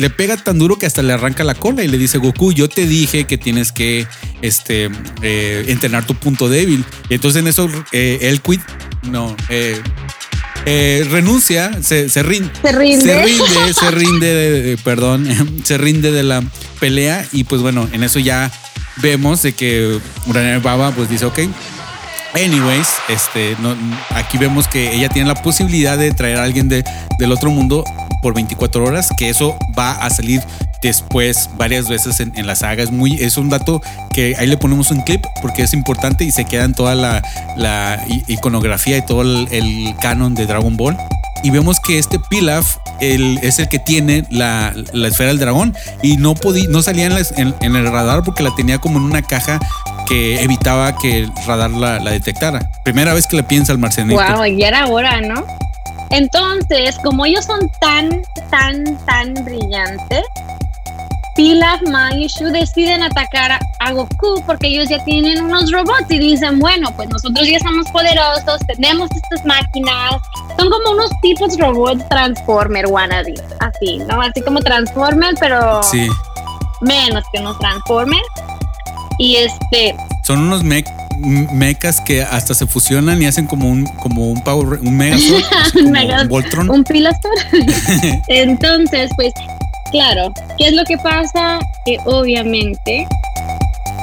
le 0.00 0.08
pega 0.08 0.36
tan 0.36 0.58
duro 0.58 0.78
que 0.78 0.86
hasta 0.86 1.02
le 1.02 1.12
arranca 1.12 1.44
la 1.44 1.54
cola 1.54 1.84
y 1.84 1.88
le 1.88 1.98
dice 1.98 2.16
Goku, 2.16 2.52
yo 2.52 2.68
te 2.68 2.86
dije 2.86 3.24
que 3.24 3.36
tienes 3.36 3.70
que 3.70 4.06
este, 4.40 4.90
eh, 5.22 5.64
entrenar 5.68 6.06
tu 6.06 6.14
punto 6.14 6.48
débil. 6.48 6.84
Y 7.10 7.14
entonces 7.14 7.40
en 7.40 7.48
eso 7.48 7.68
eh, 7.92 8.18
él 8.22 8.40
quit, 8.40 8.62
no, 9.02 9.36
eh, 9.50 9.80
renuncia, 11.10 11.82
se, 11.82 12.08
se, 12.08 12.22
rinde. 12.22 12.50
Se 12.62 12.72
rinde. 12.72 13.04
Se 13.04 13.22
rinde, 13.22 13.74
se 13.74 13.90
rinde, 13.90 14.26
de, 14.34 14.76
perdón, 14.78 15.28
se 15.64 15.76
rinde 15.76 16.12
de 16.12 16.22
la 16.22 16.42
pelea 16.78 17.26
y 17.32 17.44
pues 17.44 17.60
bueno, 17.60 17.86
en 17.92 18.02
eso 18.02 18.18
ya 18.18 18.50
vemos 19.02 19.42
de 19.42 19.52
que 19.52 20.00
Uraner 20.26 20.60
Baba 20.60 20.90
pues 20.92 21.08
dice, 21.08 21.24
ok, 21.26 21.40
Anyways, 22.34 22.88
este, 23.08 23.56
aquí 24.10 24.38
vemos 24.38 24.68
que 24.68 24.94
ella 24.94 25.08
tiene 25.08 25.26
la 25.26 25.34
posibilidad 25.34 25.98
de 25.98 26.12
traer 26.12 26.38
a 26.38 26.44
alguien 26.44 26.68
de, 26.68 26.84
del 27.18 27.32
otro 27.32 27.50
mundo 27.50 27.82
por 28.22 28.34
24 28.34 28.84
horas, 28.84 29.08
que 29.16 29.28
eso 29.28 29.56
va 29.76 29.92
a 29.92 30.10
salir 30.10 30.40
después 30.80 31.50
varias 31.56 31.88
veces 31.88 32.20
en, 32.20 32.46
la 32.46 32.54
saga. 32.54 32.84
Es, 32.84 32.92
muy, 32.92 33.14
es 33.14 33.36
un 33.36 33.48
dato 33.48 33.82
que 34.14 34.36
ahí 34.38 34.46
le 34.46 34.56
ponemos 34.56 34.92
un 34.92 35.00
clip 35.02 35.24
porque 35.42 35.62
es 35.62 35.74
importante 35.74 36.24
y 36.24 36.30
se 36.30 36.44
queda 36.44 36.64
en 36.64 36.74
toda 36.74 36.94
la 36.94 38.04
iconografía 38.28 38.96
y 38.98 39.02
todo 39.04 39.22
el, 39.22 39.94
canon 40.00 40.34
de 40.34 40.46
Dragon 40.46 40.76
Ball. 40.76 40.96
Y 41.42 41.50
vemos 41.50 41.78
que 41.80 41.98
este 41.98 42.18
Pilaf 42.18 42.76
el, 43.00 43.38
es 43.42 43.58
el 43.58 43.68
que 43.68 43.78
tiene 43.78 44.24
la, 44.30 44.74
la, 44.92 45.08
esfera 45.08 45.28
del 45.28 45.38
dragón 45.38 45.74
y 46.02 46.16
no, 46.16 46.34
podía, 46.34 46.68
no 46.68 46.82
salía 46.82 47.06
en, 47.06 47.76
el 47.76 47.92
radar 47.92 48.22
porque 48.22 48.42
la 48.42 48.54
tenía 48.54 48.78
como 48.78 48.98
en 48.98 49.04
una 49.04 49.22
caja 49.22 49.58
que 50.06 50.42
evitaba 50.42 50.96
que 50.96 51.20
el 51.20 51.32
radar 51.46 51.70
la, 51.70 51.98
la 51.98 52.10
detectara. 52.10 52.70
Primera 52.84 53.14
vez 53.14 53.26
que 53.26 53.36
le 53.36 53.42
piensa 53.42 53.72
al 53.72 53.78
marcianito. 53.78 54.20
Wow, 54.20 54.44
ya 54.44 54.68
era 54.68 54.86
hora, 54.86 55.20
¿no? 55.20 55.46
Entonces, 56.10 56.98
como 57.04 57.24
ellos 57.24 57.44
son 57.44 57.70
tan, 57.80 58.22
tan, 58.50 58.98
tan 59.06 59.32
brillantes, 59.44 60.24
Pilaf, 61.40 61.80
y 62.18 62.26
Shu 62.26 62.50
deciden 62.52 63.02
atacar 63.02 63.58
a, 63.80 63.92
Goku 63.92 64.42
porque 64.44 64.66
ellos 64.66 64.90
ya 64.90 65.02
tienen 65.04 65.42
unos 65.42 65.72
robots 65.72 66.04
y 66.10 66.18
dicen, 66.18 66.58
bueno, 66.58 66.94
pues 66.94 67.08
nosotros 67.08 67.48
ya 67.48 67.58
somos 67.60 67.88
poderosos, 67.92 68.60
tenemos 68.66 69.08
estas 69.10 69.46
máquinas, 69.46 70.16
son 70.58 70.68
como 70.68 70.90
unos 70.90 71.10
tipos 71.22 71.58
robots 71.58 72.06
Transformer 72.10 72.86
wannabe, 72.88 73.32
así, 73.60 73.96
¿no? 74.06 74.20
Así 74.20 74.42
como 74.42 74.60
Transformer, 74.60 75.34
pero 75.40 75.80
menos 76.82 77.24
que 77.32 77.40
unos 77.40 77.58
Transformers. 77.58 78.28
Y 79.18 79.36
este... 79.36 79.96
Son 80.24 80.40
unos 80.40 80.62
mech 80.62 80.86
mechas 81.52 82.02
que 82.02 82.22
hasta 82.22 82.52
se 82.52 82.66
fusionan 82.66 83.20
y 83.22 83.26
hacen 83.26 83.46
como 83.46 83.68
un 83.68 83.84
como 83.86 84.30
un 84.30 84.42
power 84.42 84.80
un 84.80 84.96
mega 84.96 85.18
un, 85.74 85.90
mega, 85.90 86.22
un 86.22 86.28
Voltron 86.28 86.70
un 86.70 86.82
Pilastor 86.82 87.32
entonces 88.28 89.10
pues 89.16 89.34
claro 89.90 90.32
qué 90.60 90.68
es 90.68 90.74
lo 90.74 90.84
que 90.84 90.98
pasa 90.98 91.58
que 91.86 91.96
obviamente 92.04 93.06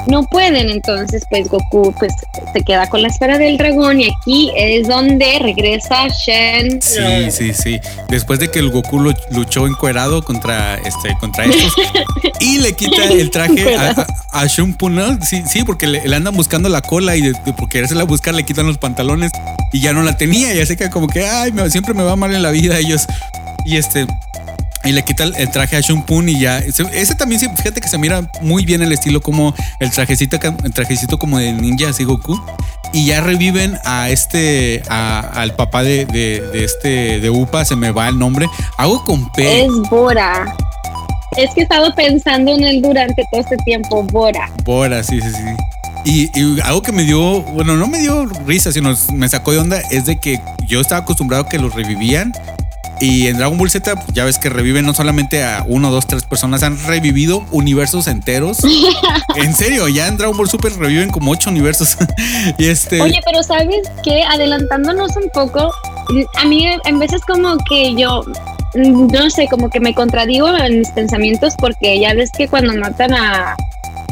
no 0.08 0.24
pueden, 0.24 0.70
entonces 0.70 1.22
pues 1.28 1.48
Goku 1.48 1.94
pues 1.98 2.12
se 2.52 2.62
queda 2.62 2.88
con 2.88 3.02
la 3.02 3.08
esfera 3.08 3.38
del 3.38 3.58
dragón 3.58 4.00
y 4.00 4.08
aquí 4.10 4.50
es 4.56 4.88
donde 4.88 5.38
regresa 5.38 6.08
Shen. 6.08 6.80
Sí, 6.80 7.30
sí, 7.30 7.52
sí. 7.52 7.80
Después 8.08 8.40
de 8.40 8.50
que 8.50 8.58
el 8.58 8.70
Goku 8.70 8.98
luchó 9.30 9.66
encuerado 9.66 10.24
contra 10.24 10.76
este 10.76 11.14
contra 11.20 11.44
estos 11.44 11.74
y 12.40 12.58
le 12.58 12.72
quita 12.72 13.04
el 13.04 13.30
traje 13.30 13.76
a, 13.76 14.06
a, 14.32 14.46
Shun 14.46 14.76
¿no? 14.90 15.18
Sí, 15.22 15.42
sí, 15.46 15.62
porque 15.64 15.86
le, 15.86 16.16
andan 16.16 16.34
buscando 16.34 16.68
la 16.68 16.80
cola 16.80 17.14
y 17.14 17.20
de, 17.20 17.32
de, 17.44 17.52
por 17.52 17.68
querérsela 17.68 18.04
buscar 18.04 18.34
le 18.34 18.44
quitan 18.44 18.66
los 18.66 18.78
pantalones 18.78 19.30
y 19.72 19.80
ya 19.80 19.92
no 19.92 20.02
la 20.02 20.16
tenía, 20.16 20.54
ya 20.54 20.64
se 20.64 20.76
queda 20.76 20.90
como 20.90 21.06
que 21.06 21.24
ay, 21.24 21.52
siempre 21.68 21.92
me 21.92 22.02
va 22.02 22.16
mal 22.16 22.34
en 22.34 22.42
la 22.42 22.50
vida 22.50 22.78
ellos. 22.78 23.06
Y 23.66 23.76
este 23.76 24.06
y 24.84 24.92
le 24.92 25.02
quita 25.02 25.24
el, 25.24 25.50
traje 25.50 25.76
a 25.76 25.80
Shun 25.80 26.02
Pun 26.02 26.28
y 26.28 26.38
ya. 26.38 26.58
Ese, 26.58 27.14
también, 27.14 27.40
fíjate 27.40 27.80
que 27.80 27.88
se 27.88 27.98
mira 27.98 28.30
muy 28.40 28.64
bien 28.64 28.82
el 28.82 28.92
estilo 28.92 29.20
como 29.20 29.54
el 29.80 29.90
trajecito, 29.90 30.38
el 30.64 30.72
trajecito 30.72 31.18
como 31.18 31.38
de 31.38 31.52
ninja, 31.52 31.90
así 31.90 32.04
Goku. 32.04 32.40
Y 32.92 33.06
ya 33.06 33.20
reviven 33.20 33.78
a 33.84 34.08
este, 34.08 34.82
al 34.88 35.54
papá 35.56 35.82
de, 35.82 36.06
de, 36.06 36.64
este, 36.64 37.20
de 37.20 37.30
Upa, 37.30 37.64
se 37.64 37.76
me 37.76 37.90
va 37.90 38.08
el 38.08 38.18
nombre. 38.18 38.46
Hago 38.76 39.04
con 39.04 39.30
P. 39.32 39.64
Es 39.64 39.72
Bora. 39.90 40.54
Es 41.36 41.52
que 41.54 41.60
he 41.60 41.62
estado 41.64 41.94
pensando 41.94 42.54
en 42.54 42.64
él 42.64 42.80
durante 42.80 43.22
todo 43.30 43.40
este 43.40 43.56
tiempo, 43.58 44.02
Bora. 44.04 44.50
Bora, 44.64 45.02
sí, 45.02 45.20
sí, 45.20 45.28
sí. 45.30 45.44
Y, 46.04 46.40
y, 46.40 46.60
algo 46.60 46.80
que 46.80 46.92
me 46.92 47.02
dio, 47.02 47.42
bueno, 47.42 47.76
no 47.76 47.86
me 47.88 47.98
dio 47.98 48.24
risa, 48.46 48.72
sino 48.72 48.94
me 49.12 49.28
sacó 49.28 49.52
de 49.52 49.58
onda, 49.58 49.80
es 49.90 50.06
de 50.06 50.18
que 50.18 50.40
yo 50.66 50.80
estaba 50.80 51.02
acostumbrado 51.02 51.44
a 51.44 51.48
que 51.48 51.58
los 51.58 51.74
revivían 51.74 52.32
y 53.00 53.28
en 53.28 53.38
Dragon 53.38 53.56
Ball 53.56 53.70
Z, 53.70 53.94
ya 54.12 54.24
ves 54.24 54.38
que 54.38 54.48
reviven 54.48 54.84
no 54.84 54.94
solamente 54.94 55.44
a 55.44 55.64
uno, 55.66 55.90
dos, 55.90 56.06
tres 56.06 56.24
personas, 56.24 56.62
han 56.62 56.78
revivido 56.86 57.44
universos 57.50 58.06
enteros. 58.06 58.58
en 59.36 59.54
serio, 59.54 59.88
ya 59.88 60.08
en 60.08 60.16
Dragon 60.16 60.36
Ball 60.36 60.48
Super 60.48 60.72
reviven 60.72 61.10
como 61.10 61.30
ocho 61.30 61.50
universos. 61.50 61.96
y 62.58 62.66
este. 62.66 63.00
Oye, 63.00 63.20
pero 63.24 63.42
sabes 63.42 63.88
que 64.02 64.22
adelantándonos 64.22 65.16
un 65.16 65.30
poco, 65.32 65.72
a 66.36 66.44
mí 66.44 66.66
en 66.84 66.98
veces 66.98 67.22
como 67.26 67.56
que 67.68 67.94
yo 67.94 68.24
no 68.74 69.30
sé, 69.30 69.48
como 69.48 69.70
que 69.70 69.80
me 69.80 69.94
contradigo 69.94 70.54
en 70.56 70.80
mis 70.80 70.90
pensamientos 70.90 71.54
porque 71.58 71.98
ya 71.98 72.14
ves 72.14 72.30
que 72.36 72.48
cuando 72.48 72.74
matan 72.74 73.14
a 73.14 73.56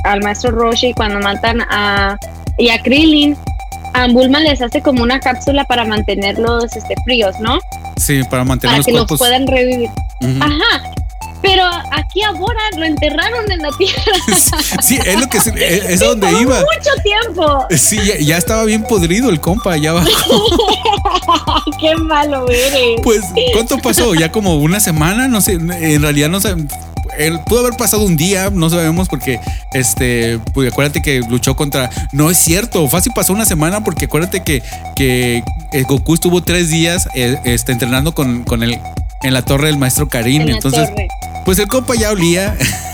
al 0.05 0.23
maestro 0.23 0.53
Roshi, 0.53 0.95
cuando 0.95 1.19
matan 1.21 1.61
a 1.63 2.19
y 2.59 2.71
a 2.71 2.81
Krillin, 2.83 3.37
a 3.97 4.09
Bulma 4.09 4.41
les 4.41 4.61
hace 4.61 4.83
como 4.83 5.03
una 5.03 5.21
cápsula 5.21 5.65
para 5.65 5.85
mantenerlos 5.85 6.65
este, 6.77 6.95
fríos, 7.05 7.35
¿no? 7.41 7.59
Sí, 7.97 8.23
para 8.31 8.45
mantener 8.45 8.77
para 8.77 8.85
que 8.85 8.93
los 8.93 9.07
puedan 9.07 9.47
revivir. 9.47 9.89
Ajá. 10.41 10.93
Pero 11.43 11.65
aquí 11.93 12.23
ahora 12.23 12.61
lo 12.77 12.85
enterraron 12.85 13.51
en 13.51 13.63
la 13.63 13.71
tierra. 13.79 14.03
Sí, 14.83 14.99
es 15.05 15.21
lo 15.21 15.29
que 15.29 15.39
es, 15.39 15.47
es 15.47 16.03
a 16.03 16.07
donde 16.07 16.31
iba. 16.41 16.61
Mucho 16.61 17.03
tiempo. 17.03 17.67
Sí, 17.71 17.99
ya, 18.05 18.19
ya 18.19 18.37
estaba 18.37 18.65
bien 18.65 18.83
podrido 18.83 19.31
el 19.31 19.41
compa 19.41 19.73
allá 19.73 19.91
abajo. 19.91 20.09
Qué 21.81 21.95
malo 21.97 22.49
eres. 22.49 23.01
Pues, 23.03 23.23
¿cuánto 23.53 23.79
pasó? 23.79 24.15
Ya 24.15 24.31
como 24.31 24.57
una 24.57 24.81
semana, 24.81 25.29
no 25.29 25.41
sé, 25.41 25.53
en 25.55 26.03
realidad 26.03 26.29
no 26.29 26.41
sé. 26.41 26.55
Él 27.19 27.41
pudo 27.47 27.61
haber 27.61 27.77
pasado 27.77 28.05
un 28.05 28.17
día, 28.17 28.51
no 28.51 28.71
sabemos 28.71 29.09
porque, 29.09 29.41
este, 29.73 30.39
pues 30.55 30.73
acuérdate 30.73 31.03
que 31.03 31.21
luchó 31.29 31.57
contra. 31.57 31.91
No 32.13 32.31
es 32.31 32.39
cierto, 32.39 32.89
fácil 32.89 33.13
pasó 33.15 33.33
una 33.33 33.45
semana 33.45 33.83
porque 33.85 34.07
acuérdate 34.07 34.43
que, 34.43 34.63
que 34.95 35.43
eh, 35.73 35.83
Goku 35.89 36.15
estuvo 36.15 36.43
tres 36.43 36.71
días 36.71 37.09
eh, 37.15 37.37
este, 37.45 37.73
entrenando 37.73 38.15
con, 38.15 38.45
con 38.45 38.63
el, 38.63 38.79
en 39.23 39.35
la 39.35 39.43
torre 39.43 39.69
del 39.69 39.79
maestro 39.79 40.09
Karim. 40.09 40.43
En 40.43 40.49
la 40.49 40.55
Entonces, 40.55 40.89
torre. 40.89 41.09
pues 41.45 41.59
el 41.59 41.69
compa 41.69 41.95
ya 41.95 42.11
olía 42.11 42.57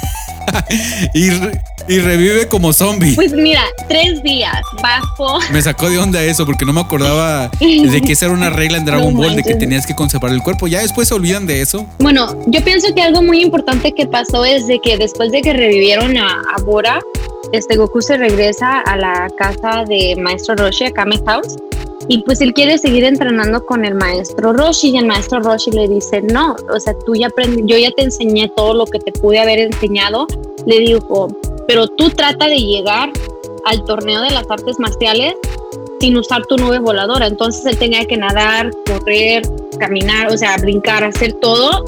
y, 1.14 1.30
re- 1.30 1.61
y 1.88 1.99
revive 1.99 2.49
como 2.49 2.72
zombie. 2.72 3.14
Pues 3.14 3.32
mira, 3.32 3.62
tres 3.88 4.22
días 4.22 4.61
bajo. 4.82 5.38
Me 5.53 5.61
sacó 5.62 5.90
de 5.90 5.99
onda 5.99 6.22
eso 6.22 6.45
porque 6.47 6.64
no 6.64 6.72
me 6.72 6.80
acordaba 6.80 7.51
de 7.61 8.01
que 8.05 8.12
esa 8.12 8.26
era 8.26 8.34
una 8.34 8.51
regla 8.51 8.78
en 8.78 8.84
Dragon 8.86 9.12
No 9.14 9.18
Ball 9.20 9.36
de 9.36 9.43
que 9.43 9.55
tenías 9.55 9.86
que 9.86 9.95
conservar 9.95 10.32
el 10.32 10.43
cuerpo. 10.43 10.66
Ya 10.66 10.80
después 10.82 11.09
se 11.09 11.14
olvidan 11.14 11.47
de 11.47 11.61
eso. 11.62 11.86
Bueno, 11.99 12.36
yo 12.47 12.62
pienso 12.64 12.95
que 12.95 13.03
algo 13.03 13.22
muy 13.22 13.40
importante 13.43 13.93
que 13.93 14.07
pasó 14.07 14.45
es 14.45 14.66
de 14.66 14.78
que 14.80 14.97
después 14.99 15.32
de 15.32 15.43
que 15.43 15.53
revivieron 15.53 16.16
a, 16.16 16.40
a 16.57 16.62
Bora, 16.62 17.01
este 17.53 17.76
Goku 17.76 18.01
se 18.01 18.16
regresa 18.16 18.80
a 18.80 18.97
la 18.97 19.28
casa 19.36 19.84
de 19.88 20.16
Maestro 20.16 20.55
Roshi, 20.57 20.84
a 20.86 20.90
Kame 20.93 21.18
House, 21.26 21.57
y 22.09 22.22
pues 22.22 22.40
él 22.40 22.53
quiere 22.53 22.78
seguir 22.78 23.05
entrenando 23.05 23.64
con 23.64 23.84
el 23.84 23.94
Maestro 23.94 24.53
Roshi, 24.53 24.90
y 24.90 24.98
el 24.98 25.07
Maestro 25.07 25.40
Roshi 25.40 25.70
le 25.70 25.88
dice, 25.88 26.22
no, 26.22 26.57
o 26.74 26.80
sea, 26.80 26.94
tú 27.07 27.14
ya 27.14 27.28
aprendí, 27.28 27.62
yo 27.66 27.78
ya 27.78 27.90
te 27.92 28.03
enseñé 28.03 28.50
todo 28.57 28.74
lo 28.74 28.86
que 28.86 28.98
te 28.98 29.12
pude 29.12 29.38
haber 29.38 29.59
enseñado, 29.59 30.26
le 30.66 30.78
dijo, 30.80 31.28
pero 31.66 31.86
tú 31.86 32.11
trata 32.11 32.46
de 32.48 32.59
llegar 32.59 33.11
al 33.64 33.84
torneo 33.84 34.20
de 34.22 34.30
las 34.30 34.50
artes 34.50 34.78
marciales 34.78 35.34
sin 36.00 36.16
usar 36.16 36.44
tu 36.46 36.57
nube 36.57 36.80
voladora. 36.80 37.26
Entonces 37.26 37.64
él 37.64 37.78
tenía 37.78 38.05
que 38.07 38.16
nadar, 38.16 38.70
correr, 38.86 39.42
caminar, 39.78 40.32
o 40.32 40.36
sea, 40.36 40.57
brincar, 40.57 41.05
hacer 41.05 41.32
todo. 41.34 41.84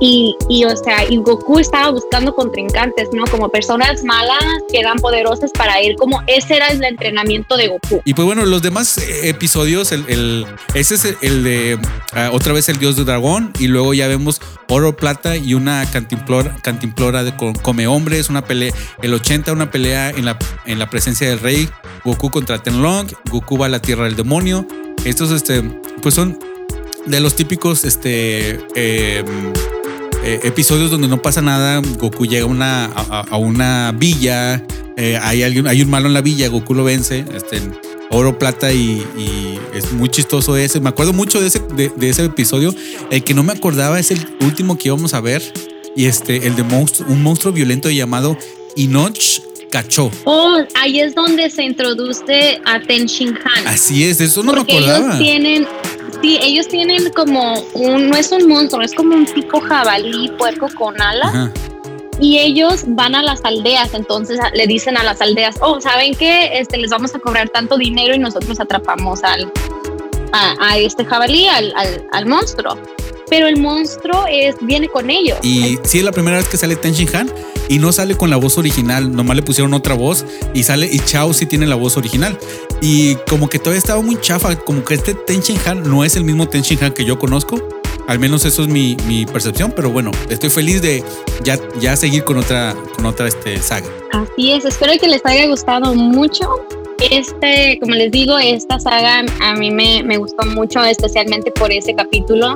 Y, 0.00 0.36
y, 0.48 0.64
o 0.64 0.76
sea, 0.76 1.04
y 1.08 1.16
Goku 1.18 1.58
estaba 1.58 1.90
buscando 1.90 2.34
contrincantes, 2.34 3.08
¿no? 3.12 3.24
Como 3.24 3.48
personas 3.48 4.04
malas 4.04 4.44
que 4.70 4.78
eran 4.78 4.98
poderosas 4.98 5.50
para 5.52 5.80
él, 5.80 5.96
como 5.98 6.22
ese 6.26 6.56
era 6.56 6.68
el 6.68 6.82
entrenamiento 6.84 7.56
de 7.56 7.68
Goku. 7.68 8.02
Y 8.04 8.14
pues 8.14 8.26
bueno, 8.26 8.44
los 8.44 8.62
demás 8.62 8.98
eh, 8.98 9.28
episodios, 9.28 9.92
el, 9.92 10.46
ese 10.74 10.94
es 10.96 11.16
el, 11.22 11.42
de 11.44 11.78
ah, 12.12 12.30
otra 12.32 12.52
vez 12.52 12.68
el 12.68 12.78
dios 12.78 12.96
de 12.96 13.04
dragón. 13.04 13.52
Y 13.58 13.68
luego 13.68 13.94
ya 13.94 14.06
vemos 14.08 14.40
oro, 14.68 14.96
plata 14.96 15.36
y 15.36 15.54
una 15.54 15.88
cantimplora, 15.90 16.56
cantimplora 16.62 17.24
de 17.24 17.36
co- 17.36 17.52
come 17.62 17.86
hombres, 17.86 18.28
una 18.30 18.42
pelea, 18.44 18.72
el 19.02 19.14
80, 19.14 19.52
una 19.52 19.70
pelea 19.70 20.10
en 20.10 20.24
la, 20.24 20.38
en 20.66 20.78
la 20.78 20.90
presencia 20.90 21.28
del 21.28 21.40
rey, 21.40 21.68
Goku 22.04 22.30
contra 22.30 22.62
Tenlong, 22.62 23.08
Goku 23.30 23.56
va 23.58 23.66
a 23.66 23.68
la 23.68 23.80
tierra 23.80 24.04
del 24.04 24.16
demonio. 24.16 24.66
Estos, 25.04 25.30
este, 25.30 25.62
pues 26.02 26.14
son 26.14 26.38
de 27.06 27.20
los 27.20 27.36
típicos, 27.36 27.84
este, 27.84 28.58
eh, 28.74 29.24
eh, 30.26 30.40
episodios 30.44 30.90
donde 30.90 31.08
no 31.08 31.22
pasa 31.22 31.40
nada. 31.40 31.80
Goku 31.98 32.26
llega 32.26 32.44
a 32.44 32.48
una, 32.48 32.86
a, 32.86 33.20
a 33.30 33.36
una 33.36 33.92
villa. 33.92 34.62
eh, 34.96 35.18
hay, 35.22 35.42
alguien, 35.42 35.66
hay 35.66 35.82
un 35.82 35.90
malo 35.90 36.06
en 36.08 36.14
la 36.14 36.20
villa. 36.20 36.48
Goku 36.48 36.74
lo 36.74 36.84
vence. 36.84 37.24
Este, 37.34 37.60
oro, 38.10 38.38
plata 38.38 38.72
y, 38.72 39.04
y 39.16 39.58
es 39.74 39.92
muy 39.92 40.08
chistoso 40.08 40.56
ese. 40.56 40.80
Me 40.80 40.88
acuerdo 40.88 41.12
mucho 41.12 41.40
de 41.40 41.46
ese, 41.48 41.60
de, 41.76 41.90
de 41.96 42.08
ese 42.08 42.24
episodio. 42.24 42.74
El 43.10 43.22
que 43.24 43.34
no 43.34 43.42
me 43.42 43.52
acordaba 43.52 43.98
es 44.00 44.10
el 44.10 44.26
último 44.40 44.76
que 44.76 44.88
íbamos 44.88 45.14
a 45.14 45.20
ver. 45.20 45.42
Y 45.96 46.04
este, 46.06 46.46
el 46.46 46.56
de 46.56 46.62
monstruo, 46.62 47.08
un 47.10 47.22
monstruo 47.22 47.52
violento 47.54 47.88
llamado 47.90 48.36
Inoch 48.76 49.40
Cacho. 49.70 50.10
Oh, 50.24 50.58
ahí 50.74 51.00
es 51.00 51.14
donde 51.14 51.48
se 51.50 51.64
introduce 51.64 52.60
a 52.66 52.80
Ten 52.80 53.06
Shin 53.06 53.28
Han. 53.44 53.66
Así 53.66 54.04
es, 54.04 54.20
eso 54.20 54.42
no 54.42 54.52
me 54.52 54.58
porque 54.58 54.76
acordaba. 54.76 55.06
ellos 55.06 55.18
tienen, 55.18 55.66
sí, 56.22 56.38
ellos 56.42 56.68
tienen 56.68 57.10
como 57.12 57.54
un, 57.74 58.08
no 58.08 58.16
es 58.16 58.32
un 58.32 58.48
monstruo, 58.48 58.82
es 58.82 58.94
como 58.94 59.14
un 59.14 59.26
tipo 59.26 59.60
jabalí, 59.60 60.30
puerco 60.38 60.68
con 60.76 61.00
alas. 61.00 61.34
Ajá. 61.34 61.52
y 62.18 62.38
ellos 62.38 62.84
van 62.86 63.14
a 63.14 63.22
las 63.22 63.44
aldeas, 63.44 63.92
entonces 63.92 64.38
le 64.54 64.66
dicen 64.66 64.96
a 64.96 65.02
las 65.02 65.20
aldeas, 65.20 65.56
oh, 65.60 65.80
¿saben 65.80 66.14
qué? 66.14 66.58
Este, 66.58 66.78
les 66.78 66.90
vamos 66.90 67.14
a 67.14 67.18
cobrar 67.18 67.48
tanto 67.50 67.76
dinero 67.76 68.14
y 68.14 68.18
nosotros 68.18 68.58
atrapamos 68.58 69.22
al, 69.22 69.52
a, 70.32 70.54
a 70.60 70.78
este 70.78 71.04
jabalí, 71.04 71.46
al, 71.46 71.72
al, 71.76 72.06
al 72.12 72.26
monstruo. 72.26 72.76
Pero 73.28 73.48
el 73.48 73.60
monstruo 73.60 74.26
es, 74.30 74.54
viene 74.60 74.88
con 74.88 75.10
ellos. 75.10 75.38
Y 75.42 75.78
sí 75.82 75.98
es 75.98 76.04
la 76.04 76.12
primera 76.12 76.36
vez 76.36 76.48
que 76.48 76.56
sale 76.56 76.76
Ten 76.76 76.92
Shin 76.92 77.14
Han 77.14 77.30
y 77.68 77.78
no 77.78 77.92
sale 77.92 78.16
con 78.16 78.30
la 78.30 78.36
voz 78.36 78.58
original, 78.58 79.12
nomás 79.12 79.36
le 79.36 79.42
pusieron 79.42 79.74
otra 79.74 79.94
voz 79.94 80.24
y 80.54 80.62
sale 80.62 80.88
y 80.90 81.00
Chao 81.00 81.32
sí 81.32 81.46
tiene 81.46 81.66
la 81.66 81.74
voz 81.74 81.96
original. 81.96 82.38
Y 82.80 83.16
como 83.28 83.48
que 83.48 83.58
todavía 83.58 83.78
estaba 83.78 84.00
muy 84.00 84.20
chafa, 84.20 84.56
como 84.56 84.84
que 84.84 84.94
este 84.94 85.14
Ten 85.14 85.40
Shin 85.40 85.58
Han 85.66 85.82
no 85.82 86.04
es 86.04 86.16
el 86.16 86.24
mismo 86.24 86.48
Ten 86.48 86.62
Shin 86.62 86.82
Han 86.84 86.92
que 86.92 87.04
yo 87.04 87.18
conozco. 87.18 87.60
Al 88.06 88.20
menos 88.20 88.44
eso 88.44 88.62
es 88.62 88.68
mi, 88.68 88.96
mi 89.08 89.26
percepción, 89.26 89.72
pero 89.74 89.90
bueno, 89.90 90.12
estoy 90.30 90.48
feliz 90.48 90.80
de 90.80 91.02
ya, 91.42 91.58
ya 91.80 91.96
seguir 91.96 92.22
con 92.22 92.38
otra, 92.38 92.76
con 92.94 93.04
otra 93.04 93.26
este, 93.26 93.60
saga. 93.60 93.88
Así 94.12 94.52
es, 94.52 94.64
espero 94.64 94.92
que 95.00 95.08
les 95.08 95.24
haya 95.26 95.46
gustado 95.48 95.92
mucho. 95.92 96.48
Este, 97.10 97.78
como 97.80 97.94
les 97.94 98.12
digo, 98.12 98.38
esta 98.38 98.78
saga 98.78 99.24
a 99.40 99.54
mí 99.54 99.72
me, 99.72 100.04
me 100.04 100.18
gustó 100.18 100.46
mucho, 100.46 100.84
especialmente 100.84 101.50
por 101.50 101.72
ese 101.72 101.94
capítulo. 101.94 102.54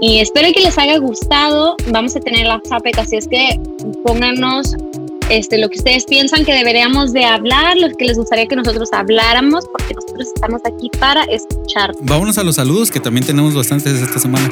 Y 0.00 0.18
espero 0.18 0.52
que 0.52 0.60
les 0.60 0.76
haya 0.78 0.98
gustado. 0.98 1.76
Vamos 1.88 2.14
a 2.16 2.20
tener 2.20 2.46
la 2.46 2.60
topic, 2.60 2.98
así 2.98 3.16
es 3.16 3.26
que 3.26 3.60
pónganos 4.04 4.74
este, 5.30 5.58
lo 5.58 5.68
que 5.68 5.78
ustedes 5.78 6.04
piensan 6.04 6.44
que 6.44 6.52
deberíamos 6.52 7.12
de 7.12 7.24
hablar, 7.24 7.76
lo 7.76 7.88
que 7.96 8.04
les 8.04 8.18
gustaría 8.18 8.46
que 8.46 8.56
nosotros 8.56 8.90
habláramos, 8.92 9.64
porque 9.72 9.94
nosotros 9.94 10.28
estamos 10.34 10.60
aquí 10.64 10.90
para 11.00 11.24
escuchar. 11.24 11.92
Vámonos 12.02 12.38
a 12.38 12.44
los 12.44 12.56
saludos, 12.56 12.90
que 12.90 13.00
también 13.00 13.26
tenemos 13.26 13.54
bastantes 13.54 13.94
esta 13.94 14.18
semana. 14.18 14.50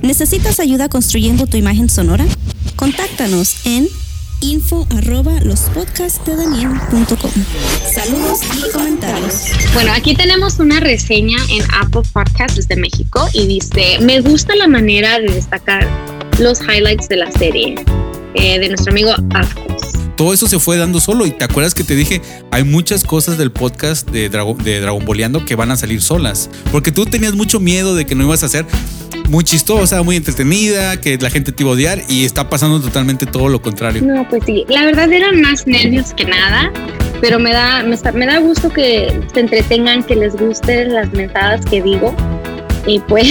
¿Necesitas 0.00 0.58
ayuda 0.60 0.88
construyendo 0.88 1.46
tu 1.46 1.58
imagen 1.58 1.90
sonora? 1.90 2.24
Contáctanos 2.76 3.66
en 3.66 3.88
info 4.40 4.86
arroba 4.96 5.32
lospodcastdedaniel.com. 5.42 7.30
Saludos 7.92 8.40
y 8.56 8.70
comentarios. 8.72 9.46
Bueno, 9.74 9.92
aquí 9.92 10.14
tenemos 10.14 10.58
una 10.58 10.80
reseña 10.80 11.38
en 11.50 11.62
Apple 11.74 12.02
Podcasts 12.12 12.56
desde 12.56 12.76
México 12.76 13.28
y 13.32 13.46
dice, 13.46 13.98
me 14.00 14.20
gusta 14.20 14.54
la 14.56 14.68
manera 14.68 15.18
de 15.18 15.28
destacar 15.28 15.86
los 16.38 16.60
highlights 16.60 17.08
de 17.08 17.16
la 17.16 17.30
serie 17.32 17.74
eh, 18.34 18.58
de 18.58 18.68
nuestro 18.68 18.92
amigo 18.92 19.12
Afcos. 19.34 20.07
Todo 20.18 20.34
eso 20.34 20.46
se 20.48 20.58
fue 20.58 20.76
dando 20.76 21.00
solo. 21.00 21.24
Y 21.24 21.30
te 21.30 21.44
acuerdas 21.44 21.72
que 21.74 21.84
te 21.84 21.94
dije, 21.94 22.20
hay 22.50 22.64
muchas 22.64 23.04
cosas 23.04 23.38
del 23.38 23.50
podcast 23.52 24.10
de, 24.10 24.30
Drago- 24.30 24.56
de 24.56 24.80
Dragon 24.80 25.02
Boleando 25.04 25.44
que 25.46 25.54
van 25.54 25.70
a 25.70 25.76
salir 25.76 26.02
solas. 26.02 26.50
Porque 26.70 26.92
tú 26.92 27.06
tenías 27.06 27.34
mucho 27.34 27.60
miedo 27.60 27.94
de 27.94 28.04
que 28.04 28.14
no 28.14 28.24
ibas 28.24 28.42
a 28.42 28.48
ser 28.48 28.66
muy 29.28 29.44
chistosa, 29.44 30.02
muy 30.02 30.16
entretenida, 30.16 31.00
que 31.00 31.16
la 31.18 31.30
gente 31.30 31.52
te 31.52 31.62
iba 31.62 31.70
a 31.70 31.74
odiar 31.74 32.02
y 32.08 32.24
está 32.24 32.50
pasando 32.50 32.80
totalmente 32.80 33.24
todo 33.26 33.48
lo 33.48 33.62
contrario. 33.62 34.02
No, 34.02 34.28
pues 34.28 34.42
sí, 34.44 34.64
la 34.68 34.84
verdad 34.84 35.10
eran 35.12 35.40
más 35.40 35.66
nervios 35.66 36.12
que 36.14 36.24
nada, 36.24 36.72
pero 37.20 37.38
me 37.38 37.52
da, 37.52 37.82
me, 37.84 37.96
me 38.14 38.26
da 38.26 38.38
gusto 38.38 38.70
que 38.70 39.20
se 39.32 39.40
entretengan, 39.40 40.02
que 40.02 40.16
les 40.16 40.34
gusten 40.34 40.94
las 40.94 41.12
mentadas 41.12 41.64
que 41.66 41.80
digo. 41.82 42.14
Y 42.86 43.00
pues 43.00 43.28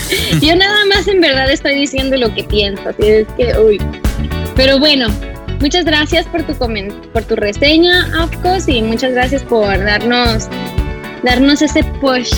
yo 0.42 0.56
nada 0.56 0.84
más 0.94 1.06
en 1.06 1.20
verdad 1.20 1.50
estoy 1.50 1.76
diciendo 1.76 2.16
lo 2.16 2.34
que 2.34 2.42
pienso, 2.44 2.90
es 2.98 3.26
que, 3.36 3.54
uy. 3.58 3.80
Pero 4.56 4.78
bueno, 4.80 5.06
muchas 5.60 5.84
gracias 5.84 6.26
por 6.26 6.42
tu 6.42 6.54
por 7.12 7.24
tu 7.24 7.36
reseña, 7.36 8.10
Afcos, 8.22 8.68
y 8.68 8.82
muchas 8.82 9.12
gracias 9.12 9.42
por 9.42 9.78
darnos, 9.84 10.48
darnos 11.22 11.62
ese 11.62 11.84
push 12.00 12.32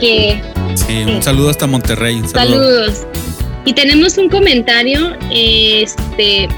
que 0.00 0.40
Sí, 0.74 1.02
un 1.02 1.22
saludo 1.22 1.50
hasta 1.50 1.66
Monterrey. 1.66 2.16
un 2.16 2.28
saludo. 2.28 2.54
Saludos. 2.54 3.06
Y 3.64 3.72
tenemos 3.72 4.16
un 4.16 4.28
comentario 4.28 5.16
este, 5.30 6.48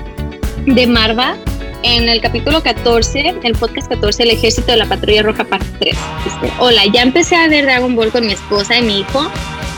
de 0.67 0.87
Marva 0.87 1.37
en 1.83 2.09
el 2.09 2.21
capítulo 2.21 2.63
14, 2.63 3.35
el 3.43 3.53
podcast 3.55 3.89
14, 3.89 4.23
El 4.25 4.31
Ejército 4.31 4.71
de 4.73 4.77
la 4.77 4.87
Patrulla 4.87 5.23
Roja, 5.23 5.45
parte 5.45 5.67
3. 5.81 5.97
Dice, 6.25 6.55
Hola, 6.59 6.83
ya 6.93 7.03
empecé 7.03 7.37
a 7.37 7.49
ver 7.49 7.65
Dragon 7.65 7.97
Ball 7.97 8.11
con 8.11 8.27
mi 8.27 8.33
esposa 8.35 8.79
y 8.79 8.83
mi 8.83 9.01
hijo. 9.01 9.31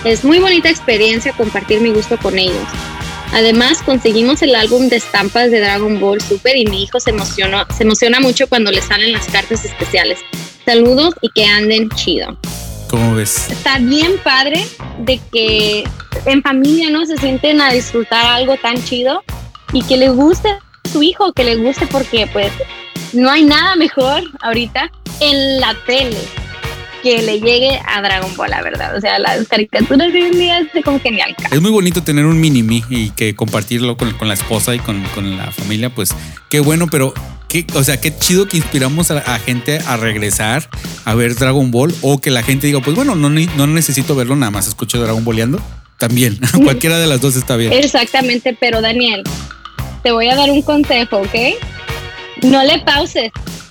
Es 0.04 0.24
muy 0.24 0.40
bonita 0.40 0.68
experiencia 0.68 1.32
compartir 1.32 1.80
mi 1.80 1.90
gusto 1.90 2.16
con 2.18 2.38
ellos. 2.38 2.56
Además, 3.32 3.82
conseguimos 3.82 4.42
el 4.42 4.54
álbum 4.54 4.88
de 4.88 4.96
estampas 4.96 5.50
de 5.50 5.60
Dragon 5.60 5.98
Ball 5.98 6.20
Super 6.20 6.56
y 6.56 6.66
mi 6.66 6.82
hijo 6.82 7.00
se, 7.00 7.10
emocionó, 7.10 7.64
se 7.74 7.84
emociona 7.84 8.20
mucho 8.20 8.46
cuando 8.46 8.70
le 8.70 8.82
salen 8.82 9.12
las 9.12 9.26
cartas 9.26 9.64
especiales. 9.64 10.18
Saludos 10.64 11.14
y 11.22 11.28
que 11.30 11.44
anden 11.44 11.88
chido 11.90 12.38
¿Cómo 12.88 13.16
ves? 13.16 13.50
está 13.50 13.78
bien 13.78 14.12
padre 14.22 14.64
de 14.98 15.18
que 15.32 15.82
en 16.26 16.42
familia 16.42 16.90
no 16.90 17.04
se 17.06 17.16
sienten 17.16 17.60
a 17.60 17.72
disfrutar 17.72 18.24
algo 18.26 18.56
tan 18.58 18.82
chido 18.84 19.22
y 19.72 19.82
que 19.82 19.96
le 19.96 20.10
guste 20.10 20.50
a 20.50 20.60
su 20.92 21.02
hijo, 21.02 21.32
que 21.32 21.42
le 21.42 21.56
guste 21.56 21.86
porque 21.86 22.28
pues 22.32 22.52
no 23.12 23.30
hay 23.30 23.44
nada 23.44 23.76
mejor 23.76 24.22
ahorita 24.42 24.90
en 25.20 25.58
la 25.58 25.74
tele 25.86 26.18
que 27.02 27.22
le 27.22 27.40
llegue 27.40 27.80
a 27.86 28.00
Dragon 28.00 28.34
Ball, 28.36 28.50
la 28.50 28.62
verdad. 28.62 28.96
O 28.96 29.00
sea, 29.00 29.18
las 29.18 29.48
caricaturas 29.48 30.12
de 30.12 30.22
hoy 30.22 30.28
en 30.28 30.38
día 30.38 30.58
es 30.60 30.84
como 30.84 31.00
genial. 31.00 31.34
Es 31.50 31.60
muy 31.60 31.70
bonito 31.70 32.02
tener 32.02 32.24
un 32.24 32.40
mini 32.40 32.62
me 32.62 32.82
y 32.88 33.10
que 33.10 33.34
compartirlo 33.34 33.96
con, 33.96 34.12
con 34.14 34.28
la 34.28 34.34
esposa 34.34 34.74
y 34.74 34.78
con, 34.78 35.02
con, 35.14 35.36
la 35.36 35.50
familia, 35.50 35.90
pues 35.90 36.14
qué 36.48 36.60
bueno, 36.60 36.86
pero 36.90 37.12
qué, 37.48 37.66
o 37.74 37.82
sea, 37.82 38.00
qué 38.00 38.16
chido 38.16 38.46
que 38.46 38.56
inspiramos 38.56 39.10
a, 39.10 39.18
a, 39.18 39.38
gente 39.38 39.80
a 39.86 39.96
regresar 39.96 40.68
a 41.04 41.14
ver 41.14 41.34
Dragon 41.34 41.70
Ball 41.70 41.94
o 42.02 42.20
que 42.20 42.30
la 42.30 42.42
gente 42.42 42.66
diga, 42.66 42.80
pues 42.80 42.94
bueno, 42.94 43.14
no, 43.14 43.28
no 43.28 43.66
necesito 43.66 44.14
verlo, 44.14 44.36
nada 44.36 44.50
más 44.50 44.68
escucho 44.68 45.00
Dragon 45.00 45.24
Balleando. 45.24 45.60
También, 45.98 46.38
cualquiera 46.64 46.98
de 46.98 47.06
las 47.06 47.20
dos 47.20 47.36
está 47.36 47.56
bien. 47.56 47.72
Exactamente, 47.72 48.56
pero 48.58 48.80
Daniel, 48.80 49.22
te 50.02 50.10
voy 50.10 50.28
a 50.28 50.34
dar 50.34 50.50
un 50.50 50.62
consejo, 50.62 51.18
¿ok? 51.18 51.34
No 52.42 52.62
le 52.64 52.80
pauses. 52.80 53.30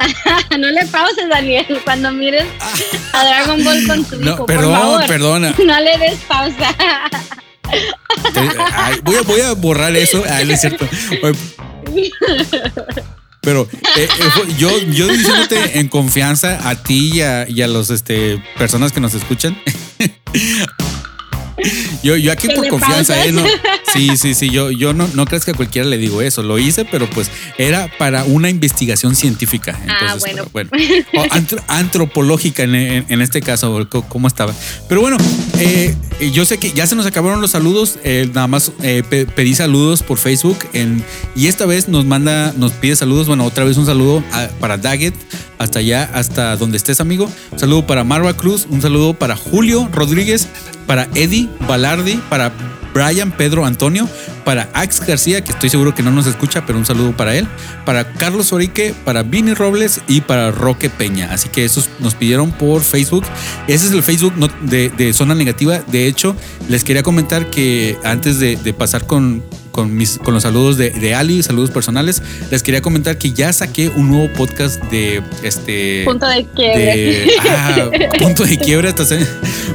no 0.60 0.72
le 0.72 0.86
pauses, 0.88 1.30
Daniel, 1.30 1.66
cuando 1.84 2.12
mires 2.12 2.46
a 3.14 3.24
Dragon 3.24 3.64
Ball 3.64 3.88
con 3.88 4.06
tu 4.06 4.22
hijo. 4.22 4.46
Perdón, 4.46 4.74
por 4.74 4.82
favor, 4.82 5.06
perdona. 5.08 5.56
No 5.66 5.80
le 5.80 5.98
des 5.98 6.20
pausa. 6.28 6.76
Ay, 8.76 9.00
voy, 9.04 9.16
a, 9.16 9.22
voy, 9.22 9.42
a, 9.42 9.54
borrar 9.54 9.96
eso. 9.96 10.24
Ay, 10.30 10.46
no 10.46 10.54
es 10.54 10.62
cierto. 10.62 10.86
Pero 13.42 13.68
eh, 13.96 14.08
eh, 14.08 14.10
yo, 14.58 14.78
yo 14.80 15.08
diciéndote 15.08 15.80
en 15.80 15.88
confianza 15.88 16.70
a 16.70 16.76
ti 16.76 17.12
y 17.14 17.22
a, 17.22 17.50
y 17.50 17.62
a 17.62 17.68
los 17.68 17.90
este, 17.90 18.44
personas 18.58 18.92
que 18.92 19.00
nos 19.00 19.14
escuchan. 19.14 19.58
Yo, 22.04 22.16
yo 22.16 22.32
aquí 22.32 22.48
por 22.50 22.68
confianza, 22.68 23.26
¿eh? 23.26 23.32
No, 23.32 23.44
sí, 23.94 24.18
sí, 24.18 24.34
sí. 24.34 24.50
Yo, 24.50 24.72
yo 24.72 24.94
no, 24.94 25.08
no 25.14 25.26
crees 25.26 25.46
que 25.46 25.52
a 25.52 25.54
cualquiera 25.54 25.88
le 25.88 25.98
digo 25.98 26.22
eso. 26.22 26.44
Lo 26.44 26.58
hice, 26.60 26.86
pero 26.86 27.10
pues 27.10 27.30
era 27.58 27.90
para 27.98 28.24
una 28.24 28.50
investigación 28.50 29.16
científica. 29.16 29.80
ah, 29.88 30.16
bueno. 30.20 30.46
bueno 30.52 30.72
antropológica 31.68 32.64
en, 32.64 32.76
en, 32.76 33.22
este 33.22 33.42
caso, 33.42 33.88
cómo 34.10 34.28
estaba. 34.28 34.54
Pero 34.88 35.02
bueno, 35.02 35.18
eh, 35.60 35.96
yo 36.34 36.46
sé 36.46 36.58
que 36.58 36.72
ya 36.72 36.88
se 36.88 36.96
nos 36.96 37.06
acabaron 37.06 37.42
los 37.42 37.52
saludos. 37.52 37.98
Eh, 38.04 38.30
nada 38.34 38.48
más 38.48 38.72
eh, 38.82 39.04
pedí 39.36 39.54
saludos 39.54 40.04
por 40.04 40.18
Facebook. 40.18 40.58
En, 40.74 41.04
y 41.36 41.48
esta 41.48 41.66
vez 41.66 41.88
nos 41.88 42.06
manda, 42.06 42.54
nos 42.58 42.72
pide 42.74 42.96
saludos. 42.96 43.28
Bueno, 43.28 43.46
otra 43.46 43.64
vez 43.64 43.78
un 43.78 43.86
saludo 43.86 44.24
a, 44.32 44.48
para 44.60 44.78
Daggett, 44.78 45.16
hasta 45.62 45.80
allá, 45.80 46.10
hasta 46.14 46.56
donde 46.58 46.78
estés, 46.78 47.02
amigo. 47.02 47.30
Un 47.52 47.60
saludo 47.60 47.86
para 47.88 48.04
Marva 48.04 48.36
Cruz, 48.36 48.68
un 48.70 48.82
saludo 48.82 49.14
para 49.14 49.36
Julio 49.36 49.88
Rodríguez, 49.92 50.48
para 50.88 51.08
Eddie 51.16 51.50
Balardi, 51.68 52.16
para 52.30 52.52
Brian 52.94 53.32
Pedro 53.32 53.66
Antonio, 53.66 54.08
para 54.44 54.70
Ax 54.74 55.06
García, 55.06 55.44
que 55.44 55.52
estoy 55.52 55.70
seguro 55.70 55.94
que 55.94 56.04
no 56.04 56.12
nos 56.12 56.28
escucha, 56.28 56.66
pero 56.66 56.78
un 56.78 56.86
saludo 56.86 57.16
para 57.16 57.36
él, 57.36 57.48
para 57.86 58.14
Carlos 58.14 58.54
Orique, 58.54 58.94
para 59.06 59.24
Vini 59.24 59.54
Robles 59.54 60.02
y 60.08 60.22
para 60.22 60.52
Roque 60.52 60.90
Peña. 60.90 61.30
Así 61.32 61.50
que 61.50 61.66
esos 61.66 61.90
nos 62.00 62.16
pidieron 62.16 62.52
por 62.52 62.82
Facebook. 62.82 63.26
Ese 63.68 63.88
es 63.88 63.92
el 63.92 64.04
Facebook 64.04 64.34
de, 64.62 64.90
de 64.90 65.14
Zona 65.14 65.36
Negativa. 65.36 65.80
De 65.80 66.08
hecho, 66.08 66.36
les 66.70 66.84
quería 66.84 67.04
comentar 67.04 67.50
que 67.50 67.98
antes 68.04 68.40
de, 68.40 68.56
de 68.56 68.74
pasar 68.74 69.06
con, 69.06 69.44
con, 69.72 69.96
mis, 69.96 70.18
con 70.18 70.34
los 70.34 70.44
saludos 70.44 70.78
de, 70.78 70.92
de, 70.92 71.16
Ali, 71.16 71.42
saludos 71.44 71.72
personales, 71.72 72.22
les 72.50 72.64
quería 72.64 72.82
comentar 72.82 73.18
que 73.18 73.32
ya 73.32 73.52
saqué 73.54 73.90
un 73.90 74.10
nuevo 74.10 74.32
podcast 74.34 74.82
de 74.86 75.24
este. 75.44 76.04
Punto 76.06 76.28
de 76.28 76.46
quiebre. 76.46 77.28
ah, 77.50 77.90
punto 78.20 78.44
de 78.44 78.58
quiebre, 78.58 78.94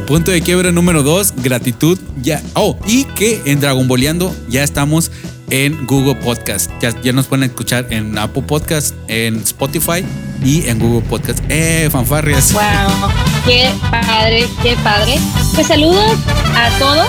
punto 0.06 0.30
de 0.30 0.40
quiebre 0.40 0.72
número 0.72 1.02
2, 1.02 1.34
gratitud. 1.42 1.98
Ya. 2.22 2.42
Oh, 2.54 2.78
y 2.86 3.04
que 3.04 3.42
en 3.44 3.60
Dragon 3.60 3.86
Boleando 3.88 4.34
ya 4.48 4.62
estamos 4.62 5.10
en 5.50 5.86
Google 5.86 6.16
Podcast. 6.16 6.70
Ya, 6.80 6.90
ya 7.02 7.12
nos 7.12 7.26
pueden 7.26 7.44
escuchar 7.44 7.86
en 7.90 8.16
Apple 8.18 8.42
Podcast, 8.42 8.94
en 9.08 9.36
Spotify 9.36 10.04
y 10.44 10.66
en 10.68 10.78
Google 10.78 11.06
Podcast. 11.08 11.40
¡Eh, 11.48 11.88
fanfarrias! 11.90 12.52
¡Wow! 12.52 13.10
¡Qué 13.44 13.70
padre, 13.90 14.46
qué 14.62 14.76
padre! 14.82 15.18
Pues 15.54 15.66
saludos 15.66 16.16
a 16.54 16.70
todos 16.78 17.08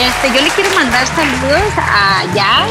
este, 0.00 0.36
yo 0.36 0.42
le 0.42 0.50
quiero 0.50 0.74
mandar 0.74 1.06
saludos 1.06 1.72
a 1.78 2.24
Jazz, 2.34 2.68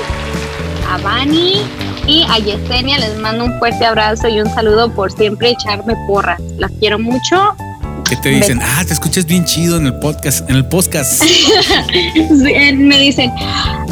a 0.89 0.97
Vani 0.97 1.61
y 2.05 2.25
a 2.29 2.37
Yesenia. 2.37 2.99
Les 2.99 3.17
mando 3.17 3.45
un 3.45 3.57
fuerte 3.59 3.85
abrazo 3.85 4.27
y 4.27 4.41
un 4.41 4.53
saludo 4.53 4.93
por 4.93 5.09
siempre 5.09 5.51
echarme 5.51 5.95
porras. 6.05 6.41
Las 6.57 6.71
quiero 6.79 6.99
mucho 6.99 7.55
¿Qué 8.13 8.19
te 8.21 8.29
dicen? 8.29 8.59
Me... 8.59 8.63
Ah, 8.63 8.83
te 8.85 8.93
escuchas 8.93 9.25
bien 9.25 9.43
chido 9.43 9.75
en 9.77 9.87
el 9.87 9.95
podcast, 9.95 10.47
en 10.47 10.57
el 10.57 10.65
podcast. 10.65 11.23
me 12.75 12.99
dicen, 12.99 13.31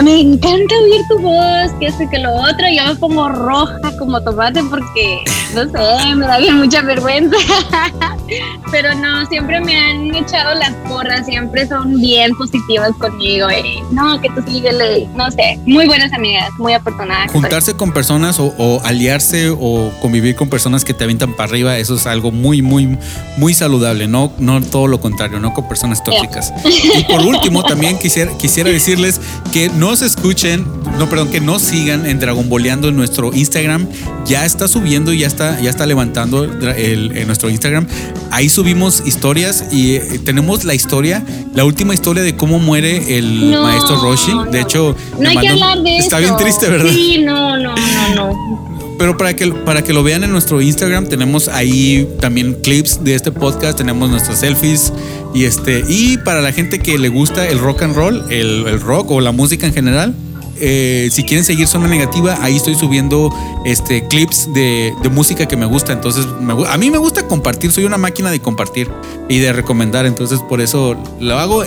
me 0.04 0.20
encanta 0.20 0.76
oír 0.76 1.02
tu 1.10 1.18
voz, 1.18 1.72
que 1.80 1.88
esto 1.88 2.08
que 2.08 2.20
lo 2.20 2.32
otro, 2.32 2.68
yo 2.72 2.86
me 2.86 2.96
pongo 2.98 3.30
roja 3.30 3.80
como 3.98 4.22
tomate 4.22 4.62
porque, 4.70 5.24
no 5.56 5.64
sé, 5.64 6.16
me 6.16 6.28
da 6.28 6.38
bien 6.38 6.58
mucha 6.58 6.84
vergüenza. 6.84 7.36
Pero 8.72 8.94
no, 8.96 9.26
siempre 9.26 9.60
me 9.60 9.76
han 9.76 10.16
echado 10.16 10.54
las 10.54 10.72
porras, 10.88 11.26
siempre 11.26 11.68
son 11.68 12.00
bien 12.00 12.34
positivas 12.36 12.92
conmigo. 13.00 13.50
Y, 13.50 13.82
no, 13.92 14.22
que 14.22 14.30
tú 14.30 14.44
síguele, 14.48 15.10
no 15.16 15.32
sé, 15.32 15.60
muy 15.66 15.88
buenas 15.88 16.14
amigas, 16.14 16.52
muy 16.60 16.74
afortunadas. 16.74 17.32
Juntarse 17.32 17.76
con 17.76 17.92
personas 17.92 18.40
o, 18.40 18.54
o 18.58 18.82
aliarse 18.86 19.50
o 19.50 19.92
convivir 20.00 20.36
con 20.36 20.48
personas 20.48 20.86
que 20.86 20.94
te 20.94 21.06
avientan 21.06 21.34
para 21.34 21.50
arriba, 21.50 21.78
eso 21.80 21.96
es 21.96 22.06
algo 22.06 22.32
muy, 22.32 22.62
muy, 22.62 22.98
muy 23.38 23.56
saludable 23.56 24.11
no, 24.12 24.32
no 24.38 24.62
todo 24.62 24.88
lo 24.88 25.00
contrario, 25.00 25.40
no 25.40 25.54
con 25.54 25.68
personas 25.68 26.04
tóxicas. 26.04 26.54
Y 26.66 27.04
por 27.06 27.22
último, 27.26 27.64
también 27.68 27.98
quisiera, 27.98 28.32
quisiera 28.38 28.70
decirles 28.70 29.20
que 29.52 29.70
no 29.70 29.96
se 29.96 30.06
escuchen, 30.06 30.66
no, 31.00 31.10
perdón, 31.10 31.30
que 31.30 31.40
no 31.40 31.60
sigan 31.60 32.06
en 32.06 32.20
Dragon 32.20 32.48
Boleando 32.50 32.90
en 32.90 32.96
nuestro 32.96 33.34
Instagram. 33.34 33.88
Ya 34.26 34.46
está 34.46 34.68
subiendo, 34.68 35.14
ya 35.14 35.28
está, 35.28 35.60
ya 35.62 35.70
está 35.70 35.86
levantando 35.86 36.44
el, 36.44 37.18
en 37.18 37.28
nuestro 37.28 37.50
Instagram. 37.50 37.88
Ahí 38.30 38.50
subimos 38.50 39.04
historias 39.06 39.66
y 39.72 39.96
eh, 39.96 40.20
tenemos 40.24 40.64
la 40.64 40.74
historia, 40.74 41.24
la 41.54 41.64
última 41.66 41.94
historia 41.94 42.24
de 42.24 42.36
cómo 42.36 42.60
muere 42.60 43.18
el 43.18 43.52
no, 43.52 43.64
maestro 43.64 43.98
Roshi. 44.02 44.32
De 44.52 44.62
hecho, 44.62 44.96
no 45.20 45.30
hay 45.30 45.38
que 45.38 45.50
hablar 45.50 45.82
de 45.82 45.98
está 45.98 46.20
eso. 46.20 46.28
bien 46.28 46.38
triste, 46.38 46.70
¿verdad? 46.70 46.92
Sí, 46.94 47.20
no, 47.24 47.58
no, 47.58 47.76
no, 47.76 48.16
no 48.16 48.71
pero 49.02 49.18
para 49.18 49.36
que, 49.36 49.48
para 49.48 49.84
que 49.84 49.94
lo 49.94 50.04
vean 50.04 50.24
en 50.24 50.32
nuestro 50.32 50.62
Instagram, 50.62 51.08
tenemos 51.08 51.48
ahí 51.48 52.08
también 52.20 52.54
clips 52.54 53.04
de 53.04 53.16
este 53.16 53.32
podcast, 53.32 53.76
tenemos 53.76 54.12
nuestras 54.12 54.42
selfies 54.42 54.94
y 55.34 55.46
este, 55.46 55.84
y 55.90 56.20
para 56.20 56.40
la 56.40 56.52
gente 56.54 56.78
que 56.78 57.00
le 57.00 57.10
gusta 57.10 57.48
el 57.48 57.58
rock 57.58 57.82
and 57.82 57.96
roll, 57.96 58.24
el, 58.30 58.68
el 58.68 58.80
rock 58.80 59.10
o 59.10 59.20
la 59.20 59.32
música 59.32 59.66
en 59.66 59.74
general, 59.74 60.14
eh, 60.60 61.10
si 61.12 61.24
quieren 61.24 61.44
seguir 61.44 61.66
Zona 61.66 61.88
Negativa, 61.88 62.38
ahí 62.44 62.58
estoy 62.58 62.76
subiendo 62.76 63.34
este, 63.66 64.08
clips 64.08 64.48
de, 64.54 64.94
de 65.02 65.10
música 65.10 65.48
que 65.48 65.58
me 65.58 65.66
gusta. 65.66 65.94
Entonces, 65.94 66.28
me, 66.40 66.54
a 66.68 66.78
mí 66.78 66.92
me 66.92 67.00
gusta 67.00 67.28
compartir, 67.28 67.72
soy 67.72 67.86
una 67.86 67.98
máquina 67.98 68.30
de 68.30 68.40
compartir 68.40 68.88
y 69.28 69.40
de 69.40 69.52
recomendar. 69.52 70.06
Entonces, 70.06 70.40
por 70.48 70.62
eso 70.62 70.96
lo 71.20 71.40
hago. 71.40 71.64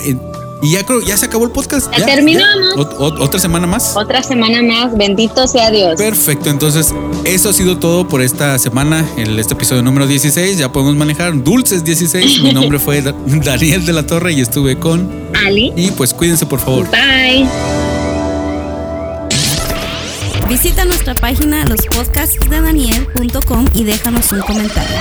Y 0.64 0.70
ya 0.70 0.82
creo, 0.82 1.02
ya 1.02 1.18
se 1.18 1.26
acabó 1.26 1.44
el 1.44 1.50
podcast. 1.50 1.94
Ya, 1.96 2.06
terminamos. 2.06 2.74
Ya. 2.74 2.82
Otra 2.98 3.38
semana 3.38 3.66
más. 3.66 3.94
Otra 3.94 4.22
semana 4.22 4.62
más. 4.62 4.96
Bendito 4.96 5.46
sea 5.46 5.70
Dios. 5.70 5.96
Perfecto. 5.96 6.48
Entonces, 6.48 6.94
eso 7.24 7.50
ha 7.50 7.52
sido 7.52 7.78
todo 7.78 8.08
por 8.08 8.22
esta 8.22 8.58
semana. 8.58 9.06
En 9.18 9.38
este 9.38 9.52
episodio 9.52 9.82
número 9.82 10.06
16. 10.06 10.56
Ya 10.56 10.72
podemos 10.72 10.96
manejar 10.96 11.44
Dulces 11.44 11.84
16. 11.84 12.42
Mi 12.42 12.52
nombre 12.54 12.78
fue 12.78 13.02
Daniel 13.02 13.84
de 13.84 13.92
la 13.92 14.06
Torre 14.06 14.32
y 14.32 14.40
estuve 14.40 14.78
con 14.78 15.28
Ali. 15.44 15.70
Y 15.76 15.90
pues 15.90 16.14
cuídense, 16.14 16.46
por 16.46 16.60
favor. 16.60 16.88
Bye. 16.90 17.46
Visita 20.48 20.86
nuestra 20.86 21.14
página 21.14 21.66
lospodcastsdedaniel.com 21.66 23.66
y 23.74 23.84
déjanos 23.84 24.32
un 24.32 24.40
comentario. 24.40 24.96